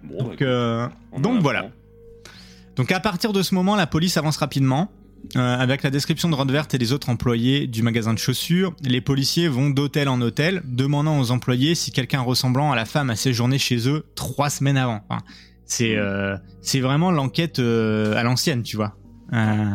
donc, 0.03 0.43
bah, 0.43 0.91
donc 1.17 1.41
voilà. 1.41 1.71
Donc 2.75 2.91
à 2.91 2.99
partir 2.99 3.33
de 3.33 3.41
ce 3.41 3.53
moment, 3.53 3.75
la 3.75 3.87
police 3.87 4.17
avance 4.17 4.37
rapidement. 4.37 4.91
avec 5.35 5.83
la 5.83 5.89
description 5.89 6.29
de 6.29 6.35
Rodvert 6.35 6.67
et 6.73 6.77
les 6.77 6.91
autres 6.91 7.09
employés 7.09 7.65
du 7.67 7.81
magasin 7.81 8.13
de 8.13 8.19
chaussures, 8.19 8.75
les 8.83 8.99
policiers 8.99 9.47
vont 9.47 9.69
d'hôtel 9.69 10.09
en 10.09 10.19
hôtel, 10.21 10.61
demandant 10.65 11.19
aux 11.19 11.31
employés 11.31 11.75
si 11.75 11.91
quelqu'un 11.91 12.21
ressemblant 12.21 12.71
à 12.71 12.75
la 12.75 12.85
femme 12.85 13.09
a 13.09 13.15
séjourné 13.15 13.57
chez 13.57 13.87
eux 13.87 14.05
trois 14.15 14.49
semaines 14.49 14.77
avant. 14.77 15.01
C'est 15.65 15.95
euh, 15.95 16.35
c'est 16.61 16.81
vraiment 16.81 17.11
l'enquête 17.11 17.59
euh, 17.59 18.15
à 18.15 18.23
l'ancienne, 18.23 18.63
tu 18.63 18.75
vois. 18.75 18.95
Euh, 19.31 19.71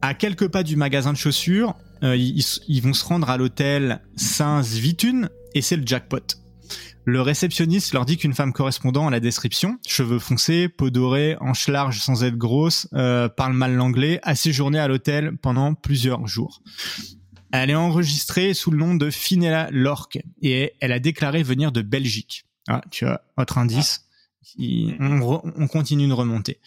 à 0.00 0.14
quelques 0.14 0.48
pas 0.48 0.62
du 0.62 0.76
magasin 0.76 1.12
de 1.12 1.18
chaussures, 1.18 1.74
ils, 2.02 2.42
ils, 2.66 2.82
vont 2.82 2.94
se 2.94 3.04
rendre 3.04 3.30
à 3.30 3.36
l'hôtel 3.36 4.00
Saint-Svitun 4.16 5.28
et 5.54 5.62
c'est 5.62 5.76
le 5.76 5.86
jackpot. 5.86 6.18
Le 7.04 7.20
réceptionniste 7.20 7.94
leur 7.94 8.04
dit 8.04 8.16
qu'une 8.16 8.34
femme 8.34 8.52
correspondant 8.52 9.08
à 9.08 9.10
la 9.10 9.20
description, 9.20 9.78
cheveux 9.86 10.18
foncés, 10.18 10.68
peau 10.68 10.90
dorée, 10.90 11.36
hanches 11.40 11.68
larges 11.68 11.98
sans 11.98 12.22
être 12.22 12.36
grosse, 12.36 12.86
parle 12.92 13.54
mal 13.54 13.74
l'anglais, 13.74 14.20
a 14.22 14.34
séjourné 14.34 14.78
à 14.78 14.86
l'hôtel 14.86 15.36
pendant 15.36 15.74
plusieurs 15.74 16.26
jours. 16.26 16.62
Elle 17.50 17.70
est 17.70 17.74
enregistrée 17.74 18.54
sous 18.54 18.70
le 18.70 18.78
nom 18.78 18.94
de 18.94 19.10
Finella 19.10 19.68
Lorque 19.72 20.20
et 20.40 20.74
elle 20.80 20.92
a 20.92 21.00
déclaré 21.00 21.42
venir 21.42 21.72
de 21.72 21.82
Belgique. 21.82 22.44
Ah, 22.68 22.82
tu 22.90 23.04
as 23.04 23.22
autre 23.36 23.58
indice 23.58 24.06
on, 24.58 25.68
continue 25.68 26.08
de 26.08 26.12
remonter. 26.12 26.58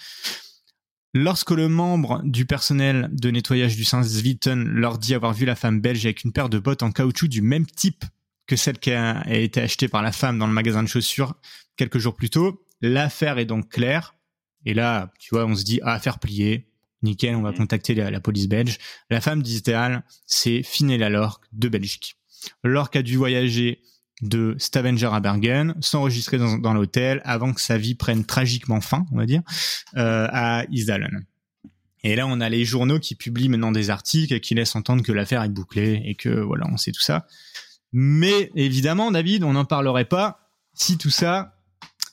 Lorsque 1.14 1.52
le 1.52 1.70
membre 1.70 2.22
du 2.24 2.46
personnel 2.46 3.10
de 3.12 3.32
nettoyage 3.32 3.76
du 3.76 3.86
Saint-Svitten 3.86 4.64
leur 4.64 4.98
dit 4.98 5.14
avoir 5.14 5.34
vu 5.34 5.46
la 5.46 5.56
femme 5.56 5.80
belge 5.80 6.06
avec 6.06 6.24
une 6.24 6.34
paire 6.34 6.50
de 6.50 6.60
bottes 6.60 6.84
en 6.84 6.92
caoutchouc 6.92 7.28
du 7.28 7.42
même 7.42 7.66
type 7.66 8.04
que 8.48 8.56
celle 8.56 8.78
qui 8.78 8.92
a 8.92 9.24
été 9.28 9.62
achetée 9.62 9.88
par 9.88 10.02
la 10.02 10.12
femme 10.12 10.38
dans 10.38 10.48
le 10.48 10.54
magasin 10.54 10.84
de 10.84 10.88
chaussures 10.88 11.36
quelques 11.78 11.98
jours 11.98 12.16
plus 12.16 12.30
tôt, 12.30 12.64
l'affaire 12.82 13.38
est 13.38 13.46
donc 13.46 13.70
claire. 13.70 14.16
Et 14.66 14.74
là, 14.74 15.12
tu 15.20 15.30
vois, 15.36 15.46
on 15.46 15.56
se 15.56 15.64
dit, 15.64 15.80
ah, 15.84 15.94
affaire 15.94 16.20
pliée, 16.20 16.68
nickel, 17.04 17.36
on 17.36 17.42
va 17.42 17.52
mm. 17.52 17.58
contacter 17.58 17.96
la, 17.96 18.20
police 18.20 18.48
belge. 18.48 18.78
La 19.10 19.22
femme 19.22 19.42
d'Israël, 19.42 20.04
c'est 20.26 20.64
Finella 20.64 21.10
Lorque 21.10 21.46
de 21.54 21.70
Belgique. 21.70 22.18
Lorque 22.64 22.96
a 22.96 23.02
dû 23.02 23.18
voyager 23.18 23.82
de 24.22 24.56
Stavanger 24.58 25.10
à 25.12 25.20
Bergen, 25.20 25.76
s'enregistrer 25.82 26.38
dans, 26.38 26.74
l'hôtel 26.74 27.22
avant 27.26 27.54
que 27.54 27.60
sa 27.60 27.78
vie 27.78 27.96
prenne 27.96 28.24
tragiquement 28.24 28.80
fin, 28.80 29.06
on 29.12 29.18
va 29.18 29.26
dire, 29.26 29.42
euh, 29.98 30.28
à 30.32 30.64
Isdalen. 30.72 31.26
Et 32.04 32.16
là, 32.16 32.28
on 32.28 32.40
a 32.40 32.50
les 32.50 32.66
journaux 32.66 33.00
qui 33.00 33.16
publient 33.16 33.50
maintenant 33.50 33.72
des 33.72 33.90
articles 33.90 34.34
et 34.34 34.40
qui 34.40 34.54
laissent 34.54 34.76
entendre 34.76 35.04
que 35.04 35.12
l'affaire 35.12 35.42
est 35.44 35.50
bouclée 35.50 36.02
et 36.06 36.16
que 36.16 36.30
voilà, 36.30 36.66
on 36.72 36.78
sait 36.78 36.92
tout 36.92 37.02
ça. 37.02 37.28
Mais 37.98 38.52
évidemment, 38.56 39.10
David, 39.10 39.46
on 39.46 39.54
n'en 39.54 39.64
parlerait 39.64 40.04
pas 40.04 40.50
si 40.74 40.98
tout 40.98 41.10
ça, 41.10 41.56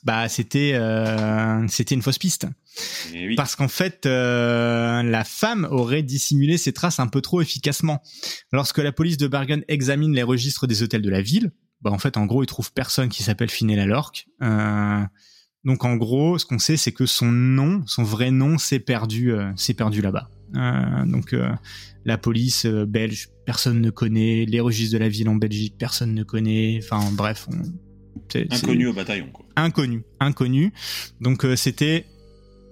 bah, 0.05 0.29
c'était 0.29 0.71
euh, 0.75 1.67
c'était 1.67 1.93
une 1.93 2.01
fausse 2.01 2.17
piste. 2.17 2.47
Eh 3.13 3.35
Parce 3.35 3.57
qu'en 3.57 3.67
fait, 3.67 4.05
euh, 4.05 5.03
la 5.03 5.25
femme 5.25 5.67
aurait 5.69 6.01
dissimulé 6.01 6.57
ses 6.57 6.71
traces 6.71 7.01
un 7.01 7.07
peu 7.07 7.19
trop 7.19 7.41
efficacement. 7.41 8.01
Lorsque 8.53 8.77
la 8.77 8.93
police 8.93 9.17
de 9.17 9.27
Bergen 9.27 9.65
examine 9.67 10.13
les 10.13 10.23
registres 10.23 10.67
des 10.67 10.83
hôtels 10.83 11.01
de 11.01 11.09
la 11.09 11.21
ville, 11.21 11.51
bah 11.81 11.91
en 11.91 11.99
fait 11.99 12.15
en 12.15 12.25
gros 12.25 12.43
il 12.43 12.47
trouve 12.47 12.71
personne 12.71 13.09
qui 13.09 13.21
s'appelle 13.21 13.49
Finella 13.49 13.85
Lorque. 13.85 14.27
Euh, 14.41 15.03
donc 15.65 15.83
en 15.83 15.95
gros 15.95 16.37
ce 16.37 16.45
qu'on 16.45 16.59
sait 16.59 16.77
c'est 16.77 16.93
que 16.93 17.05
son 17.05 17.31
nom, 17.31 17.83
son 17.87 18.03
vrai 18.03 18.31
nom 18.31 18.57
s'est 18.57 18.79
perdu, 18.79 19.33
euh, 19.33 19.51
s'est 19.57 19.73
perdu 19.73 20.01
là-bas. 20.01 20.29
Euh, 20.55 21.05
donc 21.05 21.33
euh, 21.33 21.51
la 22.05 22.17
police 22.17 22.65
belge, 22.65 23.29
personne 23.45 23.81
ne 23.81 23.89
connaît. 23.89 24.45
Les 24.45 24.59
registres 24.59 24.93
de 24.93 24.99
la 24.99 25.09
ville 25.09 25.29
en 25.29 25.35
Belgique, 25.35 25.75
personne 25.77 26.13
ne 26.13 26.23
connaît. 26.23 26.79
Enfin 26.81 27.11
bref, 27.11 27.47
on, 27.51 28.39
inconnu 28.51 28.87
au 28.87 28.93
bataillon. 28.93 29.27
Quoi. 29.31 29.45
Inconnu, 29.55 30.03
inconnu. 30.19 30.73
Donc 31.21 31.45
c'était 31.55 32.05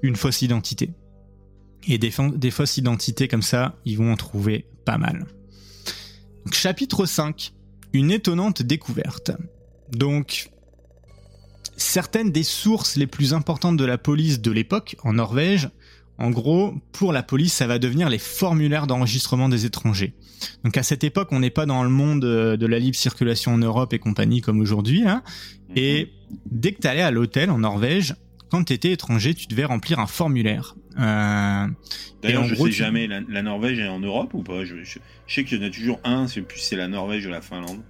une 0.02 0.16
fausse 0.16 0.42
identité. 0.42 0.92
Et 1.88 1.98
des, 1.98 2.12
des 2.36 2.52
fausses 2.52 2.78
identités 2.78 3.28
comme 3.28 3.42
ça, 3.42 3.80
ils 3.86 3.98
vont 3.98 4.12
en 4.12 4.18
trouver 4.18 4.66
pas 4.86 4.98
mal. 4.98 5.26
Donc, 6.46 6.54
chapitre 6.54 7.06
5 7.06 7.54
une 7.94 8.12
étonnante 8.12 8.62
découverte. 8.62 9.32
Donc, 9.92 10.50
certaines 11.76 12.32
des 12.32 12.44
sources 12.44 12.96
les 12.96 13.08
plus 13.08 13.34
importantes 13.34 13.78
de 13.78 13.86
la 13.86 13.98
police 13.98 14.42
de 14.42 14.52
l'époque, 14.52 14.96
en 15.04 15.14
Norvège, 15.14 15.70
en 16.22 16.30
gros, 16.30 16.76
pour 16.92 17.14
la 17.14 17.24
police, 17.24 17.52
ça 17.52 17.66
va 17.66 17.80
devenir 17.80 18.08
les 18.08 18.20
formulaires 18.20 18.86
d'enregistrement 18.86 19.50
des 19.50 19.66
étrangers. 19.66 20.14
Donc 20.64 20.78
à 20.78 20.84
cette 20.84 21.04
époque, 21.04 21.30
on 21.32 21.40
n'est 21.40 21.50
pas 21.50 21.66
dans 21.66 21.84
le 21.84 21.90
monde 21.90 22.24
euh, 22.26 22.58
de 22.58 22.68
la 22.68 22.78
libre 22.78 22.96
circulation 22.96 23.56
en 23.56 23.58
Europe 23.58 23.92
et 23.94 23.98
compagnie 23.98 24.40
comme 24.42 24.60
aujourd'hui. 24.60 25.04
Hein. 25.08 25.24
Et 25.76 26.14
dès 26.46 26.74
que 26.74 26.82
tu 26.82 26.88
allais 26.88 27.02
à 27.02 27.10
l'hôtel 27.10 27.50
en 27.50 27.58
Norvège, 27.58 28.14
quand 28.52 28.66
tu 28.66 28.74
étais 28.74 28.92
étranger, 28.92 29.34
tu 29.34 29.48
devais 29.48 29.66
remplir 29.66 29.98
un 29.98 30.06
formulaire. 30.06 30.76
Euh, 31.00 31.66
D'ailleurs, 32.22 32.44
je 32.44 32.54
sais 32.54 32.72
jamais, 32.72 33.08
la, 33.08 33.42
Norvège 33.42 33.80
est 33.80 33.88
en 33.88 34.00
Europe 34.00 34.36
ou 34.36 34.44
pas? 34.44 34.64
Je, 34.64 34.76
sais 35.28 35.44
qu'il 35.44 35.60
y 35.60 35.66
en 35.66 35.68
a 35.68 35.72
toujours 35.72 36.00
un, 36.04 36.28
c'est 36.28 36.42
plus 36.42 36.60
c'est 36.60 36.76
la 36.76 36.88
Norvège 36.88 37.26
ou 37.26 37.30
la 37.30 37.42
Finlande. 37.42 37.82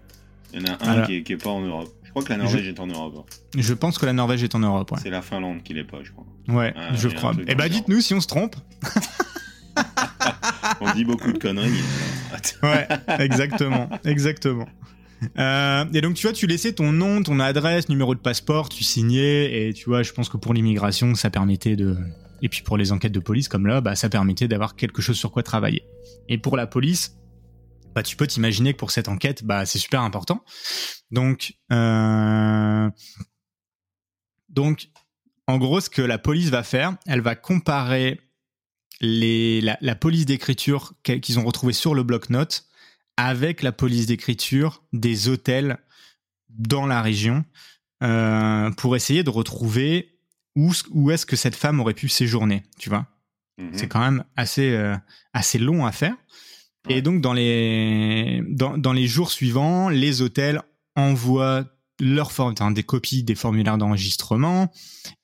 Il 0.53 0.61
y 0.61 0.63
en 0.63 0.73
a 0.73 0.89
un 0.89 1.05
qui, 1.05 1.15
est, 1.15 1.43
pas 1.43 1.49
en 1.49 1.61
Europe. 1.61 1.89
Je 2.05 2.11
crois 2.11 2.23
que 2.23 2.29
la 2.29 2.37
Norvège 2.37 2.67
est 2.67 2.79
en 2.79 2.87
Europe. 2.87 3.25
Hein. 3.27 3.57
Je 3.57 3.73
pense 3.73 3.97
que 3.97 4.05
la 4.05 4.13
Norvège 4.13 4.41
est 4.43 4.55
en 4.55 4.59
Europe, 4.59 4.89
ouais. 4.91 4.99
C'est 5.03 5.09
la 5.09 5.21
Finlande 5.21 5.63
qui 5.63 5.73
l'est 5.73 5.83
pas, 5.83 5.99
je 6.01 6.11
crois. 6.11 6.25
Ouais, 6.47 6.73
ah, 6.75 6.93
je 6.93 7.07
crois. 7.07 7.33
Eh 7.47 7.55
bah 7.55 7.69
dites-nous 7.69 8.01
si 8.01 8.13
on 8.13 8.21
se 8.21 8.27
trompe. 8.27 8.55
on 10.81 10.93
dit 10.93 11.05
beaucoup 11.05 11.31
de 11.31 11.37
conneries. 11.37 11.83
ouais, 12.63 12.87
exactement, 13.19 13.89
exactement. 14.03 14.67
Euh, 15.37 15.85
et 15.93 16.01
donc 16.01 16.15
tu 16.15 16.25
vois, 16.25 16.33
tu 16.33 16.47
laissais 16.47 16.73
ton 16.73 16.91
nom, 16.91 17.21
ton 17.21 17.39
adresse, 17.39 17.89
numéro 17.89 18.15
de 18.15 18.19
passeport, 18.19 18.69
tu 18.69 18.83
signais 18.83 19.67
et 19.67 19.73
tu 19.73 19.85
vois, 19.85 20.03
je 20.03 20.11
pense 20.13 20.29
que 20.29 20.37
pour 20.37 20.53
l'immigration, 20.53 21.15
ça 21.15 21.29
permettait 21.29 21.75
de 21.75 21.97
et 22.41 22.49
puis 22.49 22.63
pour 22.63 22.77
les 22.77 22.91
enquêtes 22.91 23.11
de 23.11 23.19
police 23.19 23.47
comme 23.47 23.67
là, 23.67 23.81
bah 23.81 23.95
ça 23.95 24.09
permettait 24.09 24.47
d'avoir 24.47 24.75
quelque 24.75 25.01
chose 25.01 25.17
sur 25.17 25.31
quoi 25.31 25.43
travailler. 25.43 25.83
Et 26.27 26.39
pour 26.39 26.57
la 26.57 26.65
police, 26.65 27.17
bah 27.93 28.01
tu 28.01 28.15
peux 28.15 28.25
t'imaginer 28.25 28.73
que 28.73 28.79
pour 28.79 28.91
cette 28.91 29.09
enquête, 29.09 29.43
bah 29.43 29.65
c'est 29.65 29.79
super 29.79 30.01
important. 30.01 30.43
Donc 31.11 31.53
euh, 31.71 32.89
donc 34.49 34.89
en 35.51 35.57
gros, 35.57 35.81
ce 35.81 35.89
que 35.89 36.01
la 36.01 36.17
police 36.17 36.49
va 36.49 36.63
faire, 36.63 36.95
elle 37.05 37.21
va 37.21 37.35
comparer 37.35 38.21
les, 39.01 39.59
la, 39.59 39.77
la 39.81 39.95
police 39.95 40.25
d'écriture 40.25 40.93
qu'ils 41.03 41.39
ont 41.39 41.43
retrouvée 41.43 41.73
sur 41.73 41.93
le 41.93 42.03
bloc-notes 42.03 42.67
avec 43.17 43.61
la 43.61 43.71
police 43.71 44.05
d'écriture 44.05 44.81
des 44.93 45.27
hôtels 45.27 45.77
dans 46.49 46.85
la 46.85 47.01
région 47.01 47.43
euh, 48.01 48.71
pour 48.71 48.95
essayer 48.95 49.23
de 49.23 49.29
retrouver 49.29 50.17
où, 50.55 50.71
où 50.91 51.11
est-ce 51.11 51.25
que 51.25 51.35
cette 51.35 51.55
femme 51.55 51.79
aurait 51.79 51.93
pu 51.93 52.07
séjourner, 52.07 52.63
tu 52.79 52.89
vois. 52.89 53.07
Mhm. 53.57 53.71
C'est 53.73 53.87
quand 53.87 53.99
même 53.99 54.23
assez, 54.37 54.71
euh, 54.71 54.95
assez 55.33 55.59
long 55.59 55.85
à 55.85 55.91
faire. 55.91 56.15
Et 56.89 57.01
donc, 57.01 57.21
dans 57.21 57.33
les, 57.33 58.41
dans, 58.47 58.77
dans, 58.77 58.93
les 58.93 59.05
jours 59.05 59.31
suivants, 59.31 59.89
les 59.89 60.23
hôtels 60.23 60.61
envoient 60.95 61.65
leur 62.01 62.31
des 62.71 62.83
copies 62.83 63.23
des 63.23 63.35
formulaires 63.35 63.77
d'enregistrement 63.77 64.71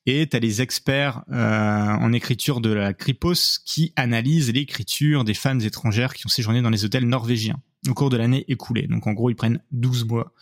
et 0.06 0.30
tu 0.30 0.38
as 0.38 0.40
les 0.40 0.62
experts 0.62 1.24
euh, 1.32 1.88
en 1.88 2.14
écriture 2.14 2.62
de 2.62 2.70
la 2.70 2.94
Cripos 2.94 3.60
qui 3.66 3.94
analysent 3.96 4.54
l'écriture 4.54 5.24
des 5.24 5.34
femmes 5.34 5.62
étrangères 5.62 6.14
qui 6.14 6.28
ont 6.28 6.30
séjourné 6.30 6.62
dans 6.62 6.70
les 6.70 6.86
hôtels 6.86 7.08
norvégiens 7.08 7.60
au 7.88 7.96
cours 7.96 8.12
de 8.12 8.18
l'année 8.18 8.46
écoulée. 8.48 8.86
Donc 8.86 9.08
en 9.08 9.14
gros, 9.14 9.32
ils 9.32 9.36
prennent 9.36 9.60
12 9.72 10.06
mois 10.06 10.34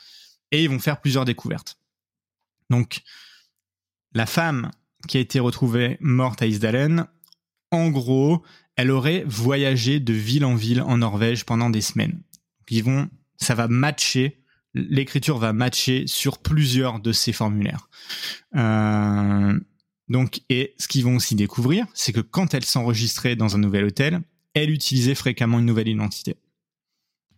et 0.52 0.64
ils 0.64 0.70
vont 0.70 0.80
faire 0.80 1.00
plusieurs 1.00 1.24
découvertes. 1.24 1.80
Donc 2.70 3.02
la 4.14 4.26
femme 4.26 4.72
qui 5.08 5.18
a 5.18 5.22
été 5.22 5.40
retrouvée 5.40 5.98
morte 6.02 6.42
à 6.42 6.48
Isdalen, 6.48 7.08
en 7.72 7.90
gros, 7.90 8.44
elle 8.76 8.92
aurait 8.92 9.24
voyagé 9.26 10.02
de 10.02 10.14
ville 10.14 10.44
en 10.44 10.56
ville 10.56 10.82
en 10.82 10.98
Norvège 10.98 11.46
pendant 11.46 11.70
des 11.70 11.82
semaines. 11.82 12.22
Ils 12.70 12.84
vont, 12.84 13.10
ça 13.38 13.56
va 13.56 13.70
matcher, 13.70 14.44
l'écriture 14.76 15.38
va 15.38 15.54
matcher 15.54 16.04
sur 16.06 16.38
plusieurs 16.38 17.00
de 17.00 17.12
ces 17.12 17.34
formulaires. 17.34 17.90
Euh, 18.56 19.58
donc, 20.10 20.42
et 20.50 20.76
ce 20.78 20.88
qu'ils 20.88 21.04
vont 21.04 21.16
aussi 21.16 21.36
découvrir, 21.36 21.88
c'est 21.94 22.14
que 22.14 22.20
quand 22.20 22.54
elle 22.54 22.66
s'enregistrait 22.66 23.36
dans 23.36 23.56
un 23.56 23.60
nouvel 23.60 23.86
hôtel, 23.86 24.22
elle 24.54 24.70
utilisait 24.70 25.16
fréquemment 25.16 25.60
une 25.60 25.66
nouvelle 25.66 25.88
identité. 25.88 26.36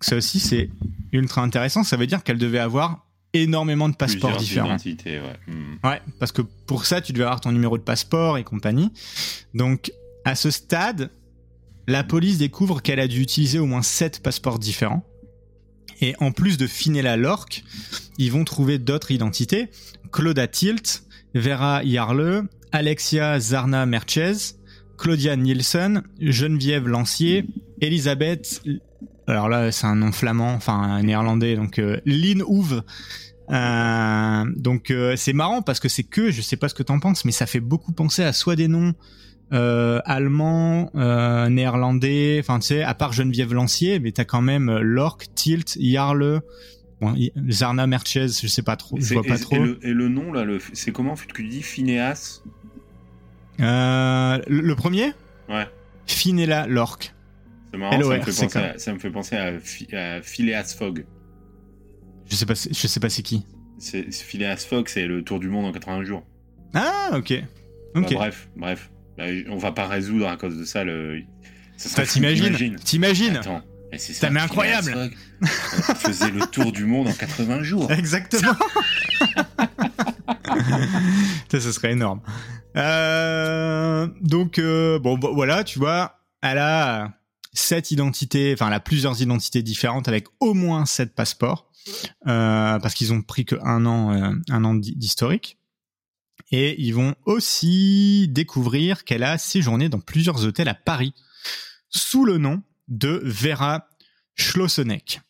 Ça 0.01 0.17
aussi, 0.17 0.39
c'est 0.39 0.69
ultra 1.11 1.41
intéressant. 1.41 1.83
Ça 1.83 1.95
veut 1.95 2.07
dire 2.07 2.23
qu'elle 2.23 2.37
devait 2.37 2.59
avoir 2.59 3.07
énormément 3.33 3.89
de 3.89 3.95
passeports 3.95 4.37
différents. 4.37 4.77
Ouais. 4.77 5.19
Hmm. 5.47 5.77
ouais, 5.83 6.01
parce 6.19 6.31
que 6.31 6.41
pour 6.41 6.85
ça, 6.85 7.01
tu 7.01 7.13
devais 7.13 7.23
avoir 7.23 7.41
ton 7.41 7.51
numéro 7.51 7.77
de 7.77 7.83
passeport 7.83 8.37
et 8.37 8.43
compagnie. 8.43 8.91
Donc, 9.53 9.91
à 10.25 10.35
ce 10.35 10.51
stade, 10.51 11.09
la 11.87 12.03
police 12.03 12.37
découvre 12.37 12.81
qu'elle 12.81 12.99
a 12.99 13.07
dû 13.07 13.21
utiliser 13.21 13.59
au 13.59 13.65
moins 13.65 13.81
7 13.81 14.21
passeports 14.21 14.59
différents. 14.59 15.03
Et 16.01 16.15
en 16.19 16.31
plus 16.31 16.57
de 16.57 16.67
Finella 16.67 17.17
Lorque, 17.17 17.63
ils 18.17 18.31
vont 18.31 18.43
trouver 18.43 18.77
d'autres 18.77 19.11
identités. 19.11 19.69
Claudia 20.11 20.47
Tilt, 20.47 21.03
Vera 21.33 21.81
Jarle, 21.83 22.43
Alexia 22.71 23.39
Zarna 23.39 23.85
Merchez, 23.85 24.33
Claudia 24.97 25.35
Nielsen, 25.35 26.03
Geneviève 26.19 26.87
Lancier, 26.87 27.45
Elisabeth 27.81 28.61
alors 29.27 29.49
là 29.49 29.71
c'est 29.71 29.85
un 29.85 29.95
nom 29.95 30.11
flamand, 30.11 30.53
enfin 30.53 31.01
néerlandais, 31.03 31.55
donc 31.55 31.79
euh, 31.79 31.99
Lin 32.05 32.41
Ouve. 32.47 32.81
Euh, 33.49 34.45
donc 34.55 34.91
euh, 34.91 35.15
c'est 35.15 35.33
marrant 35.33 35.61
parce 35.61 35.79
que 35.79 35.89
c'est 35.89 36.03
que, 36.03 36.31
je 36.31 36.41
sais 36.41 36.57
pas 36.57 36.69
ce 36.69 36.73
que 36.73 36.83
t'en 36.83 36.99
penses, 36.99 37.25
mais 37.25 37.31
ça 37.31 37.45
fait 37.45 37.59
beaucoup 37.59 37.91
penser 37.91 38.23
à 38.23 38.33
soit 38.33 38.55
des 38.55 38.67
noms 38.67 38.93
euh, 39.53 40.01
allemands, 40.05 40.91
euh, 40.95 41.47
néerlandais, 41.49 42.37
enfin 42.39 42.59
tu 42.59 42.67
sais, 42.67 42.83
à 42.83 42.93
part 42.93 43.13
Geneviève 43.13 43.53
Lancier, 43.53 43.99
mais 43.99 44.11
t'as 44.11 44.25
quand 44.25 44.41
même 44.41 44.79
Lork, 44.79 45.27
Tilt, 45.35 45.77
Jarle, 45.79 46.41
bon, 46.99 47.15
Zarna 47.49 47.87
Merchez, 47.87 48.27
je 48.27 48.47
sais 48.47 48.61
pas 48.61 48.75
trop, 48.75 48.97
je 48.99 49.13
vois 49.13 49.23
pas 49.23 49.37
trop. 49.37 49.55
Et 49.81 49.93
le, 49.93 50.09
nom 50.09 50.33
là, 50.33 50.45
c'est 50.73 50.91
comment 50.91 51.15
tu 51.15 51.47
dis 51.47 51.61
Phineas? 51.61 52.41
Le, 53.59 54.41
le, 54.47 54.75
premier? 54.75 55.13
Ouais. 55.49 55.67
Finella 56.05 56.67
Lork. 56.67 57.13
C'est 57.71 57.77
marrant, 57.77 58.01
ça, 58.01 58.07
me 58.07 58.19
fait 58.21 58.31
penser 58.31 58.57
à, 58.57 58.77
ça 58.77 58.93
me 58.93 58.99
fait 58.99 59.11
penser 59.11 59.35
à, 59.35 60.21
Phileas 60.21 60.75
Fogg. 60.77 61.05
Je 62.29 62.35
sais 62.35 62.45
pas, 62.45 62.53
je 62.53 62.87
sais 62.87 62.99
pas 62.99 63.09
c'est 63.09 63.23
qui. 63.23 63.45
C'est 63.77 64.11
Phileas 64.11 64.65
Fogg, 64.67 64.87
c'est 64.87 65.05
le 65.05 65.23
tour 65.23 65.39
du 65.39 65.49
monde 65.49 65.65
en 65.65 65.71
80 65.71 66.03
jours. 66.03 66.23
Ah, 66.73 67.11
ok. 67.13 67.43
bref, 67.93 68.49
bref. 68.55 68.89
Bah, 69.17 69.25
on 69.49 69.57
va 69.57 69.71
pas 69.71 69.87
résoudre 69.87 70.27
à 70.27 70.37
cause 70.37 70.57
de 70.57 70.65
ça 70.65 70.83
le. 70.83 71.21
Ça 71.77 72.03
t'imagines 72.05 72.75
T'imagines 72.77 73.37
Attends. 73.37 73.61
C'est 73.97 74.13
ça, 74.13 74.29
mais 74.29 74.41
incroyable 74.41 75.11
On 75.41 75.45
faisait 75.95 76.29
le 76.29 76.41
tour 76.47 76.73
du 76.73 76.85
monde 76.85 77.07
en 77.07 77.13
80 77.13 77.63
jours. 77.63 77.89
Exactement 77.89 78.51
Ça, 81.51 81.59
ce 81.59 81.71
serait 81.71 81.91
énorme. 81.91 82.21
Euh, 82.75 84.07
donc, 84.21 84.59
euh, 84.59 84.99
bon, 84.99 85.17
voilà, 85.17 85.63
tu 85.63 85.79
vois, 85.79 86.19
elle 86.41 86.57
a 86.57 87.13
sept 87.53 87.91
identités, 87.91 88.53
enfin, 88.53 88.67
elle 88.67 88.73
a 88.73 88.79
plusieurs 88.79 89.21
identités 89.21 89.63
différentes 89.63 90.07
avec 90.07 90.27
au 90.39 90.53
moins 90.53 90.85
sept 90.85 91.15
passeports, 91.15 91.71
euh, 92.27 92.79
parce 92.79 92.93
qu'ils 92.93 93.13
ont 93.13 93.21
pris 93.21 93.45
que 93.45 93.55
un 93.63 93.85
an, 93.85 94.13
euh, 94.13 94.31
un 94.49 94.63
an 94.63 94.75
d'historique. 94.75 95.57
Et 96.51 96.81
ils 96.81 96.93
vont 96.93 97.15
aussi 97.25 98.27
découvrir 98.29 99.03
qu'elle 99.03 99.23
a 99.23 99.37
séjourné 99.37 99.89
dans 99.89 99.99
plusieurs 99.99 100.45
hôtels 100.45 100.69
à 100.69 100.73
Paris, 100.73 101.13
sous 101.89 102.25
le 102.25 102.37
nom 102.37 102.63
de 102.87 103.21
Vera 103.23 103.89
Schlosseneck. 104.35 105.21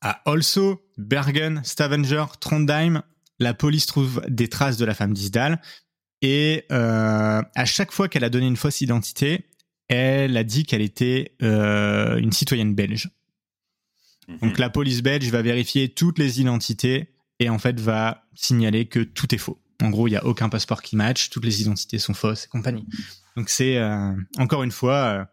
À 0.00 0.20
Also, 0.26 0.82
Bergen, 0.98 1.62
Stavanger, 1.64 2.24
Trondheim, 2.40 3.02
la 3.38 3.54
police 3.54 3.86
trouve 3.86 4.22
des 4.28 4.48
traces 4.48 4.76
de 4.76 4.84
la 4.84 4.94
femme 4.94 5.14
d'Isdal. 5.14 5.60
Et 6.20 6.64
euh, 6.70 7.42
à 7.54 7.64
chaque 7.64 7.92
fois 7.92 8.08
qu'elle 8.08 8.24
a 8.24 8.30
donné 8.30 8.46
une 8.46 8.56
fausse 8.56 8.80
identité, 8.80 9.46
elle 9.88 10.36
a 10.36 10.44
dit 10.44 10.64
qu'elle 10.64 10.82
était 10.82 11.36
euh, 11.42 12.16
une 12.16 12.32
citoyenne 12.32 12.74
belge. 12.74 13.10
Mhm. 14.28 14.38
Donc 14.40 14.58
la 14.58 14.70
police 14.70 15.02
belge 15.02 15.28
va 15.30 15.42
vérifier 15.42 15.88
toutes 15.88 16.18
les 16.18 16.40
identités 16.40 17.14
et 17.40 17.48
en 17.48 17.58
fait 17.58 17.80
va 17.80 18.24
signaler 18.34 18.86
que 18.86 19.00
tout 19.00 19.34
est 19.34 19.38
faux. 19.38 19.60
En 19.82 19.90
gros, 19.90 20.08
il 20.08 20.12
n'y 20.12 20.16
a 20.16 20.24
aucun 20.24 20.48
passeport 20.48 20.82
qui 20.82 20.96
match, 20.96 21.30
toutes 21.30 21.44
les 21.44 21.62
identités 21.62 21.98
sont 21.98 22.14
fausses 22.14 22.44
et 22.44 22.48
compagnie. 22.48 22.86
Donc 23.36 23.48
c'est 23.48 23.76
euh, 23.78 24.12
encore 24.38 24.62
une 24.62 24.70
fois, 24.70 24.94
euh, 24.94 25.24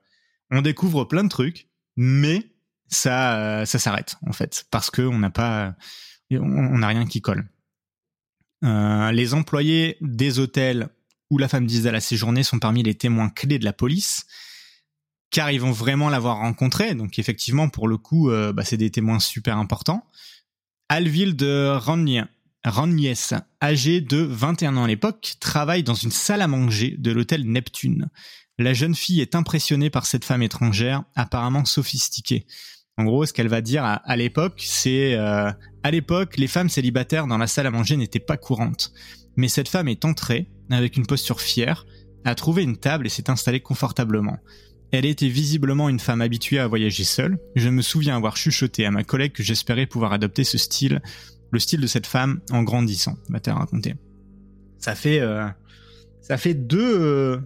on 0.50 0.62
découvre 0.62 1.06
plein 1.06 1.24
de 1.24 1.30
trucs, 1.30 1.70
mais 1.96 2.52
ça, 2.88 3.66
ça 3.66 3.80
s'arrête 3.80 4.18
en 4.26 4.34
fait 4.34 4.66
parce 4.72 4.90
que 4.90 5.02
on 5.02 5.20
n'a 5.20 5.30
pas, 5.30 5.76
on 6.32 6.78
n'a 6.78 6.88
rien 6.88 7.06
qui 7.06 7.22
colle. 7.22 7.48
les 8.62 9.34
employés 9.34 9.98
des 10.02 10.40
hôtels 10.40 10.90
où 11.32 11.38
la 11.38 11.48
femme 11.48 11.66
d'Isdal 11.66 11.96
a 11.96 12.02
séjourné 12.02 12.44
sont 12.44 12.60
parmi 12.60 12.84
les 12.84 12.94
témoins 12.94 13.30
clés 13.30 13.58
de 13.58 13.66
la 13.66 13.74
police, 13.74 14.26
car 15.32 15.50
ils 15.50 15.62
vont 15.62 15.72
vraiment 15.72 16.10
l'avoir 16.10 16.38
rencontrée. 16.38 16.94
Donc 16.94 17.18
effectivement, 17.18 17.70
pour 17.70 17.88
le 17.88 17.98
coup, 17.98 18.30
euh, 18.30 18.52
bah, 18.54 18.66
c'est 18.66 18.78
des 18.78 18.92
témoins 18.92 19.20
super 19.20 19.58
importants. 19.58 20.06
Alville 20.90 21.38
de 21.38 21.72
Rannies, 22.64 23.32
âgée 23.62 24.02
de 24.02 24.18
21 24.18 24.78
ans 24.78 24.84
à 24.84 24.88
l'époque, 24.88 25.36
travaille 25.40 25.84
dans 25.84 25.96
une 25.96 26.12
salle 26.12 26.42
à 26.42 26.48
manger 26.48 26.96
de 26.98 27.12
l'hôtel 27.12 27.46
Neptune. 27.46 28.10
La 28.60 28.74
jeune 28.74 28.94
fille 28.94 29.22
est 29.22 29.34
impressionnée 29.34 29.90
par 29.90 30.06
cette 30.06 30.26
femme 30.26 30.44
étrangère, 30.44 31.04
apparemment 31.16 31.66
sophistiquée. 31.66 32.46
En 32.98 33.06
gros, 33.06 33.26
ce 33.26 33.34
qu'elle 33.34 33.48
va 33.48 33.62
dire 33.62 33.84
à, 33.84 34.16
l'époque, 34.16 34.62
c'est 34.64 35.16
euh, 35.16 35.52
à 35.82 35.92
l'époque, 35.92 36.38
les 36.38 36.48
femmes 36.48 36.70
célibataires 36.70 37.26
dans 37.26 37.40
la 37.40 37.48
salle 37.48 37.66
à 37.66 37.72
manger 37.72 37.98
n'étaient 37.98 38.20
pas 38.20 38.38
courantes. 38.38 38.94
Mais 39.38 39.48
cette 39.48 39.70
femme 39.70 39.88
est 39.88 40.06
entrée, 40.06 40.50
avec 40.70 40.98
une 40.98 41.08
posture 41.08 41.42
fière, 41.42 41.86
a 42.26 42.36
trouvé 42.36 42.62
une 42.62 42.78
table 42.78 43.08
et 43.08 43.10
s'est 43.10 43.32
installée 43.32 43.62
confortablement. 43.62 44.38
Elle 44.92 45.06
était 45.06 45.30
visiblement 45.30 45.90
une 45.90 46.02
femme 46.02 46.22
habituée 46.22 46.60
à 46.60 46.68
voyager 46.68 47.06
seule. 47.06 47.40
Je 47.56 47.70
me 47.70 47.82
souviens 47.82 48.18
avoir 48.18 48.36
chuchoté 48.36 48.86
à 48.86 48.92
ma 48.92 49.04
collègue 49.04 49.32
que 49.32 49.42
j'espérais 49.42 49.88
pouvoir 49.88 50.12
adopter 50.12 50.44
ce 50.44 50.58
style, 50.58 51.02
le 51.52 51.60
style 51.60 51.82
de 51.82 51.88
cette 51.88 52.08
femme 52.08 52.42
en 52.52 52.64
grandissant, 52.64 53.18
m'a-t-elle 53.30 53.56
raconté. 53.56 53.96
Ça 54.78 54.96
fait, 54.96 55.20
euh, 55.20 55.46
ça 56.22 56.38
fait 56.38 56.54
deux, 56.54 57.00
euh, 57.00 57.38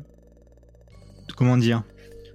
comment 1.36 1.58
dire, 1.58 1.84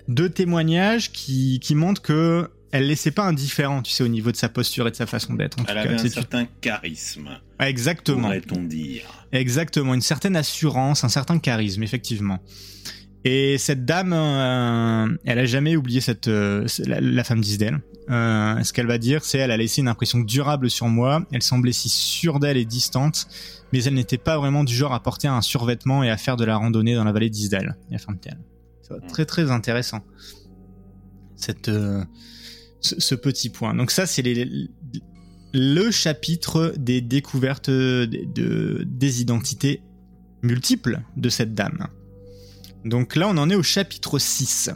deux 0.09 0.29
témoignages 0.29 1.13
qui, 1.13 1.61
qui 1.61 1.75
montrent 1.75 2.03
que 2.03 2.51
elle 2.73 2.87
laissait 2.87 3.11
pas 3.11 3.25
indifférent, 3.25 3.83
tu 3.83 3.91
sais, 3.91 4.05
au 4.05 4.09
niveau 4.09 4.31
de 4.31 4.37
sa 4.37 4.49
posture 4.49 4.87
et 4.87 4.91
de 4.91 4.97
sa 4.97 5.07
façon 5.07 5.35
d'être. 5.35 5.57
Elle 5.69 5.79
avait 5.79 5.95
un 5.95 6.09
certain 6.09 6.47
charisme. 6.61 7.29
Exactement. 7.59 8.29
Pourrait-on 8.29 8.63
dire. 8.63 9.27
Exactement, 9.33 9.95
une 9.95 10.01
certaine 10.01 10.37
assurance, 10.37 11.03
un 11.03 11.09
certain 11.09 11.39
charisme, 11.39 11.83
effectivement. 11.83 12.39
Et 13.25 13.59
cette 13.59 13.85
dame, 13.85 14.13
euh, 14.15 15.17
elle 15.25 15.39
a 15.39 15.45
jamais 15.45 15.77
oublié 15.77 16.01
cette 16.01 16.29
euh, 16.29 16.67
la, 16.87 17.25
femme 17.25 17.41
d'Isdale. 17.41 17.81
Euh, 18.09 18.63
ce 18.65 18.73
qu'elle 18.73 18.87
va 18.87 18.99
dire, 18.99 19.25
c'est 19.25 19.39
elle 19.39 19.51
a 19.51 19.57
laissé 19.57 19.81
une 19.81 19.89
impression 19.89 20.21
durable 20.21 20.71
sur 20.71 20.89
moi. 20.89 21.25
Elle 21.33 21.43
semblait 21.43 21.73
si 21.73 21.89
sûre 21.89 22.41
d'elle 22.41 22.57
et 22.57 22.65
distante, 22.65 23.29
mais 23.73 23.85
elle 23.85 23.95
n'était 23.95 24.19
pas 24.19 24.39
vraiment 24.39 24.65
du 24.65 24.75
genre 24.75 24.95
à 24.95 25.01
porter 25.01 25.29
un 25.29 25.43
survêtement 25.43 26.03
et 26.03 26.11
à 26.11 26.17
faire 26.17 26.37
de 26.37 26.45
la 26.45 26.57
randonnée 26.57 26.95
dans 26.95 27.05
la 27.05 27.13
vallée 27.13 27.31
d'Isdale. 27.31 27.77
C'est 28.83 29.07
très 29.09 29.25
très 29.25 29.51
intéressant. 29.51 30.03
Euh, 31.69 32.05
ce, 32.81 33.15
petit 33.15 33.51
point. 33.51 33.75
Donc 33.75 33.91
ça, 33.91 34.07
c'est 34.07 34.23
le 35.53 35.91
chapitre 35.91 36.73
des 36.77 37.01
découvertes 37.01 37.69
de, 37.69 38.85
des 38.85 39.21
identités 39.21 39.83
multiples 40.43 41.01
de 41.17 41.29
cette 41.29 41.55
dame. 41.55 41.87
Donc 42.85 43.17
là, 43.17 43.29
on 43.29 43.37
en 43.37 43.51
est 43.51 43.55
au 43.55 43.63
chapitre 43.63 44.19
6. 44.19 44.71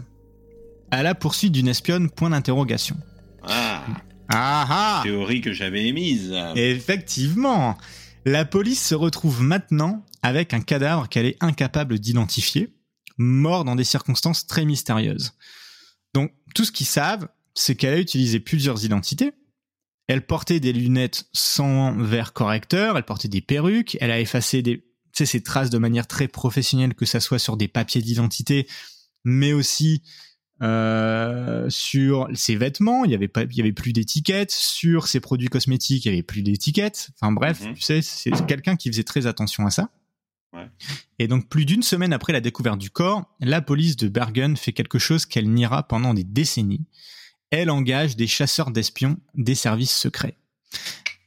À 0.91 1.03
la 1.03 1.14
poursuite 1.14 1.53
d'une 1.53 1.68
espionne, 1.68 2.11
point 2.11 2.31
d'interrogation. 2.31 2.97
Ah, 4.29 4.66
ah, 4.68 5.01
Théorie 5.03 5.41
que 5.41 5.53
j'avais 5.53 5.87
émise. 5.87 6.35
Effectivement. 6.57 7.77
La 8.25 8.45
police 8.45 8.83
se 8.83 8.95
retrouve 8.95 9.43
maintenant 9.43 10.05
avec 10.22 10.55
un 10.55 10.61
cadavre 10.61 11.09
qu'elle 11.09 11.27
est 11.27 11.37
incapable 11.43 11.99
d'identifier, 11.99 12.75
mort 13.18 13.64
dans 13.64 13.77
des 13.77 13.85
circonstances 13.85 14.47
très 14.47 14.64
mystérieuses. 14.64 15.33
Donc, 16.14 16.33
tout 16.55 16.64
ce 16.64 16.72
qu'ils 16.72 16.87
savent, 16.87 17.29
c'est 17.55 17.75
qu'elle 17.75 17.95
a 17.95 18.01
utilisé 18.01 18.41
plusieurs 18.41 18.85
identités. 18.85 19.33
Elle 20.07 20.25
portait 20.25 20.61
des 20.61 20.72
lunettes 20.72 21.27
sans 21.33 21.95
verre 21.97 22.33
correcteur, 22.33 22.97
elle 22.97 23.05
portait 23.05 23.29
des 23.29 23.41
perruques, 23.41 23.97
elle 24.01 24.11
a 24.11 24.20
effacé 24.20 24.62
des, 24.62 24.87
ces 25.12 25.43
traces 25.43 25.70
de 25.70 25.79
manière 25.79 26.07
très 26.07 26.29
professionnelle, 26.29 26.95
que 26.95 27.07
ça 27.07 27.20
soit 27.20 27.39
sur 27.39 27.57
des 27.57 27.68
papiers 27.68 28.03
d'identité, 28.03 28.66
mais 29.25 29.53
aussi 29.53 30.03
euh, 30.64 31.68
sur 31.68 32.28
ses 32.34 32.56
vêtements, 32.56 33.04
il 33.04 33.10
y 33.10 33.14
avait 33.14 33.28
pas, 33.28 33.42
il 33.42 33.56
y 33.56 33.60
avait 33.60 33.72
plus 33.72 33.92
d'étiquettes. 33.92 34.50
Sur 34.50 35.06
ses 35.06 35.20
produits 35.20 35.48
cosmétiques, 35.48 36.06
il 36.06 36.08
y 36.08 36.12
avait 36.12 36.22
plus 36.22 36.42
d'étiquettes. 36.42 37.10
Enfin 37.20 37.32
bref, 37.32 37.60
mhm. 37.60 37.74
tu 37.74 37.82
sais, 37.82 38.02
c'est 38.02 38.30
quelqu'un 38.46 38.76
qui 38.76 38.90
faisait 38.90 39.04
très 39.04 39.26
attention 39.26 39.66
à 39.66 39.70
ça. 39.70 39.90
Et 41.18 41.26
donc 41.26 41.48
plus 41.48 41.64
d'une 41.64 41.82
semaine 41.82 42.12
après 42.12 42.32
la 42.32 42.40
découverte 42.40 42.78
du 42.78 42.88
corps, 42.88 43.24
la 43.40 43.60
police 43.60 43.96
de 43.96 44.06
Bergen 44.06 44.56
fait 44.56 44.72
quelque 44.72 45.00
chose 45.00 45.26
qu'elle 45.26 45.50
niera 45.50 45.82
pendant 45.82 46.14
des 46.14 46.22
décennies. 46.22 46.86
Elle 47.50 47.70
engage 47.70 48.16
des 48.16 48.28
chasseurs 48.28 48.70
d'espions 48.70 49.16
des 49.34 49.56
services 49.56 49.94
secrets. 49.94 50.36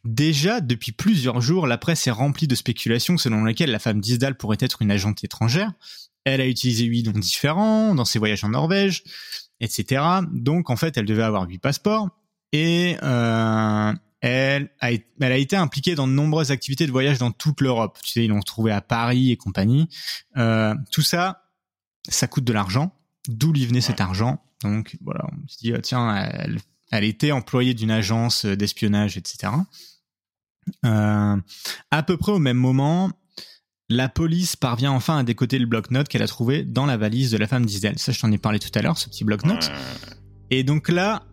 Déjà, 0.06 0.62
depuis 0.62 0.94
plusieurs 0.94 1.42
jours, 1.42 1.68
la 1.68 1.78
presse 1.78 2.08
est 2.08 2.12
remplie 2.12 2.48
de 2.48 2.56
spéculations 2.56 3.18
selon 3.18 3.44
lesquelles 3.44 3.72
la 3.72 3.80
femme 3.80 4.00
d'Isdal 4.00 4.38
pourrait 4.38 4.58
être 4.62 4.82
une 4.82 4.92
agente 4.92 5.26
étrangère. 5.26 5.74
Elle 6.28 6.42
a 6.42 6.46
utilisé 6.46 6.84
huit 6.84 7.04
noms 7.04 7.18
différents 7.18 7.96
dans 7.96 8.04
ses 8.04 8.20
voyages 8.20 8.44
en 8.44 8.50
Norvège, 8.50 9.04
etc. 9.62 10.04
Donc, 10.34 10.70
en 10.70 10.76
fait, 10.76 10.98
elle 10.98 11.06
devait 11.06 11.24
avoir 11.24 11.48
huit 11.48 11.58
passeports. 11.58 12.10
Et 12.52 12.98
euh, 13.02 13.94
elle, 14.20 14.70
a, 14.82 14.92
elle 14.92 15.32
a 15.32 15.38
été 15.38 15.56
impliquée 15.56 15.96
dans 15.96 16.06
de 16.06 16.12
nombreuses 16.12 16.52
activités 16.52 16.86
de 16.86 16.92
voyage 16.92 17.18
dans 17.18 17.32
toute 17.32 17.62
l'Europe. 17.62 17.98
Tu 18.04 18.12
sais, 18.12 18.26
ils 18.26 18.28
l'ont 18.28 18.42
trouvée 18.42 18.74
à 18.74 18.82
Paris 18.82 19.32
et 19.32 19.38
compagnie. 19.38 19.88
Euh, 20.36 20.76
tout 20.92 21.02
ça, 21.02 21.46
ça 22.10 22.28
coûte 22.28 22.44
de 22.44 22.52
l'argent. 22.52 22.94
D'où 23.30 23.54
lui 23.54 23.66
venait 23.66 23.80
cet 23.80 24.02
argent? 24.02 24.44
Donc, 24.64 24.98
voilà, 25.02 25.26
on 25.32 25.48
se 25.48 25.58
dit, 25.60 25.74
ah, 25.74 25.80
tiens, 25.80 26.14
elle, 26.14 26.60
elle 26.92 27.06
était 27.06 27.32
employée 27.32 27.74
d'une 27.74 27.92
agence 27.92 28.46
d'espionnage, 28.46 29.16
etc. 29.16 29.54
Euh, 30.86 31.38
à 31.92 32.04
peu 32.04 32.18
près 32.18 32.34
au 32.34 32.40
même 32.40 32.58
moment, 32.58 33.12
la 33.90 34.10
police 34.10 34.56
parvient 34.56 34.92
enfin 34.92 35.18
à 35.18 35.24
décoder 35.24 35.60
le 35.60 35.66
bloc-notes 35.66 36.10
qu'elle 36.10 36.24
a 36.24 36.28
trouvé 36.28 36.64
dans 36.64 36.86
la 36.86 36.98
valise 36.98 37.32
de 37.32 37.38
la 37.38 37.48
femme 37.48 37.66
d'Isdale. 37.66 37.98
Ça, 37.98 38.12
je 38.12 38.20
t'en 38.20 38.32
ai 38.32 38.38
parlé 38.38 38.60
tout 38.60 38.72
à 38.76 38.82
l'heure, 38.82 38.98
ce 38.98 39.08
petit 39.08 39.24
bloc-notes. 39.24 39.72
Et 40.50 40.64
donc 40.64 40.90
là, 40.90 41.24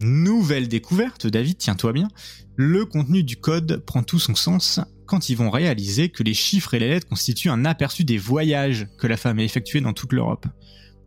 nouvelle 0.00 0.68
découverte, 0.68 1.26
David, 1.26 1.56
tiens-toi 1.56 1.92
bien. 1.92 2.08
Le 2.56 2.84
contenu 2.84 3.22
du 3.22 3.36
code 3.36 3.82
prend 3.86 4.02
tout 4.02 4.18
son 4.18 4.34
sens 4.34 4.80
quand 5.06 5.30
ils 5.30 5.36
vont 5.36 5.50
réaliser 5.50 6.08
que 6.10 6.22
les 6.22 6.34
chiffres 6.34 6.74
et 6.74 6.78
les 6.78 6.88
lettres 6.88 7.08
constituent 7.08 7.50
un 7.50 7.64
aperçu 7.64 8.04
des 8.04 8.18
voyages 8.18 8.88
que 8.98 9.06
la 9.06 9.16
femme 9.16 9.38
a 9.38 9.42
effectués 9.42 9.80
dans 9.80 9.92
toute 9.92 10.12
l'Europe. 10.12 10.46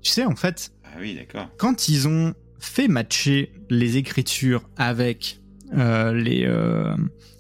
Tu 0.02 0.12
sais, 0.12 0.26
en 0.26 0.36
fait, 0.36 0.72
ah 0.86 0.98
oui, 1.00 1.16
d'accord. 1.16 1.50
quand 1.58 1.90
ils 1.90 2.08
ont 2.08 2.34
fait 2.60 2.88
matcher 2.88 3.52
les 3.70 3.98
écritures 3.98 4.68
avec 4.76 5.42
euh, 5.78 6.14
les, 6.14 6.46
euh, 6.46 6.96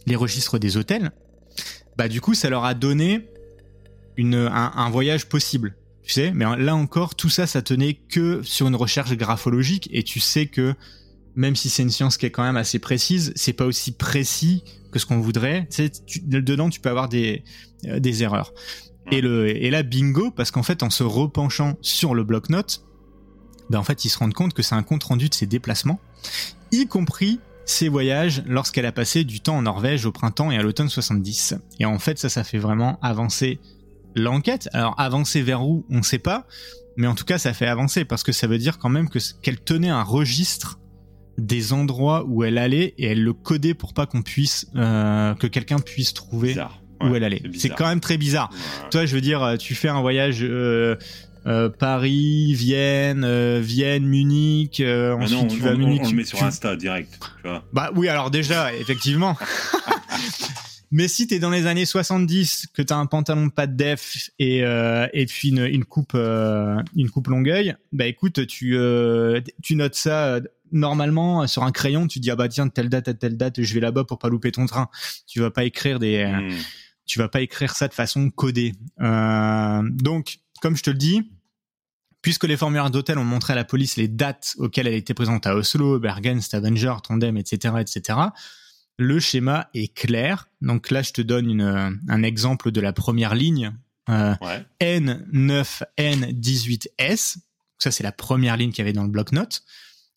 les 0.06 0.16
registres 0.16 0.60
des 0.60 0.78
hôtels, 0.78 1.12
bah 1.98 2.08
du 2.08 2.22
coup 2.22 2.34
ça 2.34 2.50
leur 2.50 2.64
a 2.64 2.74
donné 2.74 3.28
une, 4.20 4.36
un, 4.36 4.90
voyage 4.90 5.28
possible. 5.28 5.76
Tu 6.04 6.14
sais, 6.14 6.32
mais 6.32 6.46
là 6.58 6.76
encore, 6.76 7.16
tout 7.16 7.30
ça, 7.30 7.48
ça 7.48 7.62
tenait 7.62 7.94
que 7.94 8.42
sur 8.44 8.68
une 8.68 8.76
recherche 8.76 9.14
graphologique, 9.14 9.90
et 9.92 10.04
tu 10.04 10.20
sais 10.20 10.48
que 10.48 10.76
même 11.36 11.56
si 11.56 11.70
c'est 11.70 11.84
une 11.84 11.90
science 11.90 12.18
qui 12.18 12.26
est 12.26 12.32
quand 12.32 12.44
même 12.44 12.58
assez 12.58 12.80
précise, 12.80 13.32
c'est 13.36 13.54
pas 13.54 13.66
aussi 13.66 13.94
précis 13.94 14.64
que 14.92 15.00
ce 15.00 15.06
qu'on 15.06 15.20
voudrait. 15.20 15.68
Tu 15.70 15.90
dedans, 16.26 16.70
tu 16.70 16.82
peux 16.82 16.90
avoir 16.90 17.08
des, 17.08 17.44
euh, 17.86 18.00
des 18.00 18.24
erreurs. 18.24 18.54
Et, 19.12 19.22
le, 19.22 19.48
et 19.48 19.70
là, 19.70 19.84
bingo, 19.84 20.32
parce 20.32 20.52
qu'en 20.52 20.64
fait, 20.64 20.84
en 20.84 20.90
se 20.90 21.04
repenchant 21.04 21.78
sur 21.82 22.14
le 22.14 22.24
bloc-notes, 22.24 22.84
ben 23.70 23.80
en 23.80 23.84
fait, 23.84 24.04
ils 24.04 24.10
se 24.10 24.18
rendent 24.18 24.34
compte 24.34 24.54
que 24.54 24.62
c'est 24.62 24.76
un 24.76 24.84
compte 24.84 25.04
rendu 25.04 25.30
de 25.30 25.34
ses 25.34 25.46
déplacements, 25.46 26.00
y 26.72 26.88
compris 26.88 27.40
ses 27.66 27.88
voyages 27.88 28.44
lorsqu'elle 28.48 28.88
a 28.88 28.92
passé 28.92 29.24
du 29.24 29.42
temps 29.42 29.58
en 29.58 29.62
Norvège 29.62 30.06
au 30.06 30.12
printemps 30.12 30.50
et 30.52 30.58
à 30.58 30.64
l'automne 30.64 30.90
70. 30.90 31.56
Et 31.80 31.86
en 31.86 32.00
fait, 32.00 32.18
ça, 32.18 32.28
ça 32.28 32.44
fait 32.44 32.58
vraiment 32.58 33.00
avancer 33.02 33.60
l'enquête. 34.20 34.70
Alors, 34.74 34.96
avancer 35.00 35.42
vers 35.42 35.64
où, 35.64 35.86
on 35.90 35.98
ne 35.98 36.04
sait 36.04 36.20
pas, 36.20 36.46
mais 36.98 37.08
en 37.08 37.16
tout 37.16 37.26
cas, 37.26 37.38
ça 37.38 37.54
fait 37.54 37.68
avancer 37.68 38.06
parce 38.06 38.24
que 38.24 38.32
ça 38.32 38.48
veut 38.48 38.58
dire 38.58 38.78
quand 38.78 38.90
même 38.90 39.10
que 39.10 39.20
qu'elle 39.42 39.60
tenait 39.60 39.90
un 39.90 40.04
registre 40.04 40.80
des 41.38 41.72
endroits 41.72 42.26
où 42.28 42.44
elle 42.44 42.58
allait 42.58 42.94
et 42.98 43.08
elle 43.08 43.24
le 43.24 43.34
codait 43.34 43.74
pour 43.74 43.94
pas 43.94 44.06
qu'on 44.06 44.22
puisse 44.22 44.68
euh, 44.76 45.34
que 45.36 45.48
quelqu'un 45.48 45.80
puisse 45.80 46.14
trouver 46.14 46.58
où 47.02 47.16
elle 47.16 47.24
allait. 47.24 47.42
C'est 47.58 47.70
quand 47.70 47.88
même 47.88 48.02
très 48.02 48.18
bizarre. 48.18 48.50
Toi, 48.92 49.06
je 49.06 49.16
veux 49.16 49.22
dire, 49.22 49.56
tu 49.58 49.74
fais 49.74 49.88
un 49.88 50.02
voyage 50.02 50.40
euh, 50.42 50.98
euh, 51.48 51.70
Paris, 51.70 52.54
Vienne, 52.54 53.24
euh, 53.24 53.60
Vienne, 53.64 54.06
Munich. 54.06 54.80
Euh, 54.80 55.16
ah 55.18 55.24
ensuite, 55.24 55.48
tu 55.48 55.60
vas 55.60 55.72
à 55.72 55.76
Munich. 55.76 56.02
On, 56.04 56.10
le 56.10 56.16
met 56.16 56.26
sur 56.26 56.44
Insta 56.44 56.76
direct. 56.76 57.18
Tu 57.42 57.50
vois. 57.50 57.64
Bah 57.72 57.92
oui, 57.96 58.08
alors 58.08 58.30
déjà, 58.30 58.74
effectivement. 58.74 59.38
Mais 60.92 61.08
si 61.08 61.28
t'es 61.28 61.40
dans 61.40 61.50
les 61.50 61.68
années 61.68 61.86
70, 61.86 62.68
que 62.74 62.82
t'as 62.82 62.96
un 62.96 63.06
pantalon 63.06 63.48
de 63.48 63.66
de 63.66 63.76
def 63.76 64.32
et 64.40 64.60
et 64.60 65.26
puis 65.28 65.50
une, 65.50 65.66
une 65.66 65.86
coupe 65.86 66.16
une 66.16 67.10
coupe 67.12 67.28
longueuil, 67.28 67.76
bah 67.92 68.06
écoute, 68.06 68.48
tu 68.48 68.78
tu 69.62 69.76
notes 69.76 69.96
ça 69.96 70.40
normalement 70.72 71.48
sur 71.48 71.64
un 71.64 71.72
crayon, 71.72 72.08
tu 72.08 72.20
dis 72.20 72.32
ah 72.32 72.36
bah 72.36 72.48
tiens 72.48 72.68
telle 72.70 72.90
date 72.90 73.08
à 73.08 73.14
telle 73.14 73.38
date, 73.38 73.62
je 73.62 73.74
vais 73.74 73.80
là-bas 73.80 74.04
pour 74.04 74.20
pas 74.20 74.30
louper 74.30 74.52
ton 74.52 74.66
train. 74.66 74.90
Tu 75.28 75.40
vas 75.40 75.52
pas 75.52 75.64
écrire 75.64 76.00
des 76.00 76.26
hmm. 76.26 76.58
tu 77.06 77.20
vas 77.20 77.28
pas 77.28 77.42
écrire 77.42 77.76
ça 77.76 77.88
de 77.88 77.94
façon 77.94 78.30
codée. 78.32 78.74
donc 79.00 80.40
comme 80.62 80.76
je 80.76 80.84
te 80.84 80.90
le 80.90 80.98
dis, 80.98 81.32
puisque 82.22 82.44
les 82.44 82.58
formulaires 82.58 82.90
d'hôtel 82.90 83.18
ont 83.18 83.24
montré 83.24 83.54
à 83.54 83.56
la 83.56 83.66
police 83.66 83.96
les 83.96 84.08
dates 84.08 84.56
auxquelles 84.58 84.88
elle 84.88 84.96
était 84.96 85.14
présente 85.14 85.48
à 85.48 85.56
Oslo, 85.56 86.00
Bergen, 86.00 86.42
Stavanger, 86.42 86.96
Trondheim, 87.04 87.38
etc., 87.38 87.76
etc., 87.80 88.20
le 89.00 89.20
schéma 89.20 89.70
est 89.74 89.92
clair. 89.94 90.48
Donc 90.62 90.92
là, 90.92 91.02
je 91.02 91.12
te 91.12 91.22
donne 91.22 91.62
un 92.08 92.24
exemple 92.24 92.72
de 92.72 92.80
la 92.82 92.94
première 92.94 93.34
ligne. 93.34 93.74
Euh, 94.10 94.36
N9N18S. 94.82 97.38
Ça, 97.78 97.92
c'est 97.92 98.04
la 98.04 98.12
première 98.12 98.58
ligne 98.58 98.72
qu'il 98.72 98.80
y 98.80 98.82
avait 98.82 98.94
dans 98.94 99.04
le 99.04 99.10
bloc-notes. 99.10 99.64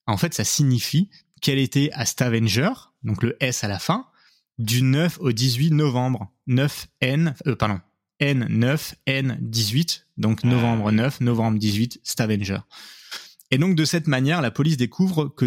En 0.06 0.16
fait, 0.16 0.34
ça 0.34 0.42
signifie 0.42 1.08
qu'elle 1.40 1.60
était 1.60 1.90
à 1.92 2.04
Stavanger, 2.06 2.72
donc 3.04 3.22
le 3.22 3.36
S 3.40 3.62
à 3.62 3.68
la 3.68 3.78
fin, 3.78 4.08
du 4.58 4.82
9 4.82 5.18
au 5.20 5.30
18 5.30 5.70
novembre. 5.70 6.32
9N, 6.48 7.34
euh, 7.46 7.54
pardon, 7.54 7.78
N9, 8.20 8.94
N18, 9.06 10.06
donc 10.16 10.42
novembre 10.42 10.90
9, 10.90 11.20
novembre 11.20 11.58
18, 11.58 12.00
Stavanger. 12.02 12.58
Et 13.52 13.58
donc 13.58 13.76
de 13.76 13.84
cette 13.84 14.08
manière, 14.08 14.42
la 14.42 14.50
police 14.50 14.76
découvre 14.76 15.28
que 15.28 15.46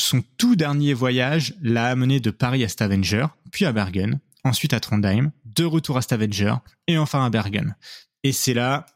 son 0.00 0.22
tout 0.36 0.56
dernier 0.56 0.94
voyage 0.94 1.54
l'a 1.60 1.86
amené 1.86 2.20
de 2.20 2.30
Paris 2.30 2.64
à 2.64 2.68
Stavanger, 2.68 3.26
puis 3.50 3.64
à 3.64 3.72
Bergen, 3.72 4.20
ensuite 4.44 4.72
à 4.72 4.80
Trondheim, 4.80 5.32
de 5.44 5.64
retour 5.64 5.96
à 5.96 6.02
Stavanger, 6.02 6.54
et 6.86 6.98
enfin 6.98 7.24
à 7.24 7.30
Bergen. 7.30 7.76
Et 8.22 8.32
c'est 8.32 8.54
là 8.54 8.86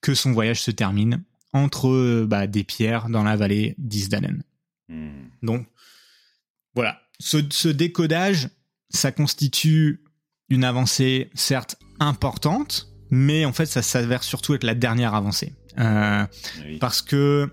que 0.00 0.14
son 0.14 0.32
voyage 0.32 0.62
se 0.62 0.70
termine, 0.70 1.22
entre 1.52 2.24
bah, 2.24 2.46
des 2.46 2.64
pierres 2.64 3.08
dans 3.08 3.22
la 3.22 3.36
vallée 3.36 3.74
d'Isdalen. 3.78 4.42
Hmm. 4.88 5.28
Donc 5.42 5.66
voilà, 6.74 7.00
ce, 7.18 7.38
ce 7.50 7.68
décodage, 7.68 8.48
ça 8.90 9.12
constitue 9.12 10.04
une 10.48 10.64
avancée 10.64 11.30
certes 11.34 11.76
importante, 12.00 12.88
mais 13.10 13.44
en 13.44 13.52
fait 13.52 13.66
ça 13.66 13.82
s'avère 13.82 14.22
surtout 14.22 14.54
être 14.54 14.64
la 14.64 14.74
dernière 14.74 15.14
avancée. 15.14 15.54
Euh, 15.78 16.24
parce 16.80 17.02
que 17.02 17.50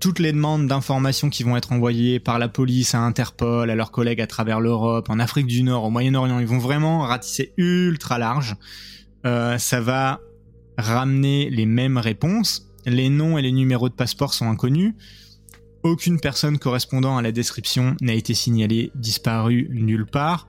toutes 0.00 0.18
les 0.18 0.32
demandes 0.32 0.66
d'informations 0.66 1.28
qui 1.28 1.42
vont 1.42 1.56
être 1.56 1.72
envoyées 1.72 2.18
par 2.18 2.38
la 2.38 2.48
police 2.48 2.94
à 2.94 3.00
Interpol, 3.00 3.70
à 3.70 3.74
leurs 3.74 3.92
collègues 3.92 4.20
à 4.22 4.26
travers 4.26 4.58
l'Europe, 4.58 5.10
en 5.10 5.18
Afrique 5.18 5.46
du 5.46 5.62
Nord, 5.62 5.84
au 5.84 5.90
Moyen-Orient, 5.90 6.38
ils 6.38 6.46
vont 6.46 6.58
vraiment 6.58 7.00
ratisser 7.02 7.52
ultra 7.58 8.18
large. 8.18 8.56
Euh, 9.26 9.58
ça 9.58 9.80
va 9.80 10.20
ramener 10.78 11.50
les 11.50 11.66
mêmes 11.66 11.98
réponses. 11.98 12.66
Les 12.86 13.10
noms 13.10 13.36
et 13.36 13.42
les 13.42 13.52
numéros 13.52 13.90
de 13.90 13.94
passeport 13.94 14.32
sont 14.32 14.48
inconnus. 14.48 14.94
Aucune 15.82 16.18
personne 16.18 16.58
correspondant 16.58 17.18
à 17.18 17.22
la 17.22 17.32
description 17.32 17.94
n'a 18.00 18.14
été 18.14 18.32
signalée 18.32 18.90
disparue 18.94 19.68
nulle 19.70 20.06
part. 20.06 20.46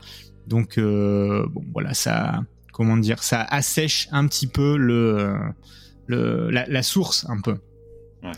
Donc 0.47 0.77
euh, 0.77 1.45
bon 1.49 1.63
voilà 1.73 1.93
ça 1.93 2.41
comment 2.73 2.97
dire 2.97 3.21
ça 3.21 3.41
assèche 3.41 4.07
un 4.11 4.27
petit 4.27 4.47
peu 4.47 4.75
la, 6.07 6.83
source 6.83 7.25
un 7.29 7.39
peu 7.39 7.57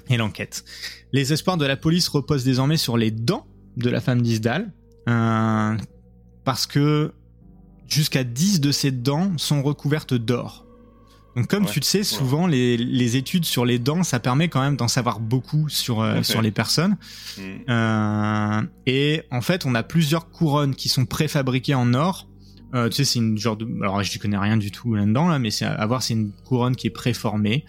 et 0.09 0.17
l'enquête. 0.17 0.63
Les 1.11 1.34
espoirs 1.34 1.57
de 1.57 1.65
la 1.65 1.77
police 1.77 2.07
reposent 2.07 2.43
désormais 2.43 2.77
sur 2.77 2.97
les 2.97 3.11
dents 3.11 3.45
de 3.77 3.89
la 3.89 4.01
femme 4.01 4.21
d'Isdal 4.21 4.71
euh, 5.09 5.77
parce 6.43 6.67
que 6.67 7.11
jusqu'à 7.88 8.23
10 8.23 8.61
de 8.61 8.71
ces 8.71 8.91
dents 8.91 9.38
sont 9.38 9.61
recouvertes 9.61 10.13
d'or. 10.13 10.65
Donc 11.36 11.47
comme 11.47 11.65
tu 11.65 11.79
le 11.79 11.84
sais, 11.86 12.03
souvent 12.03 12.45
les, 12.45 13.17
études 13.17 13.45
sur 13.45 13.65
les 13.65 13.79
dents, 13.79 14.03
ça 14.03 14.19
permet 14.19 14.49
quand 14.49 14.61
même 14.61 14.75
d'en 14.75 14.88
savoir 14.88 15.19
beaucoup 15.19 15.67
sur 15.67 16.01
euh, 16.01 16.21
sur 16.21 16.41
les 16.41 16.51
personnes. 16.51 16.97
Mm. 17.38 17.41
Euh, 17.69 18.61
et 18.86 19.23
en 19.31 19.41
fait, 19.41 19.65
on 19.65 19.73
a 19.73 19.81
plusieurs 19.81 20.29
couronnes 20.29 20.75
qui 20.75 20.89
sont 20.89 21.05
préfabriquées 21.05 21.73
en 21.73 21.93
or. 21.93 22.27
Euh, 22.75 22.89
tu 22.89 22.97
sais, 22.97 23.05
c'est 23.05 23.19
une 23.19 23.38
genre 23.38 23.57
de, 23.57 23.67
alors 23.81 24.03
je 24.03 24.15
ne 24.15 24.21
connais 24.21 24.38
rien 24.38 24.57
du 24.57 24.71
tout 24.71 24.93
là-dedans 24.93 25.27
là, 25.27 25.39
mais 25.39 25.51
c'est 25.51 25.65
à 25.65 25.86
voir, 25.86 26.03
c'est 26.03 26.13
une 26.13 26.31
couronne 26.45 26.75
qui 26.75 26.88
est 26.88 26.91
préformée. 26.91 27.65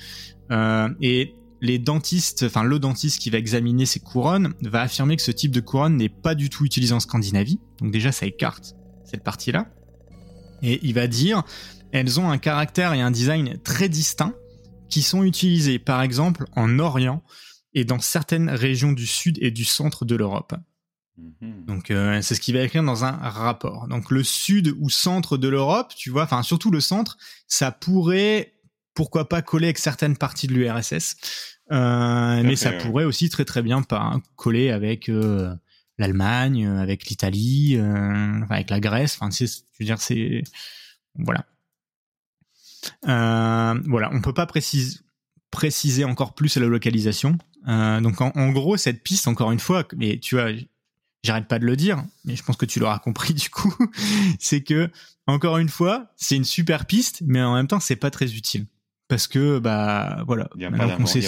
et 0.50 1.34
les 1.60 1.78
dentistes, 1.78 2.44
enfin 2.44 2.62
le 2.62 2.78
dentiste 2.78 3.20
qui 3.20 3.30
va 3.30 3.38
examiner 3.38 3.86
ces 3.86 4.00
couronnes 4.00 4.54
va 4.62 4.82
affirmer 4.82 5.16
que 5.16 5.22
ce 5.22 5.30
type 5.30 5.50
de 5.50 5.60
couronne 5.60 5.96
n'est 5.96 6.08
pas 6.08 6.34
du 6.34 6.50
tout 6.50 6.64
utilisé 6.64 6.92
en 6.92 7.00
Scandinavie. 7.00 7.60
Donc 7.80 7.92
déjà, 7.92 8.12
ça 8.12 8.26
écarte 8.26 8.74
cette 9.04 9.22
partie-là. 9.22 9.68
Et 10.62 10.80
il 10.82 10.94
va 10.94 11.06
dire 11.06 11.42
elles 11.92 12.18
ont 12.18 12.28
un 12.30 12.38
caractère 12.38 12.92
et 12.92 13.00
un 13.00 13.12
design 13.12 13.58
très 13.62 13.88
distincts 13.88 14.34
qui 14.88 15.02
sont 15.02 15.22
utilisés 15.22 15.78
par 15.78 16.02
exemple 16.02 16.44
en 16.56 16.78
Orient 16.78 17.22
et 17.72 17.84
dans 17.84 18.00
certaines 18.00 18.50
régions 18.50 18.92
du 18.92 19.06
sud 19.06 19.38
et 19.40 19.50
du 19.50 19.64
centre 19.64 20.04
de 20.04 20.16
l'Europe. 20.16 20.54
Mhm. 21.16 21.64
Donc 21.66 21.90
euh, 21.90 22.20
c'est 22.22 22.34
ce 22.34 22.40
qu'il 22.40 22.56
va 22.56 22.62
écrire 22.62 22.82
dans 22.82 23.04
un 23.04 23.12
rapport. 23.12 23.86
Donc 23.88 24.10
le 24.10 24.24
sud 24.24 24.74
ou 24.80 24.90
centre 24.90 25.36
de 25.36 25.48
l'Europe, 25.48 25.92
tu 25.96 26.10
vois, 26.10 26.24
enfin 26.24 26.42
surtout 26.42 26.70
le 26.70 26.80
centre, 26.80 27.16
ça 27.46 27.70
pourrait 27.70 28.53
pourquoi 28.94 29.28
pas 29.28 29.42
coller 29.42 29.66
avec 29.66 29.78
certaines 29.78 30.16
parties 30.16 30.46
de 30.46 30.54
l'URSS, 30.54 31.16
euh, 31.72 32.42
mais 32.42 32.56
ça 32.56 32.72
pourrait 32.72 33.04
aussi 33.04 33.28
très 33.28 33.44
très 33.44 33.62
bien 33.62 33.82
pas 33.82 34.20
coller 34.36 34.70
avec 34.70 35.08
euh, 35.08 35.54
l'Allemagne, 35.98 36.66
avec 36.66 37.06
l'Italie, 37.06 37.78
avec 38.50 38.70
la 38.70 38.80
Grèce. 38.80 39.18
Enfin, 39.20 39.30
je 39.30 39.46
veux 39.80 39.86
dire, 39.86 40.00
c'est 40.00 40.42
voilà. 41.18 41.44
Euh, 43.08 43.80
voilà, 43.86 44.10
on 44.12 44.20
peut 44.20 44.34
pas 44.34 44.46
préciser, 44.46 44.98
préciser 45.50 46.04
encore 46.04 46.34
plus 46.34 46.56
la 46.56 46.66
localisation. 46.66 47.38
Euh, 47.68 48.00
donc 48.00 48.20
en, 48.20 48.50
gros, 48.50 48.76
cette 48.76 49.02
piste, 49.02 49.28
encore 49.28 49.52
une 49.52 49.60
fois, 49.60 49.86
mais 49.96 50.18
tu 50.18 50.34
vois, 50.34 50.50
j'arrête 51.22 51.48
pas 51.48 51.58
de 51.58 51.64
le 51.64 51.76
dire, 51.76 52.04
mais 52.24 52.36
je 52.36 52.42
pense 52.42 52.56
que 52.56 52.66
tu 52.66 52.78
l'auras 52.78 52.98
compris 52.98 53.34
du 53.34 53.50
coup, 53.50 53.74
c'est 54.38 54.62
que 54.62 54.90
encore 55.26 55.58
une 55.58 55.68
fois, 55.68 56.12
c'est 56.16 56.36
une 56.36 56.44
super 56.44 56.86
piste, 56.86 57.22
mais 57.24 57.42
en 57.42 57.54
même 57.54 57.66
temps, 57.66 57.80
c'est 57.80 57.96
pas 57.96 58.10
très 58.10 58.34
utile 58.34 58.66
parce 59.14 59.28
que 59.28 59.60
bah 59.60 60.24
voilà. 60.26 60.48
Il 60.56 60.58
n'y 60.58 60.64
a 60.64 60.72
pas 60.72 60.88
d'avancée. 60.88 61.22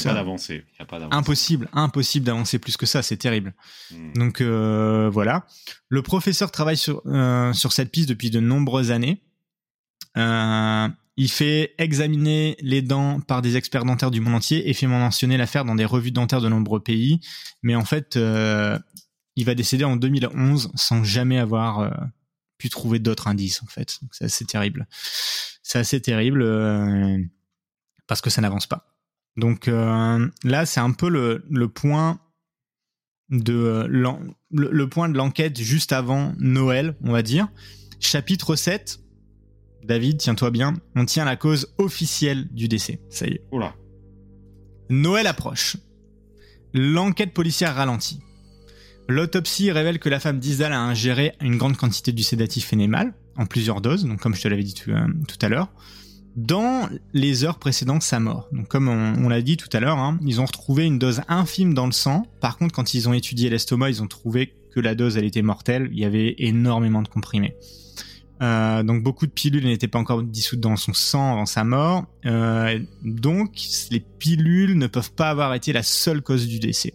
Impossible, 1.12 1.68
impossible 1.72 2.26
d'avancer 2.26 2.58
plus 2.58 2.76
que 2.76 2.84
ça, 2.84 3.00
c'est 3.00 3.16
terrible. 3.16 3.54
Hmm. 3.92 4.12
Donc 4.14 4.40
euh, 4.40 5.08
voilà. 5.08 5.46
Le 5.88 6.02
professeur 6.02 6.50
travaille 6.50 6.76
sur 6.76 7.00
sur 7.52 7.72
cette 7.72 7.92
piste 7.92 8.08
depuis 8.08 8.30
de 8.30 8.40
nombreuses 8.40 8.90
années. 8.90 9.22
Euh, 10.16 10.88
il 11.16 11.30
fait 11.30 11.76
examiner 11.78 12.56
les 12.60 12.82
dents 12.82 13.20
par 13.20 13.40
des 13.40 13.56
experts 13.56 13.84
dentaires 13.84 14.10
du 14.10 14.20
monde 14.20 14.34
entier 14.34 14.68
et 14.68 14.74
fait 14.74 14.88
mentionner 14.88 15.36
l'affaire 15.36 15.64
dans 15.64 15.76
des 15.76 15.84
revues 15.84 16.10
dentaires 16.10 16.40
de 16.40 16.48
nombreux 16.48 16.80
pays. 16.80 17.20
Mais 17.62 17.76
en 17.76 17.84
fait, 17.84 18.16
euh, 18.16 18.76
il 19.36 19.44
va 19.44 19.54
décéder 19.54 19.84
en 19.84 19.94
2011 19.94 20.72
sans 20.74 21.04
jamais 21.04 21.38
avoir 21.38 21.78
euh, 21.78 21.90
pu 22.58 22.68
trouver 22.68 22.98
d'autres 22.98 23.28
indices. 23.28 23.62
En 23.62 23.66
fait, 23.66 24.00
c'est 24.10 24.24
assez 24.24 24.44
terrible. 24.44 24.88
C'est 25.62 25.78
assez 25.78 26.00
terrible 26.00 26.42
euh, 26.42 27.18
parce 28.06 28.20
que 28.20 28.30
ça 28.30 28.40
n'avance 28.40 28.66
pas. 28.66 28.86
Donc 29.36 29.66
là, 29.66 30.66
c'est 30.66 30.80
un 30.80 30.92
peu 30.92 31.08
le, 31.08 31.44
le 31.50 31.68
point 31.68 32.20
de 33.28 33.86
le, 33.88 34.08
le 34.50 34.88
point 34.88 35.08
de 35.08 35.16
l'enquête 35.16 35.60
juste 35.60 35.92
avant 35.92 36.32
Noël, 36.38 36.96
on 37.02 37.12
va 37.12 37.22
dire. 37.22 37.48
Chapitre 38.00 38.56
7 38.56 39.00
David, 39.86 40.18
tiens-toi 40.18 40.50
bien, 40.50 40.74
on 40.96 41.04
tient 41.04 41.24
la 41.24 41.36
cause 41.36 41.72
officielle 41.78 42.48
du 42.52 42.66
décès. 42.66 43.00
Ça 43.08 43.26
y 43.26 43.34
est. 43.34 43.44
Oula. 43.52 43.74
Noël 44.90 45.26
approche. 45.28 45.76
L'enquête 46.74 47.32
policière 47.32 47.74
ralentit. 47.74 48.20
L'autopsie 49.08 49.70
révèle 49.70 50.00
que 50.00 50.08
la 50.08 50.18
femme 50.18 50.40
d'Isdal 50.40 50.72
a 50.72 50.80
ingéré 50.80 51.34
une 51.40 51.56
grande 51.56 51.76
quantité 51.76 52.10
du 52.10 52.24
sédatif 52.24 52.66
phénémal, 52.66 53.14
en 53.36 53.46
plusieurs 53.46 53.80
doses, 53.80 54.04
donc 54.04 54.20
comme 54.20 54.34
je 54.34 54.42
te 54.42 54.48
l'avais 54.48 54.64
dit 54.64 54.74
tout, 54.74 54.90
euh, 54.90 55.06
à 55.40 55.48
l'heure, 55.48 55.68
dans 56.36 56.88
les 57.14 57.44
heures 57.44 57.58
précédant 57.58 57.98
sa 58.00 58.20
mort. 58.20 58.48
Donc 58.52 58.68
comme 58.68 58.88
on, 58.88 59.28
l'a 59.28 59.42
dit 59.42 59.56
tout 59.56 59.68
à 59.72 59.80
l'heure, 59.80 59.98
hein, 59.98 60.18
ils 60.24 60.40
ont 60.40 60.44
retrouvé 60.44 60.84
une 60.84 60.98
dose 60.98 61.22
infime 61.28 61.74
dans 61.74 61.86
le 61.86 61.92
sang. 61.92 62.26
Par 62.40 62.58
contre, 62.58 62.74
quand 62.74 62.94
ils 62.94 63.08
ont 63.08 63.14
étudié 63.14 63.50
l'estomac, 63.50 63.90
ils 63.90 64.02
ont 64.02 64.06
trouvé 64.06 64.54
que 64.74 64.80
la 64.80 64.94
dose, 64.94 65.16
était 65.16 65.40
mortelle. 65.40 65.88
Il 65.92 65.98
y 65.98 66.04
avait 66.04 66.34
énormément 66.38 67.00
de 67.00 67.08
comprimés. 67.08 67.56
Euh, 68.42 68.82
donc 68.82 69.02
beaucoup 69.02 69.26
de 69.26 69.30
pilules 69.30 69.64
n'étaient 69.64 69.88
pas 69.88 69.98
encore 69.98 70.22
dissoutes 70.22 70.60
dans 70.60 70.76
son 70.76 70.92
sang 70.92 71.32
avant 71.32 71.46
sa 71.46 71.64
mort. 71.64 72.04
Euh, 72.26 72.78
donc 73.02 73.52
les 73.90 74.00
pilules 74.00 74.76
ne 74.76 74.86
peuvent 74.86 75.12
pas 75.12 75.30
avoir 75.30 75.54
été 75.54 75.72
la 75.72 75.82
seule 75.82 76.20
cause 76.20 76.46
du 76.46 76.58
décès. 76.58 76.92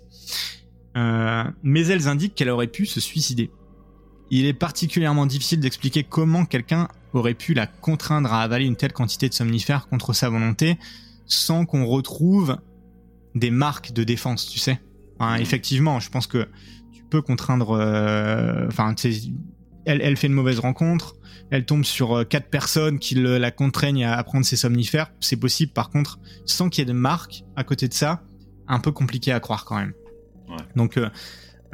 Euh, 0.96 1.44
mais 1.64 1.88
elles 1.88 2.08
indiquent 2.08 2.36
qu'elle 2.36 2.50
aurait 2.50 2.68
pu 2.68 2.86
se 2.86 3.00
suicider. 3.00 3.50
Il 4.32 4.46
est 4.46 4.54
particulièrement 4.54 5.28
difficile 5.28 5.60
d'expliquer 5.60 6.04
comment 6.04 6.46
quelqu'un 6.46 6.88
aurait 7.14 7.36
pu 7.36 7.54
la 7.54 7.68
contraindre 7.68 8.34
à 8.34 8.42
avaler 8.42 8.66
une 8.66 8.76
telle 8.76 8.94
quantité 8.94 9.30
de 9.30 9.34
somnifères 9.34 9.88
contre 9.88 10.14
sa 10.14 10.30
volonté 10.30 10.80
sans 11.28 11.66
qu'on 11.66 11.86
retrouve 11.86 12.58
des 13.36 13.52
marques 13.52 13.94
de 13.94 14.04
défense, 14.04 14.50
tu 14.50 14.58
sais. 14.58 14.82
Enfin, 15.20 15.36
effectivement, 15.36 16.00
je 16.00 16.10
pense 16.10 16.26
que 16.26 16.48
tu 16.92 17.04
peux 17.04 17.22
contraindre. 17.22 17.72
Enfin, 18.68 18.96
elle, 19.86 20.02
elle 20.02 20.18
fait 20.18 20.28
une 20.28 20.34
mauvaise 20.34 20.60
rencontre 20.60 21.16
elle 21.52 21.66
tombe 21.66 21.84
sur 21.84 22.18
euh, 22.18 22.24
quatre 22.24 22.50
personnes 22.50 22.98
qui 22.98 23.16
la 23.16 23.52
contraignent 23.52 24.06
à 24.06 24.24
prendre 24.24 24.46
ses 24.46 24.56
somnifères. 24.56 25.12
C'est 25.20 25.36
possible, 25.36 25.74
par 25.74 25.90
contre, 25.90 26.18
sans 26.46 26.70
qu'il 26.70 26.82
y 26.82 26.84
ait 26.84 26.92
de 26.92 26.98
marque 26.98 27.44
à 27.56 27.64
côté 27.64 27.88
de 27.88 27.94
ça, 27.94 28.24
un 28.68 28.80
peu 28.80 28.92
compliqué 28.92 29.32
à 29.34 29.40
croire 29.40 29.66
quand 29.66 29.76
même. 29.76 29.94
Donc, 30.76 30.98
euh, 30.98 31.10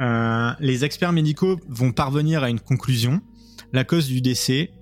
euh, 0.00 0.52
les 0.60 0.84
experts 0.84 1.12
médicaux 1.12 1.60
vont 1.68 1.92
parvenir 1.92 2.42
à 2.42 2.50
une 2.50 2.60
conclusion. 2.60 3.20
La 3.72 3.84
cause 3.84 4.06
du 4.06 4.20
décès 4.20 4.72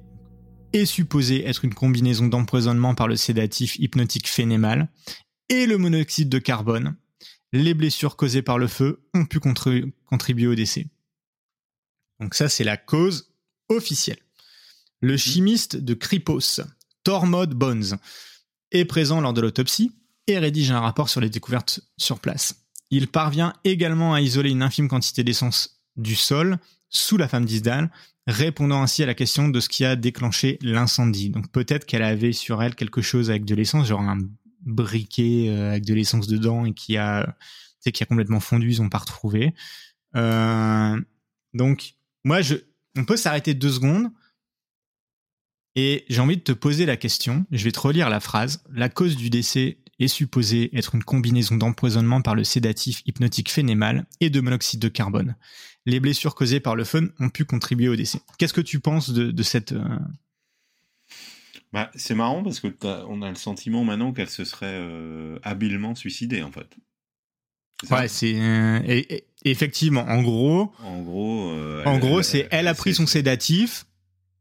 est 0.72 0.86
supposée 0.86 1.46
être 1.46 1.64
une 1.64 1.74
combinaison 1.74 2.26
d'empoisonnement 2.26 2.94
par 2.94 3.08
le 3.08 3.16
sédatif 3.16 3.78
hypnotique 3.78 4.28
phénémal 4.28 4.88
et 5.48 5.66
le 5.66 5.78
monoxyde 5.78 6.28
de 6.28 6.38
carbone. 6.38 6.96
Les 7.52 7.74
blessures 7.74 8.16
causées 8.16 8.42
par 8.42 8.58
le 8.58 8.66
feu 8.66 9.06
ont 9.14 9.24
pu 9.24 9.40
contribuer 9.40 10.46
au 10.46 10.54
décès. 10.54 10.88
Donc 12.20 12.34
ça, 12.34 12.48
c'est 12.48 12.64
la 12.64 12.76
cause 12.76 13.32
officielle. 13.68 14.18
Le 15.00 15.12
mhm. 15.12 15.18
chimiste 15.18 15.76
de 15.76 15.94
Kripos, 15.94 16.60
Tormod 17.04 17.54
Bones, 17.54 17.98
est 18.72 18.84
présent 18.84 19.20
lors 19.20 19.32
de 19.32 19.40
l'autopsie 19.40 19.92
et 20.26 20.38
rédige 20.38 20.70
un 20.70 20.80
rapport 20.80 21.08
sur 21.08 21.20
les 21.20 21.30
découvertes 21.30 21.80
sur 21.96 22.18
place. 22.18 22.65
Il 22.90 23.08
parvient 23.08 23.52
également 23.64 24.14
à 24.14 24.20
isoler 24.20 24.50
une 24.50 24.62
infime 24.62 24.88
quantité 24.88 25.24
d'essence 25.24 25.82
du 25.96 26.14
sol 26.14 26.58
sous 26.88 27.16
la 27.16 27.28
femme 27.28 27.44
d'Isdal, 27.44 27.90
répondant 28.26 28.82
ainsi 28.82 29.02
à 29.02 29.06
la 29.06 29.14
question 29.14 29.48
de 29.48 29.60
ce 29.60 29.68
qui 29.68 29.84
a 29.84 29.96
déclenché 29.96 30.58
l'incendie. 30.62 31.30
Donc 31.30 31.50
peut-être 31.50 31.84
qu'elle 31.84 32.02
avait 32.02 32.32
sur 32.32 32.62
elle 32.62 32.74
quelque 32.74 33.02
chose 33.02 33.30
avec 33.30 33.44
de 33.44 33.54
l'essence, 33.54 33.88
genre 33.88 34.00
un 34.00 34.18
briquet 34.62 35.46
euh, 35.48 35.70
avec 35.70 35.84
de 35.84 35.94
l'essence 35.94 36.26
dedans 36.26 36.64
et 36.64 36.74
qui 36.74 36.96
a, 36.96 37.36
qui 37.80 38.02
a 38.02 38.06
complètement 38.06 38.40
fondu, 38.40 38.72
ils 38.72 38.82
n'ont 38.82 38.88
pas 38.88 38.98
retrouvé. 38.98 39.54
Euh, 40.16 41.00
donc 41.54 41.94
moi, 42.24 42.40
je, 42.40 42.56
on 42.96 43.04
peut 43.04 43.16
s'arrêter 43.16 43.54
deux 43.54 43.72
secondes 43.72 44.10
et 45.76 46.04
j'ai 46.08 46.20
envie 46.20 46.36
de 46.36 46.42
te 46.42 46.52
poser 46.52 46.86
la 46.86 46.96
question, 46.96 47.44
je 47.50 47.62
vais 47.62 47.72
te 47.72 47.78
relire 47.78 48.08
la 48.08 48.20
phrase. 48.20 48.64
La 48.72 48.88
cause 48.88 49.16
du 49.16 49.30
décès 49.30 49.78
est 49.98 50.08
supposée 50.08 50.76
être 50.76 50.94
une 50.94 51.04
combinaison 51.04 51.56
d'empoisonnement 51.56 52.20
par 52.20 52.34
le 52.34 52.44
sédatif 52.44 53.02
hypnotique 53.06 53.50
phénémal 53.50 54.06
et 54.20 54.30
de 54.30 54.40
monoxyde 54.40 54.80
de 54.80 54.88
carbone. 54.88 55.36
Les 55.86 56.00
blessures 56.00 56.34
causées 56.34 56.60
par 56.60 56.76
le 56.76 56.84
fun 56.84 57.08
ont 57.20 57.30
pu 57.30 57.44
contribuer 57.44 57.88
au 57.88 57.96
décès. 57.96 58.20
Qu'est-ce 58.38 58.52
que 58.52 58.60
tu 58.60 58.80
penses 58.80 59.10
de, 59.10 59.42
cette... 59.42 59.72
Euh, 59.72 59.98
bah, 61.72 61.90
c'est 61.94 62.14
marrant 62.14 62.42
parce 62.42 62.60
que 62.60 62.68
on 63.08 63.22
a 63.22 63.28
le 63.28 63.36
sentiment 63.36 63.84
maintenant 63.84 64.12
qu'elle 64.12 64.28
se 64.28 64.44
serait 64.44 64.66
euh, 64.66 65.38
habilement 65.42 65.94
suicidée 65.94 66.42
en 66.42 66.52
fait. 66.52 66.68
Ouais, 67.90 68.08
c'est 68.08 68.34
euh, 68.40 68.80
effectivement 69.44 70.06
en 70.08 70.22
gros. 70.22 70.72
En 70.82 71.02
gros. 71.02 71.52
en 71.84 71.98
gros, 71.98 72.22
c'est 72.22 72.48
elle 72.50 72.68
a 72.68 72.74
pris 72.74 72.94
son 72.94 73.06
sédatif, 73.06 73.84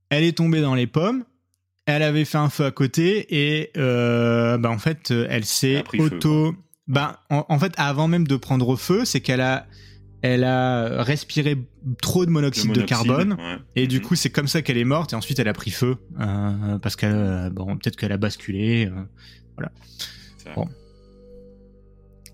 elle 0.10 0.24
est 0.24 0.38
tombée 0.38 0.62
dans 0.62 0.76
les 0.76 0.88
pommes, 0.88 1.26
elle 1.86 2.04
avait 2.04 2.26
fait 2.26 2.38
un 2.38 2.50
feu 2.50 2.66
à 2.66 2.72
côté 2.72 3.26
et 3.30 3.72
euh, 3.78 4.58
bah 4.58 4.70
en 4.70 4.78
fait 4.78 5.12
elle 5.12 5.46
s'est 5.46 5.84
auto 5.98 6.56
bah 6.88 7.22
en, 7.30 7.60
fait 7.60 7.74
avant 7.78 8.08
même 8.08 8.28
de 8.28 8.36
prendre 8.36 8.76
feu 8.76 9.06
c'est 9.06 9.22
qu'elle 9.22 9.42
a 9.42 9.68
elle 10.22 10.44
a 10.44 11.04
respiré 11.04 11.58
trop 12.02 12.26
de 12.26 12.32
monoxyde 12.32 12.72
de, 12.72 12.82
carbone. 12.82 13.38
et 13.76 13.86
du 13.86 13.98
mhm. 13.98 14.02
coup 14.04 14.16
c'est 14.16 14.32
comme 14.32 14.48
ça 14.48 14.64
qu'elle 14.64 14.78
est 14.78 14.84
morte. 14.84 15.14
Et 15.14 15.16
ensuite 15.16 15.38
elle 15.38 15.48
a 15.48 15.54
pris 15.54 15.70
feu 15.70 15.98
euh, 16.20 16.80
parce 16.80 16.96
qu'elle 16.96 17.52
bon 17.52 17.78
peut-être 17.78 17.96
qu'elle 17.96 18.12
a 18.12 18.18
basculé 18.18 18.88
euh, 18.88 19.02
voilà. 19.56 19.72
Bon. 20.56 20.68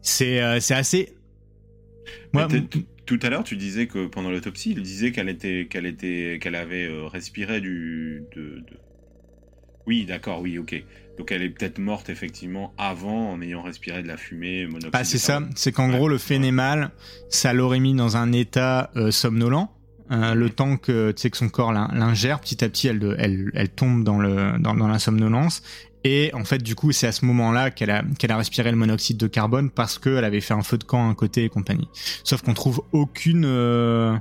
c'est 0.01 0.59
c'est 0.61 0.73
assez. 0.73 1.13
Moi, 2.33 2.47
tout 3.05 3.19
à 3.23 3.29
l'heure, 3.29 3.43
tu 3.43 3.57
disais 3.57 3.87
que 3.87 4.05
pendant 4.07 4.31
l'autopsie, 4.31 4.71
il 4.71 4.81
disait 4.81 5.11
qu'elle 5.11 5.27
était, 5.27 5.67
qu'elle 5.69 5.85
était, 5.85 6.39
qu'elle 6.41 6.55
avait 6.55 6.89
respiré 7.11 7.59
du, 7.59 8.23
de, 8.35 8.63
oui, 9.87 10.05
d'accord, 10.05 10.41
oui, 10.41 10.57
ok. 10.57 10.83
Donc 11.17 11.31
elle 11.31 11.43
est 11.43 11.49
peut-être 11.49 11.77
morte 11.77 12.09
effectivement 12.09 12.73
avant 12.77 13.31
en 13.31 13.41
ayant 13.41 13.61
respiré 13.61 14.01
de 14.01 14.07
la 14.07 14.17
fumée 14.17 14.65
monoxyde. 14.65 14.91
Bah, 14.91 15.03
c'est 15.03 15.17
ça, 15.17 15.41
c'est 15.55 15.71
qu'en 15.71 15.89
gros 15.89 16.07
le 16.07 16.17
phénémal, 16.17 16.91
ça 17.29 17.53
l'aurait 17.53 17.79
mis 17.79 17.93
dans 17.93 18.17
un 18.17 18.31
état 18.31 18.91
euh, 18.95 19.11
somnolent. 19.11 19.67
Euh, 20.11 20.33
le 20.33 20.49
temps 20.49 20.75
que 20.75 21.11
que 21.11 21.37
son 21.37 21.47
corps 21.47 21.71
l'ingère, 21.71 22.41
petit 22.41 22.63
à 22.65 22.69
petit, 22.69 22.87
elle, 22.87 23.15
elle, 23.17 23.51
elle 23.53 23.69
tombe 23.69 24.03
dans 24.03 24.19
le 24.19 24.57
dans, 24.59 24.73
dans, 24.73 24.87
la 24.87 24.99
somnolence. 24.99 25.61
Et 26.03 26.31
en 26.33 26.43
fait, 26.43 26.61
du 26.61 26.75
coup, 26.75 26.91
c'est 26.91 27.07
à 27.07 27.11
ce 27.11 27.23
moment-là 27.25 27.71
qu'elle 27.71 27.91
a 27.91 28.03
qu'elle 28.17 28.31
a 28.31 28.37
respiré 28.37 28.71
le 28.71 28.77
monoxyde 28.77 29.17
de 29.17 29.27
carbone 29.27 29.69
parce 29.69 29.99
qu'elle 29.99 30.25
avait 30.25 30.41
fait 30.41 30.53
un 30.53 30.63
feu 30.63 30.77
de 30.77 30.83
camp 30.83 31.07
à 31.07 31.09
un 31.09 31.13
côté 31.13 31.45
et 31.45 31.49
compagnie. 31.49 31.87
Sauf 32.23 32.41
qu'on 32.41 32.53
trouve 32.53 32.81
aucune 32.91 33.45
euh, 33.45 34.17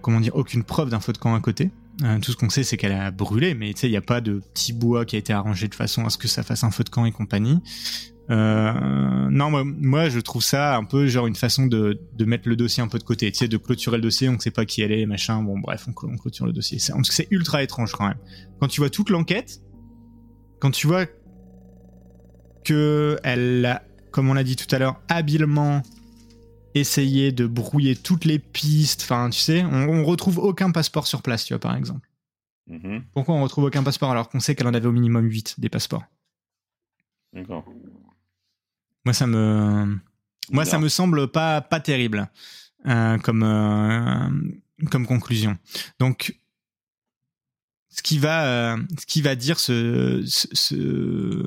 comment 0.00 0.20
dire 0.20 0.34
aucune 0.36 0.62
preuve 0.62 0.88
d'un 0.88 1.00
feu 1.00 1.12
de 1.12 1.18
camp 1.18 1.34
à 1.34 1.40
côté. 1.40 1.70
Euh, 2.02 2.18
tout 2.20 2.32
ce 2.32 2.36
qu'on 2.36 2.50
sait, 2.50 2.64
c'est 2.64 2.76
qu'elle 2.76 2.92
a 2.92 3.10
brûlé, 3.10 3.54
mais 3.54 3.70
il 3.70 3.90
n'y 3.90 3.96
a 3.96 4.02
pas 4.02 4.20
de 4.20 4.40
petit 4.54 4.72
bois 4.72 5.04
qui 5.04 5.16
a 5.16 5.18
été 5.18 5.32
arrangé 5.32 5.68
de 5.68 5.74
façon 5.74 6.04
à 6.04 6.10
ce 6.10 6.18
que 6.18 6.28
ça 6.28 6.42
fasse 6.42 6.64
un 6.64 6.70
feu 6.70 6.84
de 6.84 6.90
camp 6.90 7.04
et 7.04 7.12
compagnie. 7.12 7.60
Euh, 8.30 9.28
non, 9.30 9.50
moi, 9.64 10.08
je 10.08 10.20
trouve 10.20 10.42
ça 10.42 10.76
un 10.76 10.84
peu 10.84 11.06
genre 11.06 11.26
une 11.26 11.36
façon 11.36 11.66
de, 11.66 12.00
de 12.14 12.24
mettre 12.24 12.48
le 12.48 12.56
dossier 12.56 12.82
un 12.82 12.88
peu 12.88 12.98
de 12.98 13.04
côté, 13.04 13.30
tu 13.30 13.38
sais, 13.38 13.48
de 13.48 13.56
clôturer 13.56 13.96
le 13.96 14.02
dossier, 14.02 14.28
on 14.28 14.34
ne 14.34 14.38
sait 14.38 14.50
pas 14.50 14.64
qui 14.64 14.82
elle 14.82 14.92
est, 14.92 15.06
machin. 15.06 15.42
Bon, 15.42 15.58
bref, 15.58 15.86
on, 15.88 16.16
clôture 16.16 16.46
le 16.46 16.52
dossier. 16.52 16.78
C'est 16.78 17.28
ultra 17.30 17.62
étrange 17.62 17.92
quand 17.92 18.06
même. 18.06 18.18
Quand 18.60 18.68
tu 18.68 18.80
vois 18.80 18.90
toute 18.90 19.10
l'enquête, 19.10 19.60
quand 20.60 20.70
tu 20.70 20.86
vois 20.86 21.06
que 22.64 23.18
elle, 23.24 23.80
comme 24.12 24.30
on 24.30 24.34
l'a 24.34 24.44
dit 24.44 24.56
tout 24.56 24.72
à 24.74 24.78
l'heure, 24.78 25.00
habilement 25.08 25.82
essayer 26.74 27.32
de 27.32 27.46
brouiller 27.46 27.96
toutes 27.96 28.24
les 28.24 28.38
pistes. 28.38 29.02
Enfin, 29.02 29.30
tu 29.30 29.38
sais, 29.38 29.64
on, 29.64 30.04
retrouve 30.04 30.38
aucun 30.38 30.70
passeport 30.70 31.06
sur 31.06 31.22
place, 31.22 31.44
tu 31.44 31.52
vois, 31.52 31.60
par 31.60 31.76
exemple. 31.76 32.08
Mm-hmm. 32.70 33.02
Pourquoi 33.12 33.34
on 33.34 33.42
retrouve 33.42 33.64
aucun 33.64 33.82
passeport 33.82 34.10
alors 34.10 34.28
qu'on 34.28 34.40
sait 34.40 34.54
qu'elle 34.54 34.66
en 34.66 34.74
avait 34.74 34.86
au 34.86 34.92
minimum 34.92 35.24
8 35.24 35.56
des 35.58 35.68
passeports? 35.68 36.04
D'accord. 37.32 37.64
Moi, 39.04 39.14
ça 39.14 39.26
me, 39.26 39.98
moi, 40.50 40.64
ça 40.64 40.78
me 40.78 40.88
semble 40.88 41.28
pas 41.28 41.60
pas 41.60 41.80
terrible 41.80 42.28
euh, 42.86 43.18
comme 43.18 43.42
euh, 43.42 44.86
comme 44.90 45.06
conclusion. 45.06 45.56
Donc, 45.98 46.36
ce 47.88 48.02
qui 48.02 48.18
va, 48.18 48.46
euh, 48.46 48.76
ce 48.98 49.06
qui 49.06 49.22
va 49.22 49.34
dire 49.34 49.58
ce, 49.58 50.22
ce 50.26 50.48
ce 50.52 51.46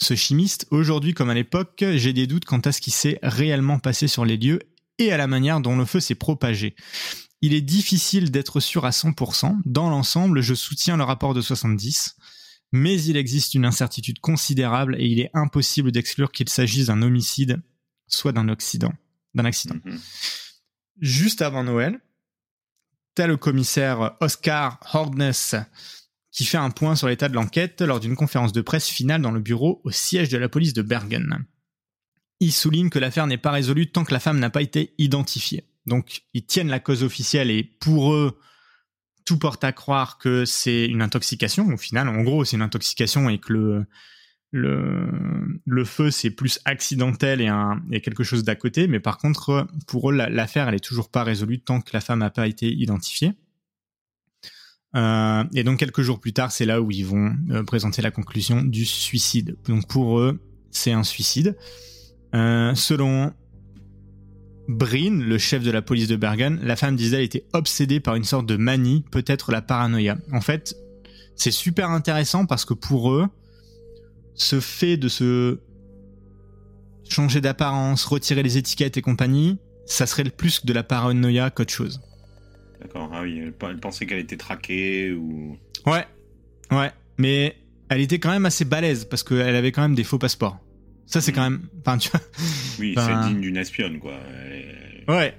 chimiste, 0.00 0.66
aujourd'hui 0.70 1.14
comme 1.14 1.30
à 1.30 1.34
l'époque, 1.34 1.84
j'ai 1.94 2.12
des 2.12 2.26
doutes 2.26 2.44
quant 2.44 2.60
à 2.60 2.72
ce 2.72 2.80
qui 2.80 2.90
s'est 2.90 3.18
réellement 3.22 3.78
passé 3.78 4.08
sur 4.08 4.24
les 4.24 4.36
lieux 4.36 4.60
et 4.98 5.12
à 5.12 5.16
la 5.16 5.26
manière 5.26 5.60
dont 5.60 5.76
le 5.76 5.84
feu 5.84 6.00
s'est 6.00 6.14
propagé. 6.14 6.74
Il 7.42 7.54
est 7.54 7.62
difficile 7.62 8.30
d'être 8.30 8.60
sûr 8.60 8.84
à 8.84 8.90
100%. 8.90 9.56
Dans 9.64 9.88
l'ensemble, 9.88 10.42
je 10.42 10.54
soutiens 10.54 10.96
le 10.96 11.04
rapport 11.04 11.32
de 11.32 11.40
70, 11.40 12.16
mais 12.72 13.02
il 13.02 13.16
existe 13.16 13.54
une 13.54 13.64
incertitude 13.64 14.20
considérable 14.20 14.96
et 14.98 15.06
il 15.06 15.20
est 15.20 15.30
impossible 15.32 15.90
d'exclure 15.90 16.32
qu'il 16.32 16.48
s'agisse 16.48 16.86
d'un 16.86 17.02
homicide, 17.02 17.62
soit 18.06 18.32
d'un 18.32 18.48
accident. 18.48 18.92
D'un 19.34 19.44
accident. 19.44 19.76
Mhm. 19.84 20.00
Juste 21.00 21.40
avant 21.40 21.64
Noël, 21.64 21.98
tel 23.14 23.30
le 23.30 23.36
commissaire 23.36 24.16
Oscar 24.20 24.78
Hordness 24.92 25.54
qui 26.32 26.44
fait 26.44 26.58
un 26.58 26.70
point 26.70 26.94
sur 26.94 27.08
l'état 27.08 27.28
de 27.28 27.34
l'enquête 27.34 27.80
lors 27.80 28.00
d'une 28.00 28.16
conférence 28.16 28.52
de 28.52 28.60
presse 28.60 28.88
finale 28.88 29.22
dans 29.22 29.32
le 29.32 29.40
bureau 29.40 29.80
au 29.84 29.90
siège 29.90 30.28
de 30.28 30.38
la 30.38 30.48
police 30.48 30.72
de 30.72 30.82
Bergen. 30.82 31.44
Il 32.38 32.52
souligne 32.52 32.88
que 32.88 32.98
l'affaire 32.98 33.26
n'est 33.26 33.38
pas 33.38 33.50
résolue 33.50 33.90
tant 33.90 34.04
que 34.04 34.12
la 34.12 34.20
femme 34.20 34.38
n'a 34.38 34.50
pas 34.50 34.62
été 34.62 34.94
identifiée. 34.98 35.64
Donc 35.86 36.22
ils 36.34 36.46
tiennent 36.46 36.68
la 36.68 36.80
cause 36.80 37.02
officielle 37.02 37.50
et 37.50 37.64
pour 37.64 38.14
eux, 38.14 38.38
tout 39.24 39.38
porte 39.38 39.64
à 39.64 39.72
croire 39.72 40.18
que 40.18 40.44
c'est 40.44 40.86
une 40.86 41.02
intoxication. 41.02 41.66
Au 41.68 41.76
final, 41.76 42.08
en 42.08 42.22
gros, 42.22 42.44
c'est 42.44 42.56
une 42.56 42.62
intoxication 42.62 43.28
et 43.28 43.38
que 43.38 43.84
le, 44.52 45.84
feu, 45.84 46.10
c'est 46.10 46.30
plus 46.30 46.60
accidentel 46.64 47.40
et 47.92 48.00
quelque 48.00 48.24
chose 48.24 48.44
d'à 48.44 48.54
côté. 48.54 48.86
Mais 48.86 49.00
par 49.00 49.18
contre, 49.18 49.66
pour 49.86 50.10
eux, 50.10 50.14
l'affaire, 50.14 50.68
elle 50.68 50.74
est 50.74 50.84
toujours 50.84 51.10
pas 51.10 51.24
résolue 51.24 51.60
tant 51.60 51.80
que 51.80 51.90
la 51.92 52.00
femme 52.00 52.20
n'a 52.20 52.30
pas 52.30 52.46
été 52.46 52.72
identifiée. 52.72 53.32
Euh, 54.96 55.44
et 55.54 55.62
donc 55.62 55.78
quelques 55.78 56.02
jours 56.02 56.20
plus 56.20 56.32
tard, 56.32 56.50
c'est 56.50 56.66
là 56.66 56.80
où 56.80 56.90
ils 56.90 57.06
vont 57.06 57.32
euh, 57.50 57.62
présenter 57.62 58.02
la 58.02 58.10
conclusion 58.10 58.62
du 58.62 58.84
suicide. 58.84 59.56
Donc 59.68 59.86
pour 59.88 60.18
eux, 60.18 60.40
c'est 60.70 60.92
un 60.92 61.04
suicide. 61.04 61.56
Euh, 62.34 62.74
selon 62.74 63.32
Brin, 64.68 65.20
le 65.20 65.38
chef 65.38 65.62
de 65.62 65.70
la 65.70 65.82
police 65.82 66.08
de 66.08 66.16
Bergen, 66.16 66.60
la 66.62 66.76
femme 66.76 66.96
d'Israël 66.96 67.24
était 67.24 67.44
obsédée 67.52 68.00
par 68.00 68.14
une 68.14 68.24
sorte 68.24 68.46
de 68.46 68.56
manie, 68.56 69.04
peut-être 69.10 69.52
la 69.52 69.62
paranoïa. 69.62 70.16
En 70.32 70.40
fait, 70.40 70.76
c'est 71.36 71.50
super 71.50 71.90
intéressant 71.90 72.46
parce 72.46 72.64
que 72.64 72.74
pour 72.74 73.12
eux, 73.12 73.26
ce 74.34 74.60
fait 74.60 74.96
de 74.96 75.08
se 75.08 75.58
changer 77.08 77.40
d'apparence, 77.40 78.04
retirer 78.04 78.42
les 78.42 78.58
étiquettes 78.58 78.96
et 78.96 79.02
compagnie, 79.02 79.58
ça 79.86 80.06
serait 80.06 80.22
le 80.22 80.30
plus 80.30 80.64
de 80.64 80.72
la 80.72 80.84
paranoïa 80.84 81.50
qu'autre 81.50 81.72
chose. 81.72 82.00
D'accord, 82.80 83.10
ah 83.12 83.22
oui, 83.22 83.40
elle, 83.40 83.76
pensait 83.78 84.06
qu'elle 84.06 84.18
était 84.18 84.36
traquée 84.36 85.12
ou. 85.12 85.58
Ouais, 85.86 86.06
ouais, 86.70 86.90
mais 87.18 87.56
elle 87.90 88.00
était 88.00 88.18
quand 88.18 88.30
même 88.30 88.46
assez 88.46 88.64
balèze 88.64 89.04
parce 89.04 89.22
qu'elle 89.22 89.54
avait 89.54 89.72
quand 89.72 89.82
même 89.82 89.94
des 89.94 90.04
faux 90.04 90.18
passeports. 90.18 90.58
Ça, 91.06 91.20
c'est 91.20 91.32
quand 91.32 91.42
même. 91.42 91.68
Enfin, 91.80 91.98
tu 91.98 92.08
vois. 92.10 92.20
Oui, 92.78 92.94
c'est 92.96 93.28
digne 93.28 93.40
d'une 93.40 93.56
espionne, 93.56 93.98
quoi. 93.98 94.14
Ouais, 95.08 95.34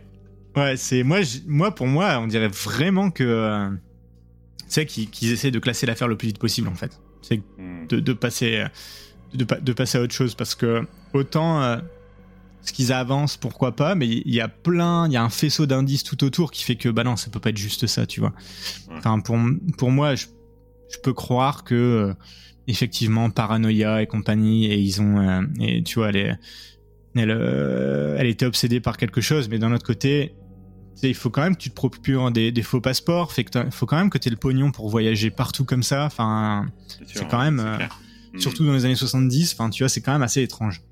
ouais, 0.56 0.78
c'est. 0.78 1.02
Moi, 1.04 1.22
moi, 1.48 1.74
pour 1.74 1.88
moi, 1.88 2.20
on 2.20 2.28
dirait 2.28 2.50
vraiment 2.50 3.10
que. 3.10 3.24
Euh, 3.24 3.70
tu 4.60 4.66
sais, 4.68 4.86
qu'ils 4.86 5.32
essaient 5.32 5.52
de 5.52 5.60
classer 5.60 5.86
l'affaire 5.86 6.08
le 6.08 6.18
plus 6.18 6.28
vite 6.28 6.40
possible, 6.40 6.68
en 6.68 6.76
fait. 6.76 7.00
C'est 7.22 7.42
hmm. 7.58 7.88
de, 7.88 8.14
passer. 8.14 8.66
De, 9.34 9.46
de, 9.46 9.74
passer 9.74 9.98
à 9.98 10.02
autre 10.02 10.14
chose 10.14 10.36
parce 10.36 10.54
que 10.54 10.86
autant. 11.14 11.64
Euh, 11.64 11.78
ce 12.64 12.74
qu'ils 12.74 12.94
avancent, 12.94 13.38
pourquoi 13.38 13.76
pas, 13.76 13.96
mais 13.96 14.08
il 14.08 14.34
y 14.34 14.42
a 14.42 14.48
plein, 14.48 15.08
il 15.08 15.14
y 15.14 15.18
a 15.18 15.24
un 15.24 15.30
faisceau 15.30 15.66
d'indices 15.66 16.04
tout 16.04 16.24
autour 16.24 16.52
qui 16.52 16.64
fait 16.64 16.76
que, 16.76 16.90
bah 16.90 17.04
non, 17.04 17.16
ça 17.16 17.30
peut 17.30 17.40
pas 17.40 17.50
être 17.50 17.58
juste 17.58 17.88
ça, 17.88 18.06
tu 18.06 18.20
vois. 18.20 18.34
Enfin, 18.98 19.20
pour, 19.20 19.38
pour 19.78 19.92
moi, 19.92 20.16
je, 20.16 20.28
je 20.92 20.98
peux 21.00 21.14
croire 21.14 21.64
que, 21.64 21.76
euh, 21.76 22.14
effectivement, 22.68 23.30
paranoïa 23.30 24.02
et 24.02 24.08
compagnie, 24.08 24.66
et 24.66 24.78
ils 24.78 25.02
ont, 25.02 25.20
euh, 25.20 25.42
et 25.60 25.84
tu 25.84 26.00
vois, 26.00 26.10
elle 26.10 26.18
est, 26.18 26.36
elle, 27.16 27.32
euh, 27.32 28.16
elle 28.20 28.28
était 28.28 28.46
obsédée 28.46 28.80
par 28.80 28.98
quelque 28.98 29.22
chose, 29.22 29.50
mais 29.50 29.58
d'un 29.58 29.74
autre 29.74 29.86
côté, 29.86 30.36
il 31.04 31.16
faut 31.16 31.32
quand 31.32 31.42
même 31.42 31.56
que 31.56 31.62
tu 31.62 31.72
te 31.72 31.76
procures 31.76 32.30
des, 32.30 32.52
des 32.52 32.62
faux 32.62 32.80
passeports, 32.80 33.32
fait 33.32 33.44
que 33.44 33.66
il 33.66 33.72
faut 33.72 33.88
quand 33.88 33.98
même 33.98 34.12
que 34.12 34.20
tu 34.20 34.28
aies 34.28 34.32
le 34.32 34.38
pognon 34.38 34.72
pour 34.72 34.88
voyager 34.88 35.32
partout 35.32 35.66
comme 35.66 35.82
ça. 35.82 36.06
Enfin, 36.06 36.68
c'est 37.08 37.28
quand 37.28 37.42
même, 37.42 37.80
surtout 38.38 38.64
dans 38.64 38.74
les 38.74 38.86
années 38.86 38.94
70, 38.94 39.54
enfin, 39.54 39.72
tu 39.72 39.82
vois, 39.82 39.90
c'est 39.90 40.02
quand 40.02 40.12
même 40.12 40.22
assez 40.22 40.44
étrange. 40.44 40.84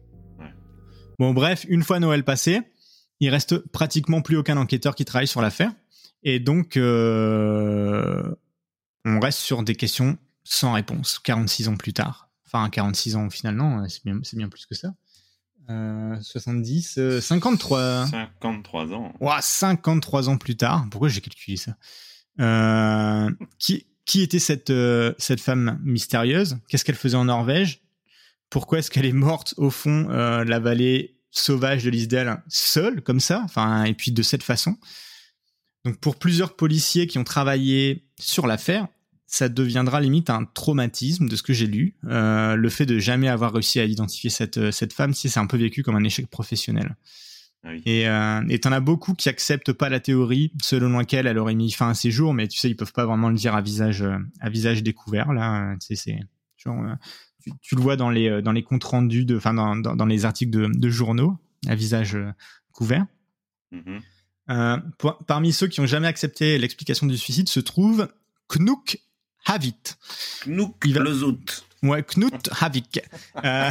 Bon, 1.19 1.33
bref, 1.33 1.65
une 1.69 1.83
fois 1.83 1.99
Noël 1.99 2.23
passé, 2.23 2.61
il 3.19 3.29
reste 3.29 3.57
pratiquement 3.57 4.21
plus 4.21 4.37
aucun 4.37 4.57
enquêteur 4.57 4.95
qui 4.95 5.05
travaille 5.05 5.27
sur 5.27 5.41
l'affaire. 5.41 5.71
Et 6.23 6.39
donc, 6.39 6.77
euh, 6.77 8.33
on 9.05 9.19
reste 9.19 9.39
sur 9.39 9.63
des 9.63 9.75
questions 9.75 10.17
sans 10.43 10.73
réponse, 10.73 11.19
46 11.19 11.67
ans 11.67 11.75
plus 11.75 11.93
tard. 11.93 12.29
Enfin, 12.47 12.67
46 12.69 13.15
ans 13.15 13.29
finalement, 13.29 13.87
c'est 13.87 14.03
bien, 14.03 14.19
bien, 14.33 14.49
plus 14.49 14.65
que 14.65 14.75
ça. 14.75 14.93
70, 16.21 17.19
53. 17.19 18.07
53 18.07 18.93
ans. 18.93 19.13
Ouah, 19.19 19.39
53 19.39 20.29
ans 20.29 20.37
plus 20.37 20.57
tard. 20.57 20.87
Pourquoi 20.89 21.09
j'ai 21.09 21.21
calculé 21.21 21.57
ça? 21.57 21.75
Euh, 22.39 23.29
qui, 23.59 23.85
qui 24.05 24.23
était 24.23 24.39
cette, 24.39 24.71
euh, 24.71 25.13
cette 25.19 25.41
femme 25.41 25.79
mystérieuse? 25.83 26.57
Qu'est-ce 26.67 26.83
qu'elle 26.83 26.95
faisait 26.95 27.17
en 27.17 27.25
Norvège? 27.25 27.83
Pourquoi 28.49 28.79
est-ce 28.79 28.91
qu'elle 28.91 29.05
est 29.05 29.13
morte 29.13 29.53
au 29.57 29.69
fond 29.69 30.07
euh, 30.09 30.43
la 30.43 30.59
vallée 30.59 31.17
sauvage 31.31 31.83
de 31.83 31.89
l'Isdale 31.89 32.43
seule 32.47 33.01
comme 33.01 33.19
ça, 33.19 33.41
enfin 33.43 33.83
et 33.83 33.93
puis 33.93 34.11
de 34.11 34.21
cette 34.21 34.43
façon? 34.43 34.77
Donc 35.85 35.99
pour 35.99 36.17
plusieurs 36.17 36.55
policiers 36.55 37.07
qui 37.07 37.17
ont 37.17 37.23
travaillé 37.23 38.05
sur 38.19 38.47
l'affaire, 38.47 38.87
ça 39.27 39.47
deviendra 39.47 40.01
limite 40.01 40.29
un 40.29 40.45
traumatisme 40.45 41.29
de 41.29 41.35
ce 41.35 41.43
que 41.43 41.53
j'ai 41.53 41.67
lu. 41.67 41.95
Euh, 42.05 42.55
le 42.55 42.69
fait 42.69 42.85
de 42.85 42.99
jamais 42.99 43.27
avoir 43.27 43.53
réussi 43.53 43.79
à 43.79 43.85
identifier 43.85 44.29
cette, 44.29 44.71
cette 44.71 44.93
femme, 44.93 45.13
si 45.13 45.29
c'est 45.29 45.39
un 45.39 45.45
peu 45.45 45.57
vécu 45.57 45.83
comme 45.83 45.95
un 45.95 46.03
échec 46.03 46.27
professionnel. 46.27 46.95
Ah 47.63 47.71
et 47.85 48.07
euh, 48.07 48.57
t'en 48.61 48.71
as 48.71 48.79
beaucoup 48.79 49.13
qui 49.13 49.27
acceptent 49.27 49.73
pas 49.73 49.89
la 49.89 49.99
théorie 49.99 50.53
selon 50.61 50.97
laquelle 50.97 51.27
elle 51.27 51.37
aurait 51.37 51.55
mis 51.55 51.71
fin 51.71 51.89
à 51.89 51.93
ses 51.93 52.09
jours, 52.09 52.33
mais 52.33 52.47
tu 52.47 52.57
sais 52.57 52.69
ils 52.69 52.75
peuvent 52.75 52.93
pas 52.93 53.05
vraiment 53.05 53.29
le 53.29 53.35
dire 53.35 53.53
à 53.53 53.61
visage 53.61 54.01
euh, 54.01 54.17
à 54.39 54.49
visage 54.49 54.81
découvert 54.81 55.33
là. 55.33 55.75
C'est 55.79 56.19
genre 56.55 56.81
euh, 56.81 56.93
tu, 57.61 57.75
le 57.75 57.81
vois 57.81 57.95
dans 57.95 58.09
les 58.09 58.41
dans 58.41 58.51
les 58.51 58.63
comptes 58.63 58.83
rendus 58.83 59.25
de 59.25 59.37
enfin 59.37 59.53
dans, 59.53 59.75
dans, 59.75 59.95
dans 59.95 60.05
les 60.05 60.25
articles 60.25 60.51
de, 60.51 60.67
de 60.67 60.89
journaux 60.89 61.37
à 61.67 61.75
visage 61.75 62.17
couvert. 62.71 63.05
Mm-hmm. 63.73 64.01
Euh, 64.49 64.77
parmi 65.27 65.53
ceux 65.53 65.67
qui 65.67 65.79
ont 65.79 65.85
jamais 65.85 66.07
accepté 66.07 66.57
l'explication 66.57 67.05
du 67.05 67.17
suicide 67.17 67.49
se 67.49 67.59
trouve 67.59 68.07
Knook 68.49 68.99
Havit. 69.45 69.75
Knook 70.47 70.87
va... 70.87 71.01
Ouais, 71.83 72.03
Knut 72.03 72.49
Havik. 72.59 73.01
Euh, 73.43 73.69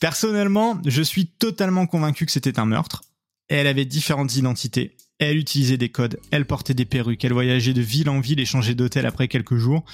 personnellement, 0.00 0.80
je 0.84 1.02
suis 1.02 1.26
totalement 1.26 1.86
convaincu 1.86 2.26
que 2.26 2.32
c'était 2.32 2.58
un 2.58 2.64
meurtre. 2.64 3.02
Elle 3.48 3.66
avait 3.66 3.84
différentes 3.84 4.34
identités. 4.34 4.96
Elle 5.20 5.36
utilisait 5.36 5.76
des 5.76 5.90
codes. 5.90 6.18
Elle 6.30 6.46
portait 6.46 6.74
des 6.74 6.86
perruques. 6.86 7.24
Elle 7.24 7.34
voyageait 7.34 7.74
de 7.74 7.82
ville 7.82 8.08
en 8.08 8.20
ville 8.20 8.40
et 8.40 8.46
changeait 8.46 8.74
d'hôtel 8.74 9.06
après 9.06 9.28
quelques 9.28 9.56
jours. 9.56 9.84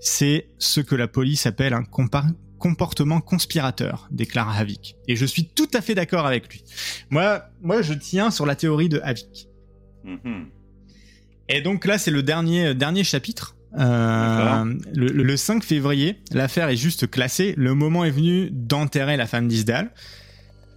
C'est 0.00 0.48
ce 0.58 0.80
que 0.80 0.94
la 0.94 1.08
police 1.08 1.46
appelle 1.46 1.72
un 1.72 1.82
comportement 2.58 3.20
conspirateur, 3.20 4.06
déclare 4.10 4.56
Havik. 4.56 4.96
Et 5.08 5.16
je 5.16 5.24
suis 5.24 5.46
tout 5.46 5.68
à 5.74 5.80
fait 5.80 5.94
d'accord 5.94 6.26
avec 6.26 6.48
lui. 6.52 6.62
Moi, 7.10 7.42
moi, 7.62 7.82
je 7.82 7.94
tiens 7.94 8.30
sur 8.30 8.44
la 8.44 8.54
théorie 8.54 8.90
de 8.90 9.00
Havik. 9.02 9.48
Mm-hmm. 10.04 10.44
Et 11.48 11.62
donc 11.62 11.84
là, 11.86 11.98
c'est 11.98 12.10
le 12.10 12.22
dernier, 12.22 12.74
dernier 12.74 13.02
chapitre. 13.02 13.56
Euh, 13.78 14.74
le, 14.94 15.36
5 15.36 15.62
février, 15.62 16.20
l'affaire 16.32 16.68
est 16.68 16.76
juste 16.76 17.10
classée. 17.10 17.54
Le 17.56 17.74
moment 17.74 18.04
est 18.04 18.10
venu 18.10 18.50
d'enterrer 18.50 19.16
la 19.16 19.26
femme 19.26 19.48
d'Isdal. 19.48 19.90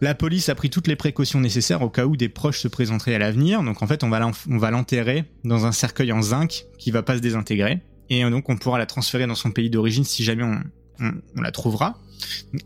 La 0.02 0.16
police 0.16 0.48
a 0.48 0.56
pris 0.56 0.70
toutes 0.70 0.88
les 0.88 0.96
précautions 0.96 1.42
nécessaires 1.42 1.82
au 1.82 1.90
cas 1.90 2.06
où 2.06 2.16
des 2.16 2.30
proches 2.30 2.60
se 2.60 2.68
présenteraient 2.70 3.16
à 3.16 3.20
l'avenir. 3.20 3.64
Donc 3.64 3.82
en 3.84 3.88
fait, 3.88 4.04
on 4.04 4.10
va 4.10 4.72
l'enterrer 4.72 5.26
dans 5.44 5.66
un 5.66 5.72
cercueil 5.72 6.12
en 6.12 6.22
zinc 6.22 6.66
qui 6.78 6.92
va 6.92 7.04
pas 7.04 7.18
se 7.18 7.22
désintégrer. 7.22 7.82
Et 8.10 8.24
donc 8.30 8.50
on 8.50 8.58
pourra 8.58 8.78
la 8.78 8.86
transférer 8.86 9.28
dans 9.28 9.36
son 9.36 9.52
pays 9.52 9.70
d'origine 9.70 10.04
si 10.04 10.24
jamais 10.24 10.44
on, 10.44 10.62
la 11.42 11.52
trouvera. 11.52 12.00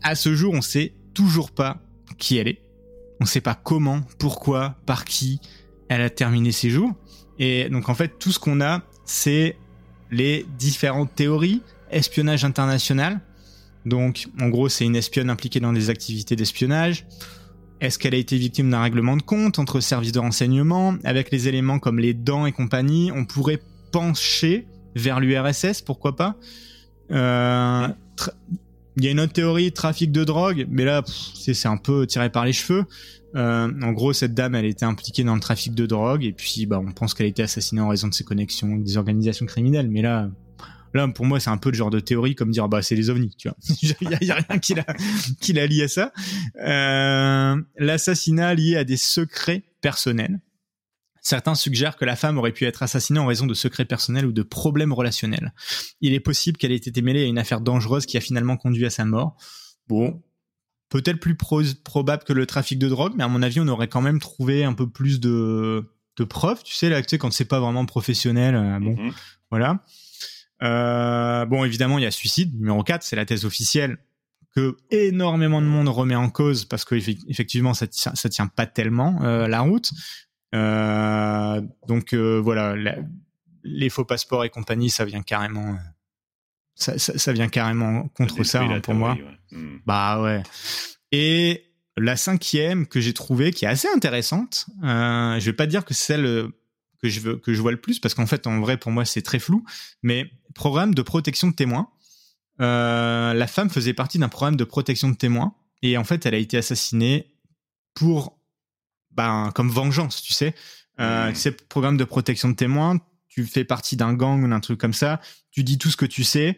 À 0.02 0.14
ce 0.14 0.34
jour, 0.34 0.54
on 0.54 0.62
sait 0.62 0.94
toujours 1.12 1.50
pas 1.50 1.78
qui 2.18 2.38
elle 2.38 2.48
est. 2.48 2.62
On 3.20 3.26
sait 3.26 3.40
pas 3.40 3.54
comment, 3.54 4.00
pourquoi, 4.18 4.76
par 4.86 5.04
qui 5.04 5.40
elle 5.88 6.00
a 6.00 6.10
terminé 6.10 6.50
ses 6.50 6.70
jours. 6.70 6.92
Et 7.38 7.68
donc 7.68 7.88
en 7.88 7.94
fait, 7.94 8.18
tout 8.18 8.32
ce 8.32 8.38
qu'on 8.38 8.60
a, 8.60 8.82
c'est 9.04 9.56
les 10.10 10.46
différentes 10.58 11.14
théories, 11.14 11.62
espionnage 11.90 12.44
international. 12.44 13.20
Donc, 13.84 14.28
en 14.40 14.48
gros, 14.48 14.68
c'est 14.68 14.84
une 14.84 14.96
espionne 14.96 15.30
impliquée 15.30 15.60
dans 15.60 15.72
des 15.72 15.90
activités 15.90 16.36
d'espionnage. 16.36 17.06
Est-ce 17.80 17.98
qu'elle 17.98 18.14
a 18.14 18.18
été 18.18 18.36
victime 18.36 18.70
d'un 18.70 18.80
règlement 18.80 19.16
de 19.16 19.22
compte 19.22 19.58
entre 19.58 19.80
services 19.80 20.12
de 20.12 20.20
renseignement? 20.20 20.96
Avec 21.04 21.30
les 21.30 21.48
éléments 21.48 21.78
comme 21.78 21.98
les 21.98 22.14
dents 22.14 22.46
et 22.46 22.52
compagnie, 22.52 23.10
on 23.12 23.24
pourrait 23.24 23.60
pencher 23.92 24.66
vers 24.94 25.20
l'URSS, 25.20 25.82
pourquoi 25.82 26.16
pas? 26.16 26.36
Euh, 27.10 27.88
Il 28.96 29.04
y 29.04 29.08
a 29.08 29.10
une 29.10 29.20
autre 29.20 29.32
théorie, 29.32 29.72
trafic 29.72 30.12
de 30.12 30.22
drogue, 30.22 30.66
mais 30.70 30.84
là, 30.84 31.02
c'est 31.06 31.66
un 31.66 31.76
peu 31.76 32.06
tiré 32.06 32.30
par 32.30 32.44
les 32.44 32.52
cheveux. 32.52 32.84
Euh, 33.34 33.68
en 33.82 33.92
gros, 33.92 34.12
cette 34.12 34.34
dame, 34.34 34.54
elle 34.54 34.66
était 34.66 34.84
impliquée 34.84 35.24
dans 35.24 35.34
le 35.34 35.40
trafic 35.40 35.74
de 35.74 35.86
drogue 35.86 36.24
et 36.24 36.32
puis, 36.32 36.66
bah, 36.66 36.80
on 36.80 36.92
pense 36.92 37.12
qu'elle 37.12 37.26
a 37.26 37.28
été 37.28 37.42
assassinée 37.42 37.80
en 37.80 37.88
raison 37.88 38.06
de 38.06 38.14
ses 38.14 38.22
connexions 38.22 38.68
avec 38.68 38.84
des 38.84 38.96
organisations 38.96 39.46
criminelles. 39.46 39.88
Mais 39.90 40.02
là, 40.02 40.30
là, 40.94 41.08
pour 41.08 41.26
moi, 41.26 41.40
c'est 41.40 41.50
un 41.50 41.56
peu 41.56 41.70
le 41.70 41.76
genre 41.76 41.90
de 41.90 42.00
théorie 42.00 42.34
comme 42.34 42.50
dire, 42.50 42.68
bah, 42.68 42.82
c'est 42.82 42.94
les 42.94 43.10
ovnis, 43.10 43.34
tu 43.36 43.48
vois. 43.48 43.56
Il 44.00 44.26
y, 44.26 44.30
a, 44.30 44.36
rien 44.36 44.58
qui 44.58 44.74
l'a, 44.74 44.86
qui 45.40 45.52
l'a 45.52 45.66
lié 45.66 45.84
à 45.84 45.88
ça. 45.88 46.12
Euh, 46.64 47.60
l'assassinat 47.76 48.54
lié 48.54 48.76
à 48.76 48.84
des 48.84 48.96
secrets 48.96 49.64
personnels. 49.80 50.40
Certains 51.20 51.54
suggèrent 51.54 51.96
que 51.96 52.04
la 52.04 52.16
femme 52.16 52.36
aurait 52.36 52.52
pu 52.52 52.64
être 52.66 52.82
assassinée 52.82 53.18
en 53.18 53.26
raison 53.26 53.46
de 53.46 53.54
secrets 53.54 53.86
personnels 53.86 54.26
ou 54.26 54.32
de 54.32 54.42
problèmes 54.42 54.92
relationnels. 54.92 55.54
Il 56.00 56.12
est 56.12 56.20
possible 56.20 56.58
qu'elle 56.58 56.72
ait 56.72 56.76
été 56.76 57.00
mêlée 57.00 57.24
à 57.24 57.26
une 57.26 57.38
affaire 57.38 57.60
dangereuse 57.62 58.04
qui 58.04 58.18
a 58.18 58.20
finalement 58.20 58.58
conduit 58.58 58.84
à 58.84 58.90
sa 58.90 59.06
mort. 59.06 59.36
Bon, 59.88 60.22
peut-être 60.90 61.18
plus 61.18 61.34
probable 61.36 62.24
que 62.24 62.32
le 62.34 62.46
trafic 62.46 62.78
de 62.78 62.88
drogue, 62.88 63.14
mais 63.16 63.24
à 63.24 63.28
mon 63.28 63.42
avis, 63.42 63.58
on 63.60 63.68
aurait 63.68 63.88
quand 63.88 64.02
même 64.02 64.20
trouvé 64.20 64.64
un 64.64 64.74
peu 64.74 64.88
plus 64.88 65.18
de, 65.18 65.90
de 66.16 66.24
preuves. 66.24 66.62
Tu 66.62 66.74
sais, 66.74 66.88
là, 66.88 67.00
tu 67.02 67.08
sais, 67.08 67.18
quand 67.18 67.32
c'est 67.32 67.46
pas 67.46 67.60
vraiment 67.60 67.86
professionnel, 67.86 68.54
euh, 68.54 68.78
bon, 68.78 68.96
mhm. 68.96 69.12
voilà. 69.50 69.82
Euh, 70.64 71.44
bon, 71.44 71.64
évidemment, 71.64 71.98
il 71.98 72.02
y 72.02 72.06
a 72.06 72.10
suicide. 72.10 72.54
Numéro 72.58 72.82
4, 72.82 73.02
c'est 73.02 73.16
la 73.16 73.26
thèse 73.26 73.44
officielle 73.44 73.98
que 74.54 74.76
énormément 74.90 75.60
de 75.60 75.66
monde 75.66 75.88
remet 75.88 76.14
en 76.14 76.30
cause 76.30 76.64
parce 76.64 76.84
que 76.84 76.94
effectivement, 76.94 77.74
ça, 77.74 77.86
tient, 77.86 78.14
ça 78.14 78.28
tient 78.28 78.46
pas 78.46 78.66
tellement 78.66 79.20
euh, 79.22 79.48
la 79.48 79.60
route. 79.60 79.90
Euh, 80.54 81.60
donc 81.88 82.12
euh, 82.12 82.40
voilà, 82.40 82.76
les 83.64 83.90
faux 83.90 84.04
passeports 84.04 84.44
et 84.44 84.50
compagnie, 84.50 84.90
ça 84.90 85.04
vient 85.04 85.22
carrément 85.22 85.76
ça, 86.76 86.98
ça, 86.98 87.18
ça, 87.18 87.32
vient 87.32 87.48
carrément 87.48 88.08
contre 88.08 88.44
ça 88.44 88.62
hein, 88.62 88.80
pour 88.80 88.94
moi. 88.94 89.16
Hmm. 89.50 89.78
Bah 89.86 90.20
ouais. 90.20 90.42
Et 91.10 91.64
la 91.96 92.16
cinquième 92.16 92.86
que 92.86 93.00
j'ai 93.00 93.12
trouvée, 93.12 93.52
qui 93.52 93.64
est 93.64 93.68
assez 93.68 93.88
intéressante, 93.88 94.66
je 94.82 95.44
vais 95.44 95.52
pas 95.52 95.66
dire 95.66 95.84
que 95.84 95.94
c'est 95.94 96.14
celle 96.14 96.48
que 97.04 97.10
je 97.10 97.20
veux 97.20 97.36
que 97.36 97.52
je 97.52 97.60
vois 97.60 97.72
le 97.72 97.80
plus 97.80 97.98
parce 97.98 98.14
qu'en 98.14 98.26
fait 98.26 98.46
en 98.46 98.60
vrai 98.60 98.76
pour 98.76 98.90
moi 98.90 99.04
c'est 99.04 99.22
très 99.22 99.38
flou, 99.38 99.64
mais 100.02 100.30
programme 100.54 100.94
de 100.94 101.02
protection 101.02 101.48
de 101.48 101.54
témoins. 101.54 101.88
Euh, 102.60 103.34
la 103.34 103.46
femme 103.46 103.68
faisait 103.68 103.94
partie 103.94 104.18
d'un 104.18 104.28
programme 104.28 104.56
de 104.56 104.64
protection 104.64 105.08
de 105.08 105.16
témoins 105.16 105.54
et 105.82 105.96
en 105.98 106.04
fait 106.04 106.24
elle 106.24 106.34
a 106.34 106.38
été 106.38 106.56
assassinée 106.56 107.34
pour 107.94 108.38
ben 109.10 109.50
comme 109.54 109.68
vengeance, 109.68 110.22
tu 110.22 110.32
sais. 110.32 110.54
Euh, 111.00 111.30
hmm. 111.30 111.34
C'est 111.34 111.68
programme 111.68 111.96
de 111.96 112.04
protection 112.04 112.48
de 112.48 112.54
témoins. 112.54 112.98
Tu 113.28 113.44
fais 113.46 113.64
partie 113.64 113.96
d'un 113.96 114.14
gang 114.14 114.44
ou 114.44 114.48
d'un 114.48 114.60
truc 114.60 114.78
comme 114.78 114.92
ça 114.92 115.20
tu 115.54 115.62
dis 115.62 115.78
tout 115.78 115.88
ce 115.88 115.96
que 115.96 116.06
tu 116.06 116.24
sais 116.24 116.56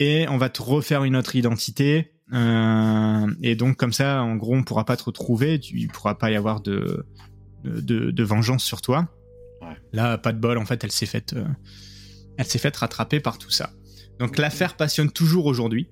et 0.00 0.28
on 0.28 0.36
va 0.36 0.50
te 0.50 0.60
refaire 0.60 1.04
une 1.04 1.16
autre 1.16 1.34
identité. 1.34 2.12
Euh, 2.32 3.26
et 3.42 3.56
donc 3.56 3.76
comme 3.76 3.92
ça, 3.92 4.22
en 4.22 4.36
gros, 4.36 4.54
on 4.54 4.64
pourra 4.64 4.84
pas 4.84 4.96
te 4.96 5.04
retrouver, 5.04 5.58
tu 5.58 5.88
pourras 5.88 6.14
pas 6.14 6.30
y 6.30 6.36
avoir 6.36 6.60
de 6.60 7.06
de, 7.64 8.10
de 8.10 8.22
vengeance 8.22 8.62
sur 8.62 8.82
toi. 8.82 9.08
Ouais. 9.62 9.76
Là, 9.92 10.18
pas 10.18 10.32
de 10.32 10.38
bol, 10.38 10.58
en 10.58 10.64
fait, 10.64 10.82
elle 10.84 10.92
s'est 10.92 11.06
faite, 11.06 11.34
euh, 11.34 11.44
elle 12.36 12.46
s'est 12.46 12.58
faite 12.58 12.76
rattraper 12.76 13.20
par 13.20 13.38
tout 13.38 13.50
ça. 13.50 13.70
Donc 14.18 14.38
l'affaire 14.38 14.76
passionne 14.76 15.10
toujours 15.10 15.46
aujourd'hui. 15.46 15.88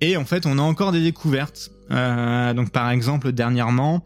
Et 0.00 0.16
en 0.16 0.24
fait, 0.24 0.46
on 0.46 0.58
a 0.58 0.62
encore 0.62 0.90
des 0.90 1.02
découvertes. 1.02 1.70
Euh, 1.92 2.54
donc 2.54 2.70
par 2.70 2.90
exemple, 2.90 3.32
dernièrement, 3.32 4.04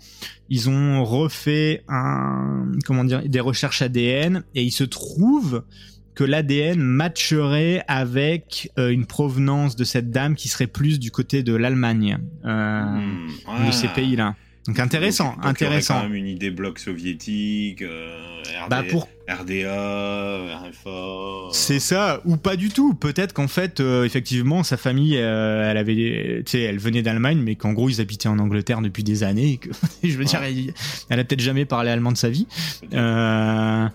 ils 0.50 0.68
ont 0.68 1.04
refait 1.04 1.84
un, 1.88 2.70
comment 2.84 3.04
dire, 3.04 3.26
des 3.26 3.40
recherches 3.40 3.80
ADN 3.80 4.44
et 4.54 4.62
il 4.62 4.72
se 4.72 4.84
trouve 4.84 5.64
que 6.14 6.24
l'ADN 6.24 6.80
matcherait 6.80 7.84
avec 7.88 8.70
euh, 8.78 8.90
une 8.90 9.06
provenance 9.06 9.76
de 9.76 9.84
cette 9.84 10.10
dame 10.10 10.34
qui 10.34 10.48
serait 10.48 10.66
plus 10.66 10.98
du 10.98 11.10
côté 11.10 11.42
de 11.42 11.54
l'Allemagne, 11.54 12.18
euh, 12.44 12.82
hmm. 12.82 13.66
de 13.66 13.70
ces 13.70 13.88
pays-là. 13.88 14.34
Donc 14.66 14.80
intéressant, 14.80 15.36
intéressant. 15.42 15.94
Il 15.94 15.98
y 15.98 16.00
quand 16.02 16.08
même 16.08 16.14
une 16.16 16.26
idée 16.26 16.50
bloc 16.50 16.78
soviétique, 16.78 17.82
euh, 17.82 18.18
bah 18.68 18.82
pour... 18.90 19.08
RDA, 19.28 20.58
RFA. 20.58 21.48
C'est 21.52 21.80
ça, 21.80 22.20
ou 22.24 22.36
pas 22.36 22.54
du 22.56 22.68
tout. 22.68 22.94
Peut-être 22.94 23.32
qu'en 23.32 23.48
fait, 23.48 23.80
euh, 23.80 24.04
effectivement, 24.04 24.62
sa 24.62 24.76
famille, 24.76 25.14
elle 25.14 25.76
avait, 25.76 26.44
elle 26.52 26.78
venait 26.78 27.02
d'Allemagne, 27.02 27.40
mais 27.42 27.56
qu'en 27.56 27.72
gros 27.72 27.88
ils 27.88 28.00
habitaient 28.00 28.28
en 28.28 28.38
Angleterre 28.38 28.80
depuis 28.82 29.02
des 29.02 29.24
années. 29.24 29.58
que, 29.58 29.70
je 30.04 30.16
veux 30.16 30.24
dire, 30.24 30.42
elle, 30.42 30.72
elle, 31.10 31.20
a 31.20 31.24
peut-être 31.24 31.40
jamais 31.40 31.64
parlé 31.64 31.90
allemand 31.90 32.12
de 32.12 32.16
sa 32.16 32.30
vie. 32.30 32.46
Euh, 32.92 33.88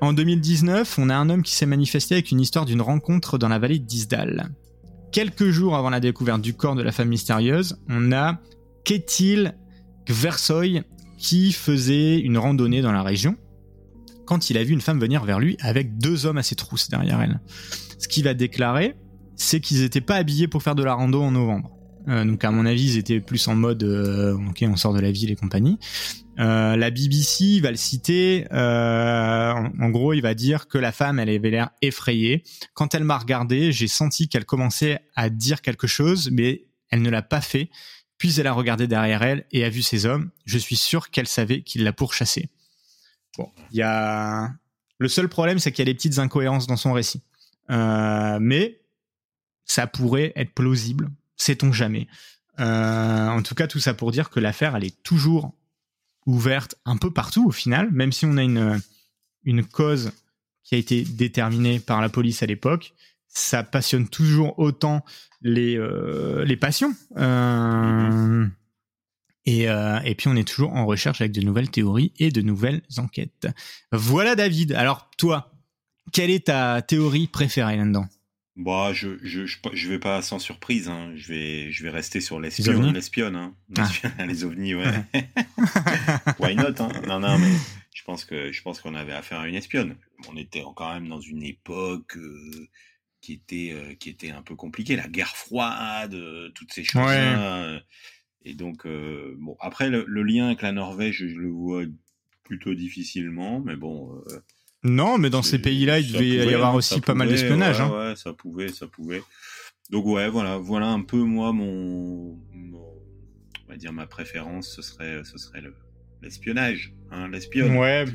en 0.00 0.12
2019, 0.14 0.98
on 0.98 1.10
a 1.10 1.14
un 1.14 1.28
homme 1.28 1.42
qui 1.42 1.54
s'est 1.54 1.66
manifesté 1.66 2.14
avec 2.14 2.30
une 2.30 2.40
histoire 2.40 2.64
d'une 2.64 2.80
rencontre 2.80 3.36
dans 3.36 3.48
la 3.48 3.58
vallée 3.58 3.78
d'Isdal. 3.78 4.48
Quelques 5.12 5.50
jours 5.50 5.76
avant 5.76 5.90
la 5.90 6.00
découverte 6.00 6.40
du 6.40 6.54
corps 6.54 6.74
de 6.74 6.82
la 6.82 6.92
femme 6.92 7.08
mystérieuse, 7.08 7.78
on 7.88 8.12
a 8.12 8.38
Ketil 8.84 9.52
Gversoy 10.06 10.82
qui 11.18 11.52
faisait 11.52 12.18
une 12.18 12.38
randonnée 12.38 12.82
dans 12.82 12.92
la 12.92 13.02
région 13.02 13.36
quand 14.24 14.48
il 14.48 14.56
a 14.58 14.64
vu 14.64 14.72
une 14.72 14.80
femme 14.80 15.00
venir 15.00 15.24
vers 15.24 15.40
lui 15.40 15.56
avec 15.60 15.98
deux 15.98 16.24
hommes 16.24 16.38
à 16.38 16.42
ses 16.42 16.54
trousses 16.54 16.88
derrière 16.88 17.20
elle. 17.20 17.40
Ce 17.98 18.06
qu'il 18.06 18.24
va 18.24 18.32
déclarer, 18.32 18.94
c'est 19.34 19.60
qu'ils 19.60 19.80
n'étaient 19.80 20.00
pas 20.00 20.14
habillés 20.14 20.46
pour 20.46 20.62
faire 20.62 20.76
de 20.76 20.84
la 20.84 20.94
rando 20.94 21.20
en 21.20 21.32
novembre. 21.32 21.70
Euh, 22.08 22.24
donc 22.24 22.44
à 22.44 22.50
mon 22.50 22.64
avis, 22.64 22.92
ils 22.92 22.98
étaient 22.98 23.20
plus 23.20 23.48
en 23.48 23.54
mode 23.54 23.82
euh, 23.82 24.38
ok, 24.48 24.64
on 24.68 24.76
sort 24.76 24.94
de 24.94 25.00
la 25.00 25.10
ville 25.10 25.30
et 25.30 25.36
compagnie. 25.36 25.78
Euh, 26.38 26.76
la 26.76 26.90
BBC 26.90 27.60
va 27.60 27.70
le 27.70 27.76
citer. 27.76 28.46
Euh, 28.52 29.52
en, 29.52 29.90
gros, 29.90 30.14
il 30.14 30.22
va 30.22 30.34
dire 30.34 30.68
que 30.68 30.78
la 30.78 30.92
femme, 30.92 31.18
elle 31.18 31.28
avait 31.28 31.50
l'air 31.50 31.70
effrayée. 31.82 32.42
Quand 32.72 32.94
elle 32.94 33.04
m'a 33.04 33.18
regardé, 33.18 33.72
j'ai 33.72 33.88
senti 33.88 34.28
qu'elle 34.28 34.46
commençait 34.46 35.00
à 35.14 35.28
dire 35.28 35.60
quelque 35.60 35.86
chose, 35.86 36.30
mais 36.32 36.64
elle 36.90 37.02
ne 37.02 37.10
l'a 37.10 37.22
pas 37.22 37.40
fait. 37.40 37.68
Puis 38.20 38.38
elle 38.38 38.46
a 38.46 38.52
regardé 38.52 38.86
derrière 38.86 39.22
elle 39.22 39.46
et 39.50 39.64
a 39.64 39.70
vu 39.70 39.80
ces 39.80 40.04
hommes. 40.04 40.30
Je 40.44 40.58
suis 40.58 40.76
sûr 40.76 41.10
qu'elle 41.10 41.26
savait 41.26 41.62
qu'il 41.62 41.84
l'a 41.84 41.94
pourchassé. 41.94 42.50
Bon, 43.38 43.50
il 43.72 43.78
y 43.78 43.82
a 43.82 44.52
le 44.98 45.08
seul 45.08 45.28
problème, 45.28 45.58
c'est 45.58 45.72
qu'il 45.72 45.80
y 45.80 45.88
a 45.88 45.90
des 45.90 45.94
petites 45.94 46.18
incohérences 46.18 46.66
dans 46.66 46.76
son 46.76 46.92
récit. 46.92 47.22
Euh, 47.70 48.38
mais 48.38 48.82
ça 49.64 49.86
pourrait 49.86 50.34
être 50.36 50.52
plausible, 50.52 51.10
sait-on 51.36 51.72
jamais. 51.72 52.08
en 52.58 53.40
tout 53.42 53.54
cas, 53.54 53.66
tout 53.66 53.80
ça 53.80 53.94
pour 53.94 54.12
dire 54.12 54.28
que 54.28 54.38
l'affaire, 54.38 54.76
elle 54.76 54.84
est 54.84 55.02
toujours 55.02 55.54
ouverte 56.26 56.74
un 56.84 56.98
peu 56.98 57.10
partout 57.10 57.46
au 57.46 57.52
final, 57.52 57.90
même 57.90 58.12
si 58.12 58.26
on 58.26 58.36
a 58.36 58.42
une, 58.42 58.82
une 59.44 59.64
cause 59.64 60.12
qui 60.62 60.74
a 60.74 60.78
été 60.78 61.04
déterminée 61.04 61.80
par 61.80 62.02
la 62.02 62.10
police 62.10 62.42
à 62.42 62.46
l'époque, 62.46 62.92
ça 63.30 63.62
passionne 63.62 64.08
toujours 64.08 64.58
autant 64.58 65.04
les, 65.40 65.78
euh, 65.78 66.44
les 66.44 66.56
passions. 66.56 66.94
Euh, 67.16 68.46
et, 69.46 69.68
euh, 69.68 70.00
et, 70.04 70.14
puis 70.14 70.28
on 70.28 70.36
est 70.36 70.46
toujours 70.46 70.74
en 70.74 70.84
recherche 70.84 71.20
avec 71.20 71.32
de 71.32 71.40
nouvelles 71.40 71.70
théories 71.70 72.12
et 72.18 72.30
de 72.30 72.42
nouvelles 72.42 72.82
enquêtes. 72.98 73.48
Voilà 73.92 74.34
David. 74.34 74.72
Alors 74.72 75.10
toi, 75.16 75.52
quelle 76.12 76.30
est 76.30 76.46
ta 76.46 76.82
théorie 76.82 77.28
préférée 77.28 77.76
là-dedans? 77.76 78.06
Bah, 78.56 78.92
je, 78.92 79.16
je, 79.22 79.46
je, 79.72 79.88
vais 79.88 80.00
pas 80.00 80.20
sans 80.20 80.38
surprise. 80.38 80.88
Hein. 80.88 81.12
Je 81.14 81.28
vais 81.28 81.72
je 81.72 81.82
vais 81.82 81.88
rester 81.88 82.20
sur 82.20 82.40
l'espionne, 82.40 82.92
l'espionne, 82.92 83.36
hein. 83.36 83.54
ah. 83.78 84.26
les 84.26 84.44
ovnis, 84.44 84.74
ouais. 84.74 85.04
Why 86.38 86.56
not 86.56 86.74
hein 86.80 86.90
Non, 87.06 87.20
non, 87.20 87.38
mais 87.38 87.52
je 87.94 88.02
pense 88.02 88.24
que 88.24 88.52
je 88.52 88.60
pense 88.60 88.80
qu'on 88.80 88.94
avait 88.94 89.12
affaire 89.12 89.40
à 89.40 89.48
une 89.48 89.54
espionne. 89.54 89.96
On 90.28 90.36
était 90.36 90.62
quand 90.76 90.92
même 90.92 91.08
dans 91.08 91.20
une 91.20 91.42
époque 91.42 92.18
qui 93.20 93.34
était 93.34 93.72
euh, 93.72 93.94
qui 93.94 94.08
était 94.08 94.30
un 94.30 94.42
peu 94.42 94.56
compliqué, 94.56 94.96
la 94.96 95.08
guerre 95.08 95.36
froide, 95.36 96.14
euh, 96.14 96.48
toutes 96.54 96.72
ces 96.72 96.84
choses. 96.84 97.02
là 97.02 97.74
euh, 97.74 97.80
et 98.42 98.54
donc 98.54 98.86
bon, 98.86 99.54
après 99.60 99.90
le, 99.90 100.04
lien 100.22 100.46
avec 100.46 100.62
la 100.62 100.72
Norvège, 100.72 101.26
je 101.26 101.38
le 101.38 101.50
vois 101.50 101.84
plutôt 102.42 102.72
difficilement, 102.72 103.60
mais 103.60 103.76
bon. 103.76 104.24
non, 104.82 105.18
mais 105.18 105.28
dans 105.28 105.42
ces 105.42 105.58
pays-là, 105.58 105.98
il 105.98 106.10
devait 106.10 106.46
y 106.46 106.54
avoir 106.54 106.74
aussi 106.74 107.02
pas 107.02 107.12
mal 107.12 107.28
d'espionnage. 107.28 107.80
Ouais, 107.80 107.84
hein. 107.84 108.08
ouais, 108.08 108.16
ça 108.16 108.32
pouvait, 108.32 108.68
ça 108.68 108.86
pouvait. 108.86 109.22
Donc 109.90 110.06
ouais, 110.06 110.30
voilà, 110.30 110.56
voilà 110.56 110.86
un 110.86 111.02
peu 111.02 111.18
moi 111.18 111.52
mon, 111.52 112.38
on 112.54 113.68
va 113.68 113.76
dire 113.76 113.92
ma 113.92 114.06
préférence, 114.06 114.74
ce 114.74 114.80
serait, 114.80 115.20
ce 115.24 115.36
serait 115.36 115.62
l'espionnage, 116.22 116.94
hein. 117.10 117.30
Ouais. 117.30 118.06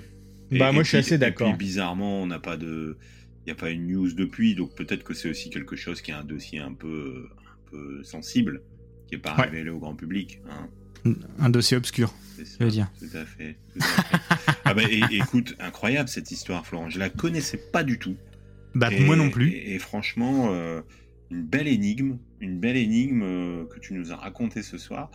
bah 0.51 0.71
moi 0.71 0.81
je 0.81 0.87
suis 0.87 0.97
assez 0.97 1.19
d'accord. 1.19 1.55
Bizarrement, 1.55 2.23
on 2.23 2.25
n'a 2.25 2.39
pas 2.39 2.57
de, 2.57 2.97
n'y 3.47 3.51
a 3.51 3.55
pas 3.55 3.69
une 3.69 3.87
news 3.87 4.13
depuis, 4.13 4.55
donc 4.55 4.75
peut-être 4.75 5.03
que 5.03 5.13
c'est 5.13 5.29
aussi 5.29 5.49
quelque 5.49 5.75
chose 5.75 6.01
qui 6.01 6.11
est 6.11 6.15
un 6.15 6.23
dossier 6.23 6.59
un 6.59 6.73
peu, 6.73 7.27
un 7.37 7.69
peu 7.69 8.03
sensible, 8.03 8.61
qui 9.07 9.15
n'est 9.15 9.21
pas 9.21 9.33
révélé 9.33 9.69
au 9.69 9.79
grand 9.79 9.95
public. 9.95 10.41
Hein. 10.49 10.67
Un 11.39 11.49
dossier 11.49 11.77
obscur, 11.77 12.13
je 12.37 12.63
veux 12.63 12.71
dire. 12.71 12.91
Tout 12.99 13.15
à 13.15 13.25
fait. 13.25 13.57
ah 14.65 14.73
bah, 14.73 14.81
écoute, 15.11 15.55
incroyable 15.59 16.09
cette 16.09 16.31
histoire, 16.31 16.65
Florent. 16.65 16.89
Je 16.89 16.97
la 16.97 17.09
connaissais 17.09 17.59
pas 17.71 17.83
du 17.83 17.99
tout. 17.99 18.15
Bah, 18.73 18.89
moi 19.01 19.15
non 19.15 19.29
plus. 19.29 19.53
Et, 19.53 19.77
franchement, 19.79 20.47
euh, 20.49 20.81
une 21.29 21.43
belle 21.43 21.67
énigme, 21.67 22.17
une 22.39 22.59
belle 22.59 22.77
énigme 22.77 23.21
euh, 23.23 23.65
que 23.65 23.79
tu 23.79 23.93
nous 23.93 24.11
as 24.11 24.15
racontée 24.15 24.63
ce 24.63 24.77
soir 24.77 25.11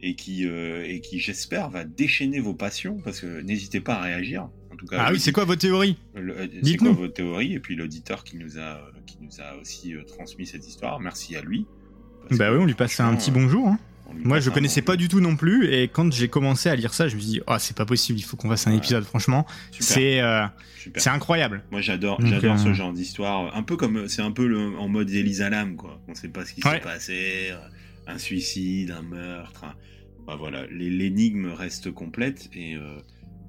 et 0.00 0.16
qui, 0.16 0.46
euh, 0.46 0.84
et 0.86 1.00
qui 1.00 1.18
j'espère, 1.18 1.70
va 1.70 1.84
déchaîner 1.84 2.40
vos 2.40 2.54
passions, 2.54 2.98
parce 2.98 3.20
que 3.20 3.40
n'hésitez 3.40 3.80
pas 3.80 3.94
à 3.94 4.02
réagir. 4.02 4.48
En 4.84 4.86
tout 4.86 4.90
cas, 4.96 5.04
ah 5.06 5.12
oui, 5.12 5.20
c'est 5.20 5.32
quoi 5.32 5.44
vos 5.44 5.56
théories 5.56 5.96
euh, 6.16 6.46
C'est 6.62 6.76
quoi 6.76 6.92
vos 6.92 7.08
théories 7.08 7.54
Et 7.54 7.60
puis 7.60 7.74
l'auditeur 7.74 8.22
qui 8.22 8.36
nous 8.36 8.58
a, 8.58 8.80
qui 9.06 9.16
nous 9.20 9.40
a 9.40 9.56
aussi 9.58 9.94
euh, 9.94 10.02
transmis 10.04 10.46
cette 10.46 10.66
histoire, 10.68 11.00
merci 11.00 11.36
à 11.36 11.40
lui. 11.40 11.66
Bah 12.32 12.52
oui, 12.52 12.58
on 12.60 12.66
lui 12.66 12.74
passe 12.74 13.00
un 13.00 13.14
petit 13.16 13.30
bonjour. 13.30 13.68
Hein. 13.68 13.78
Moi, 14.12 14.40
je 14.40 14.50
connaissais 14.50 14.82
pas 14.82 14.96
du 14.96 15.08
tout 15.08 15.20
non 15.20 15.36
plus, 15.36 15.72
et 15.72 15.88
quand 15.88 16.12
j'ai 16.12 16.28
commencé 16.28 16.68
à 16.68 16.76
lire 16.76 16.92
ça, 16.92 17.08
je 17.08 17.16
me 17.16 17.20
suis 17.20 17.30
dit, 17.30 17.40
oh, 17.46 17.56
c'est 17.58 17.76
pas 17.76 17.86
possible, 17.86 18.18
il 18.18 18.22
faut 18.22 18.36
qu'on 18.36 18.48
fasse 18.48 18.66
un 18.66 18.72
épisode. 18.72 19.04
Franchement, 19.04 19.46
c'est 19.80 20.20
c'est 20.96 21.10
incroyable. 21.10 21.62
Moi, 21.70 21.80
j'adore, 21.80 22.20
j'adore 22.22 22.58
ce 22.58 22.74
genre 22.74 22.92
d'histoire. 22.92 23.56
Un 23.56 23.62
peu 23.62 23.76
comme, 23.76 24.06
c'est 24.08 24.22
un 24.22 24.32
peu 24.32 24.46
le, 24.46 24.76
en 24.78 24.88
mode 24.88 25.10
Elisa 25.10 25.48
Lam, 25.48 25.76
quoi. 25.76 26.00
On 26.08 26.14
sait 26.14 26.28
pas 26.28 26.44
ce 26.44 26.52
qui 26.52 26.60
s'est 26.60 26.80
passé, 26.80 27.54
un 28.06 28.18
suicide, 28.18 28.90
un 28.90 29.02
meurtre. 29.02 29.64
Bah 30.26 30.36
voilà, 30.38 30.66
l'énigme 30.66 31.46
reste 31.46 31.90
complète 31.90 32.50
et. 32.54 32.76
Euh, 32.76 32.98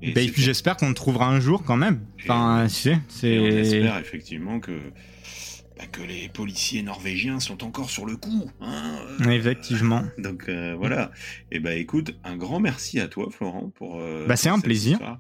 et, 0.02 0.14
puis 0.14 0.42
j'espère 0.42 0.78
qu'on 0.78 0.90
le 0.90 0.94
trouvera 0.94 1.28
un 1.28 1.40
jour 1.40 1.64
quand 1.64 1.78
même. 1.78 2.06
Enfin, 2.22 2.66
tu 2.68 2.74
sais, 2.74 3.00
c'est. 3.08 3.40
On 3.40 3.46
espère 3.46 3.98
effectivement 3.98 4.60
que 4.60 4.80
bah, 5.78 5.86
que 5.92 6.02
les 6.02 6.30
policiers 6.30 6.84
norvégiens 6.84 7.40
sont 7.40 7.64
encore 7.64 7.90
sur 7.90 8.06
le 8.06 8.16
coup. 8.16 8.50
Hein 8.62 8.98
euh, 9.26 9.30
Effectivement. 9.32 10.04
Donc 10.18 10.48
euh, 10.48 10.76
voilà. 10.78 11.12
Et 11.52 11.60
bah 11.60 11.76
écoute, 11.76 12.18
un 12.24 12.38
grand 12.38 12.60
merci 12.60 13.00
à 13.00 13.08
toi, 13.08 13.28
Florent, 13.32 13.72
pour. 13.76 14.02
bah 14.28 14.36
c'est 14.36 14.50
un 14.50 14.60
plaisir. 14.60 15.20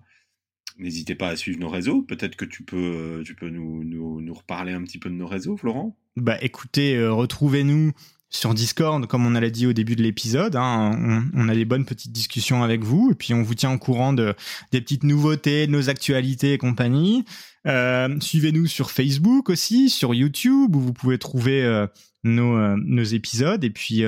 N'hésitez 0.78 1.16
pas 1.16 1.30
à 1.30 1.36
suivre 1.38 1.60
nos 1.60 1.70
réseaux. 1.70 2.02
Peut-être 2.02 2.36
que 2.36 2.44
tu 2.44 2.64
peux, 2.64 3.24
tu 3.26 3.34
peux 3.34 3.48
nous, 3.48 3.86
nous, 3.86 4.20
nous, 4.20 4.34
reparler 4.34 4.74
un 4.74 4.84
petit 4.84 5.00
peu 5.00 5.10
de 5.10 5.16
nos 5.16 5.28
réseaux, 5.28 5.56
Florent? 5.56 5.98
Bah 6.18 6.38
écoutez, 6.42 7.02
retrouvez-nous 7.08 7.94
sur 8.36 8.54
Discord, 8.54 9.06
comme 9.08 9.26
on 9.26 9.32
l'a 9.32 9.50
dit 9.50 9.68
au 9.68 9.74
début 9.74 9.96
de 9.96 10.04
l'épisode. 10.04 10.56
Hein, 10.56 11.28
on, 11.34 11.50
a 11.50 11.54
des 11.54 11.66
bonnes 11.66 11.86
petites 11.86 12.12
discussions 12.12 12.64
avec 12.64 12.84
vous 12.84 13.10
et 13.12 13.16
puis 13.16 13.34
on 13.34 13.44
vous 13.44 13.56
tient 13.56 13.72
au 13.72 13.78
courant 13.78 14.14
de 14.14 14.36
des 14.72 14.82
petites 14.82 15.04
nouveautés, 15.04 15.68
de 15.68 15.72
nos 15.72 15.90
actualités 15.90 16.54
et 16.54 16.58
compagnie. 16.58 17.26
Euh, 17.68 18.20
suivez-nous 18.20 18.68
sur 18.68 18.92
Facebook 18.92 19.50
aussi, 19.50 19.90
sur 19.90 20.14
YouTube 20.14 20.76
où 20.76 20.80
vous 20.80 20.94
pouvez 20.94 21.18
trouver 21.18 21.64
euh, 21.64 21.88
nos, 22.24 22.56
euh, 22.58 22.76
nos 22.78 23.04
épisodes 23.04 23.64
et 23.64 23.72
puis 23.72 24.04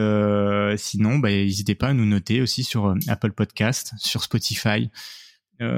sinon, 0.78 1.20
bah, 1.20 1.30
n'hésitez 1.30 1.76
pas 1.76 1.88
à 1.88 1.94
nous 1.94 2.06
noter 2.06 2.42
aussi 2.42 2.64
sur 2.64 2.96
Apple 3.08 3.32
Podcast, 3.32 3.94
sur 3.98 4.24
Spotify, 4.24 4.90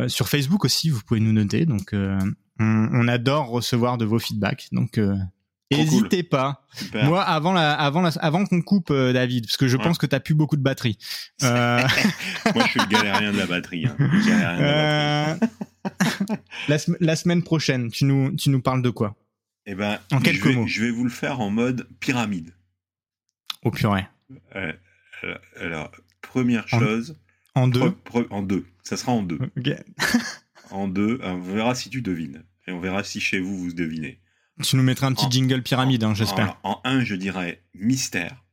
sur 0.07 0.27
Facebook 0.27 0.65
aussi 0.65 0.89
vous 0.89 1.01
pouvez 1.05 1.19
nous 1.19 1.33
noter. 1.33 1.65
Donc 1.65 1.91
on, 1.93 2.19
on, 2.59 3.07
adore 3.07 3.47
recevoir 3.47 3.97
de 3.97 4.05
vos 4.05 4.19
feedbacks. 4.19 4.67
Donc 4.71 4.99
N'hésitez 5.71 6.23
pas. 6.23 6.65
Moi, 6.93 7.21
avant 7.21 7.53
la, 7.53 7.73
avant 7.73 8.01
la, 8.01 8.09
avant 8.19 8.45
qu'on 8.45 8.61
coupe 8.61 8.89
euh, 8.89 9.13
David, 9.13 9.45
parce 9.45 9.57
que 9.57 9.67
je 9.67 9.77
pense 9.77 9.97
que 9.97 10.05
t'as 10.05 10.19
plus 10.19 10.33
beaucoup 10.33 10.57
de 10.57 10.63
batterie. 10.63 10.97
Euh... 11.43 11.79
Moi, 12.53 12.65
je 12.65 12.71
suis 12.71 12.79
le 12.81 12.87
galérien 12.87 13.31
de 13.31 13.37
la 13.37 13.45
batterie. 13.45 13.85
Hein. 13.85 13.95
Euh... 13.99 15.35
la, 16.67 16.77
la, 16.99 17.15
semaine 17.15 17.43
prochaine, 17.43 17.89
tu 17.91 18.03
nous, 18.03 18.35
tu 18.35 18.49
nous 18.49 18.61
parles 18.61 18.81
de 18.81 18.89
quoi? 18.89 19.15
Eh 19.65 19.73
ben, 19.73 19.99
en 20.11 20.19
quelques 20.19 20.43
je 20.43 20.49
vais, 20.49 20.55
mots. 20.55 20.67
Je 20.67 20.81
vais 20.81 20.91
vous 20.91 21.05
le 21.05 21.09
faire 21.09 21.39
en 21.39 21.49
mode 21.49 21.87
pyramide. 22.01 22.53
Au 23.63 23.71
purée. 23.71 24.05
Alors, 25.59 25.91
première 26.21 26.67
chose. 26.67 27.17
En, 27.55 27.67
deux. 27.67 27.93
en 28.29 28.41
deux. 28.41 28.65
Ça 28.83 28.97
sera 28.97 29.13
en 29.13 29.23
deux. 29.23 29.39
En 30.71 30.87
deux. 30.87 31.19
On 31.23 31.39
verra 31.39 31.75
si 31.75 31.89
tu 31.89 32.01
devines. 32.01 32.43
Et 32.67 32.71
on 32.71 32.79
verra 32.79 33.03
si 33.03 33.21
chez 33.21 33.39
vous 33.39 33.57
vous 33.57 33.73
devinez. 33.73 34.19
Tu 34.63 34.75
nous 34.75 34.83
mettras 34.83 35.07
un 35.07 35.13
petit 35.13 35.29
jingle 35.29 35.63
pyramide, 35.63 36.03
hein, 36.03 36.13
j'espère. 36.13 36.57
En, 36.63 36.81
un, 36.83 37.03
je 37.03 37.15
dirais 37.15 37.61
mystère. 37.73 38.43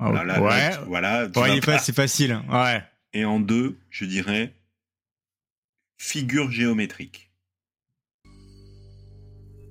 Oh, 0.00 0.06
ouais. 0.10 0.70
voilà. 0.86 1.28
c'est 1.78 1.94
facile. 1.94 2.40
Ouais. 2.50 2.82
Et 3.12 3.24
en 3.24 3.40
deux, 3.40 3.78
je 3.90 4.04
dirais 4.04 4.54
figure 5.96 6.50
géométrique. 6.50 7.32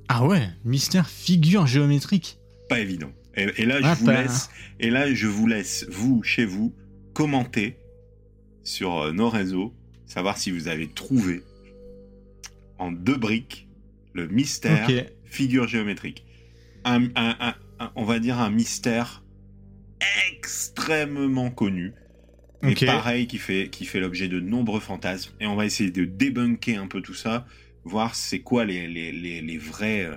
Ah 0.09 0.25
ouais, 0.25 0.49
mystère 0.63 1.09
figure 1.09 1.67
géométrique. 1.67 2.39
Pas 2.69 2.79
évident. 2.79 3.11
Et, 3.35 3.65
là, 3.65 3.79
je 3.81 3.85
ah, 3.85 3.93
vous 3.93 4.09
laisse. 4.09 4.49
Et 4.79 4.89
là, 4.89 5.13
je 5.13 5.27
vous 5.27 5.45
laisse 5.45 5.85
vous 5.89 6.23
chez 6.23 6.45
vous 6.45 6.73
commenter 7.13 7.77
sur 8.63 8.97
euh, 8.97 9.11
nos 9.11 9.29
réseaux, 9.29 9.75
savoir 10.05 10.37
si 10.37 10.49
vous 10.49 10.67
avez 10.67 10.87
trouvé 10.87 11.43
en 12.79 12.91
deux 12.91 13.15
briques 13.15 13.67
le 14.13 14.27
mystère 14.27 14.87
figure 15.29 15.67
géométrique. 15.67 16.25
Un, 16.85 17.09
on 17.95 18.05
va 18.05 18.19
dire 18.19 18.39
un 18.39 18.49
mystère 18.49 19.23
extrêmement 20.31 21.49
connu. 21.49 21.93
Et 22.63 22.85
pareil, 22.85 23.27
qui 23.27 23.37
fait, 23.37 23.69
qui 23.69 23.85
fait 23.85 23.99
l'objet 23.99 24.27
de 24.27 24.39
nombreux 24.39 24.79
fantasmes. 24.79 25.31
Et 25.39 25.45
on 25.45 25.55
va 25.55 25.65
essayer 25.65 25.91
de 25.91 26.05
débunker 26.05 26.77
un 26.77 26.87
peu 26.87 27.01
tout 27.01 27.13
ça, 27.13 27.45
voir 27.83 28.15
c'est 28.15 28.39
quoi 28.39 28.65
les, 28.65 28.87
les, 28.87 29.11
les, 29.11 29.57
vrais, 29.57 30.05
euh, 30.05 30.15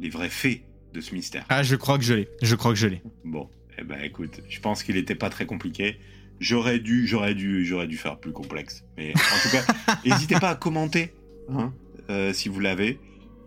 les 0.00 0.08
vrais 0.08 0.30
faits 0.30 0.62
de 0.92 1.00
ce 1.00 1.14
mystère. 1.14 1.44
Ah, 1.48 1.62
je 1.62 1.76
crois 1.76 1.96
que 1.96 2.04
je 2.04 2.14
l'ai. 2.14 2.28
Je 2.42 2.56
crois 2.56 2.72
que 2.72 2.78
je 2.78 2.88
l'ai. 2.88 3.02
Bon, 3.24 3.48
eh 3.78 3.84
ben 3.84 4.00
écoute, 4.02 4.40
je 4.48 4.60
pense 4.60 4.82
qu'il 4.82 4.96
n'était 4.96 5.14
pas 5.14 5.30
très 5.30 5.46
compliqué. 5.46 5.98
J'aurais 6.40 6.80
dû, 6.80 7.06
j'aurais 7.06 7.34
dû, 7.34 7.64
j'aurais 7.64 7.86
dû 7.86 7.96
faire 7.96 8.18
plus 8.18 8.32
complexe. 8.32 8.84
Mais 8.96 9.12
en 9.14 9.42
tout 9.42 9.50
cas, 9.52 9.96
n'hésitez 10.04 10.40
pas 10.40 10.50
à 10.50 10.54
commenter 10.56 11.12
hein, 11.48 11.72
euh, 12.08 12.32
si 12.32 12.48
vous 12.48 12.60
l'avez. 12.60 12.98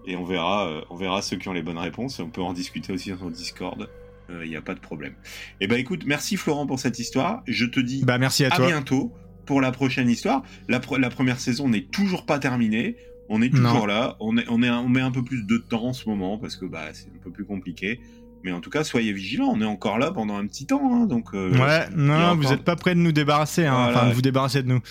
Et 0.05 0.15
on 0.15 0.25
verra, 0.25 0.67
euh, 0.67 0.81
on 0.89 0.95
verra 0.95 1.21
ceux 1.21 1.37
qui 1.37 1.47
ont 1.47 1.53
les 1.53 1.61
bonnes 1.61 1.77
réponses. 1.77 2.19
On 2.19 2.29
peut 2.29 2.41
en 2.41 2.53
discuter 2.53 2.91
aussi 2.93 3.15
sur 3.15 3.31
Discord. 3.31 3.89
Il 4.29 4.35
euh, 4.35 4.47
n'y 4.47 4.55
a 4.55 4.61
pas 4.61 4.73
de 4.73 4.79
problème. 4.79 5.13
Et 5.59 5.65
eh 5.65 5.67
ben 5.67 5.77
écoute, 5.77 6.03
merci 6.05 6.37
Florent 6.37 6.65
pour 6.65 6.79
cette 6.79 6.99
histoire. 6.99 7.43
Je 7.45 7.65
te 7.65 7.79
dis 7.79 8.03
bah, 8.03 8.17
merci 8.17 8.45
à, 8.45 8.53
à 8.53 8.59
bientôt 8.59 9.11
pour 9.45 9.61
la 9.61 9.71
prochaine 9.71 10.09
histoire. 10.09 10.43
La, 10.67 10.81
la 10.97 11.09
première 11.09 11.39
saison 11.39 11.67
n'est 11.67 11.83
toujours 11.83 12.25
pas 12.25 12.39
terminée. 12.39 12.97
On 13.29 13.41
est 13.41 13.49
toujours 13.49 13.87
là. 13.87 14.17
On, 14.19 14.37
est, 14.37 14.45
on, 14.49 14.61
est, 14.61 14.69
on 14.69 14.89
met 14.89 15.01
un 15.01 15.11
peu 15.11 15.23
plus 15.23 15.43
de 15.45 15.57
temps 15.57 15.85
en 15.85 15.93
ce 15.93 16.07
moment 16.07 16.37
parce 16.37 16.55
que 16.55 16.65
bah, 16.65 16.93
c'est 16.93 17.07
un 17.07 17.19
peu 17.21 17.31
plus 17.31 17.45
compliqué. 17.45 17.99
Mais 18.43 18.51
en 18.51 18.59
tout 18.59 18.69
cas, 18.69 18.83
soyez 18.83 19.13
vigilants. 19.13 19.51
On 19.53 19.61
est 19.61 19.65
encore 19.65 19.97
là 19.97 20.11
pendant 20.11 20.37
un 20.37 20.45
petit 20.45 20.65
temps. 20.65 20.81
Hein, 20.93 21.05
donc, 21.05 21.33
euh, 21.33 21.51
ouais, 21.51 21.87
non, 21.95 22.35
vous 22.35 22.43
n'êtes 22.49 22.63
pas 22.63 22.75
prêts 22.75 22.93
de 22.93 22.99
nous 22.99 23.11
débarrasser. 23.11 23.65
Hein, 23.65 23.87
Enfin, 23.89 24.09
de 24.09 24.13
vous 24.13 24.21
débarrasser 24.21 24.63
de 24.63 24.67
nous. 24.67 24.81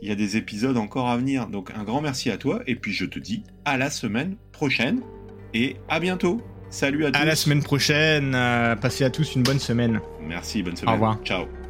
Il 0.00 0.08
y 0.08 0.10
a 0.10 0.14
des 0.14 0.36
épisodes 0.36 0.76
encore 0.76 1.08
à 1.10 1.16
venir. 1.16 1.46
Donc, 1.48 1.70
un 1.78 1.84
grand 1.84 2.00
merci 2.00 2.30
à 2.30 2.36
toi. 2.38 2.60
Et 2.66 2.74
puis, 2.74 2.92
je 2.92 3.04
te 3.04 3.18
dis 3.18 3.44
à 3.64 3.76
la 3.76 3.90
semaine 3.90 4.36
prochaine. 4.52 5.00
Et 5.54 5.76
à 5.88 6.00
bientôt. 6.00 6.40
Salut 6.70 7.04
à 7.04 7.10
tous. 7.10 7.20
À 7.20 7.24
la 7.26 7.36
semaine 7.36 7.62
prochaine. 7.62 8.32
Euh, 8.34 8.74
passez 8.76 9.04
à 9.04 9.10
tous 9.10 9.34
une 9.34 9.42
bonne 9.42 9.58
semaine. 9.58 10.00
Merci, 10.26 10.62
bonne 10.62 10.76
semaine. 10.76 10.90
Au 10.90 10.94
revoir. 10.94 11.18
Ciao. 11.24 11.61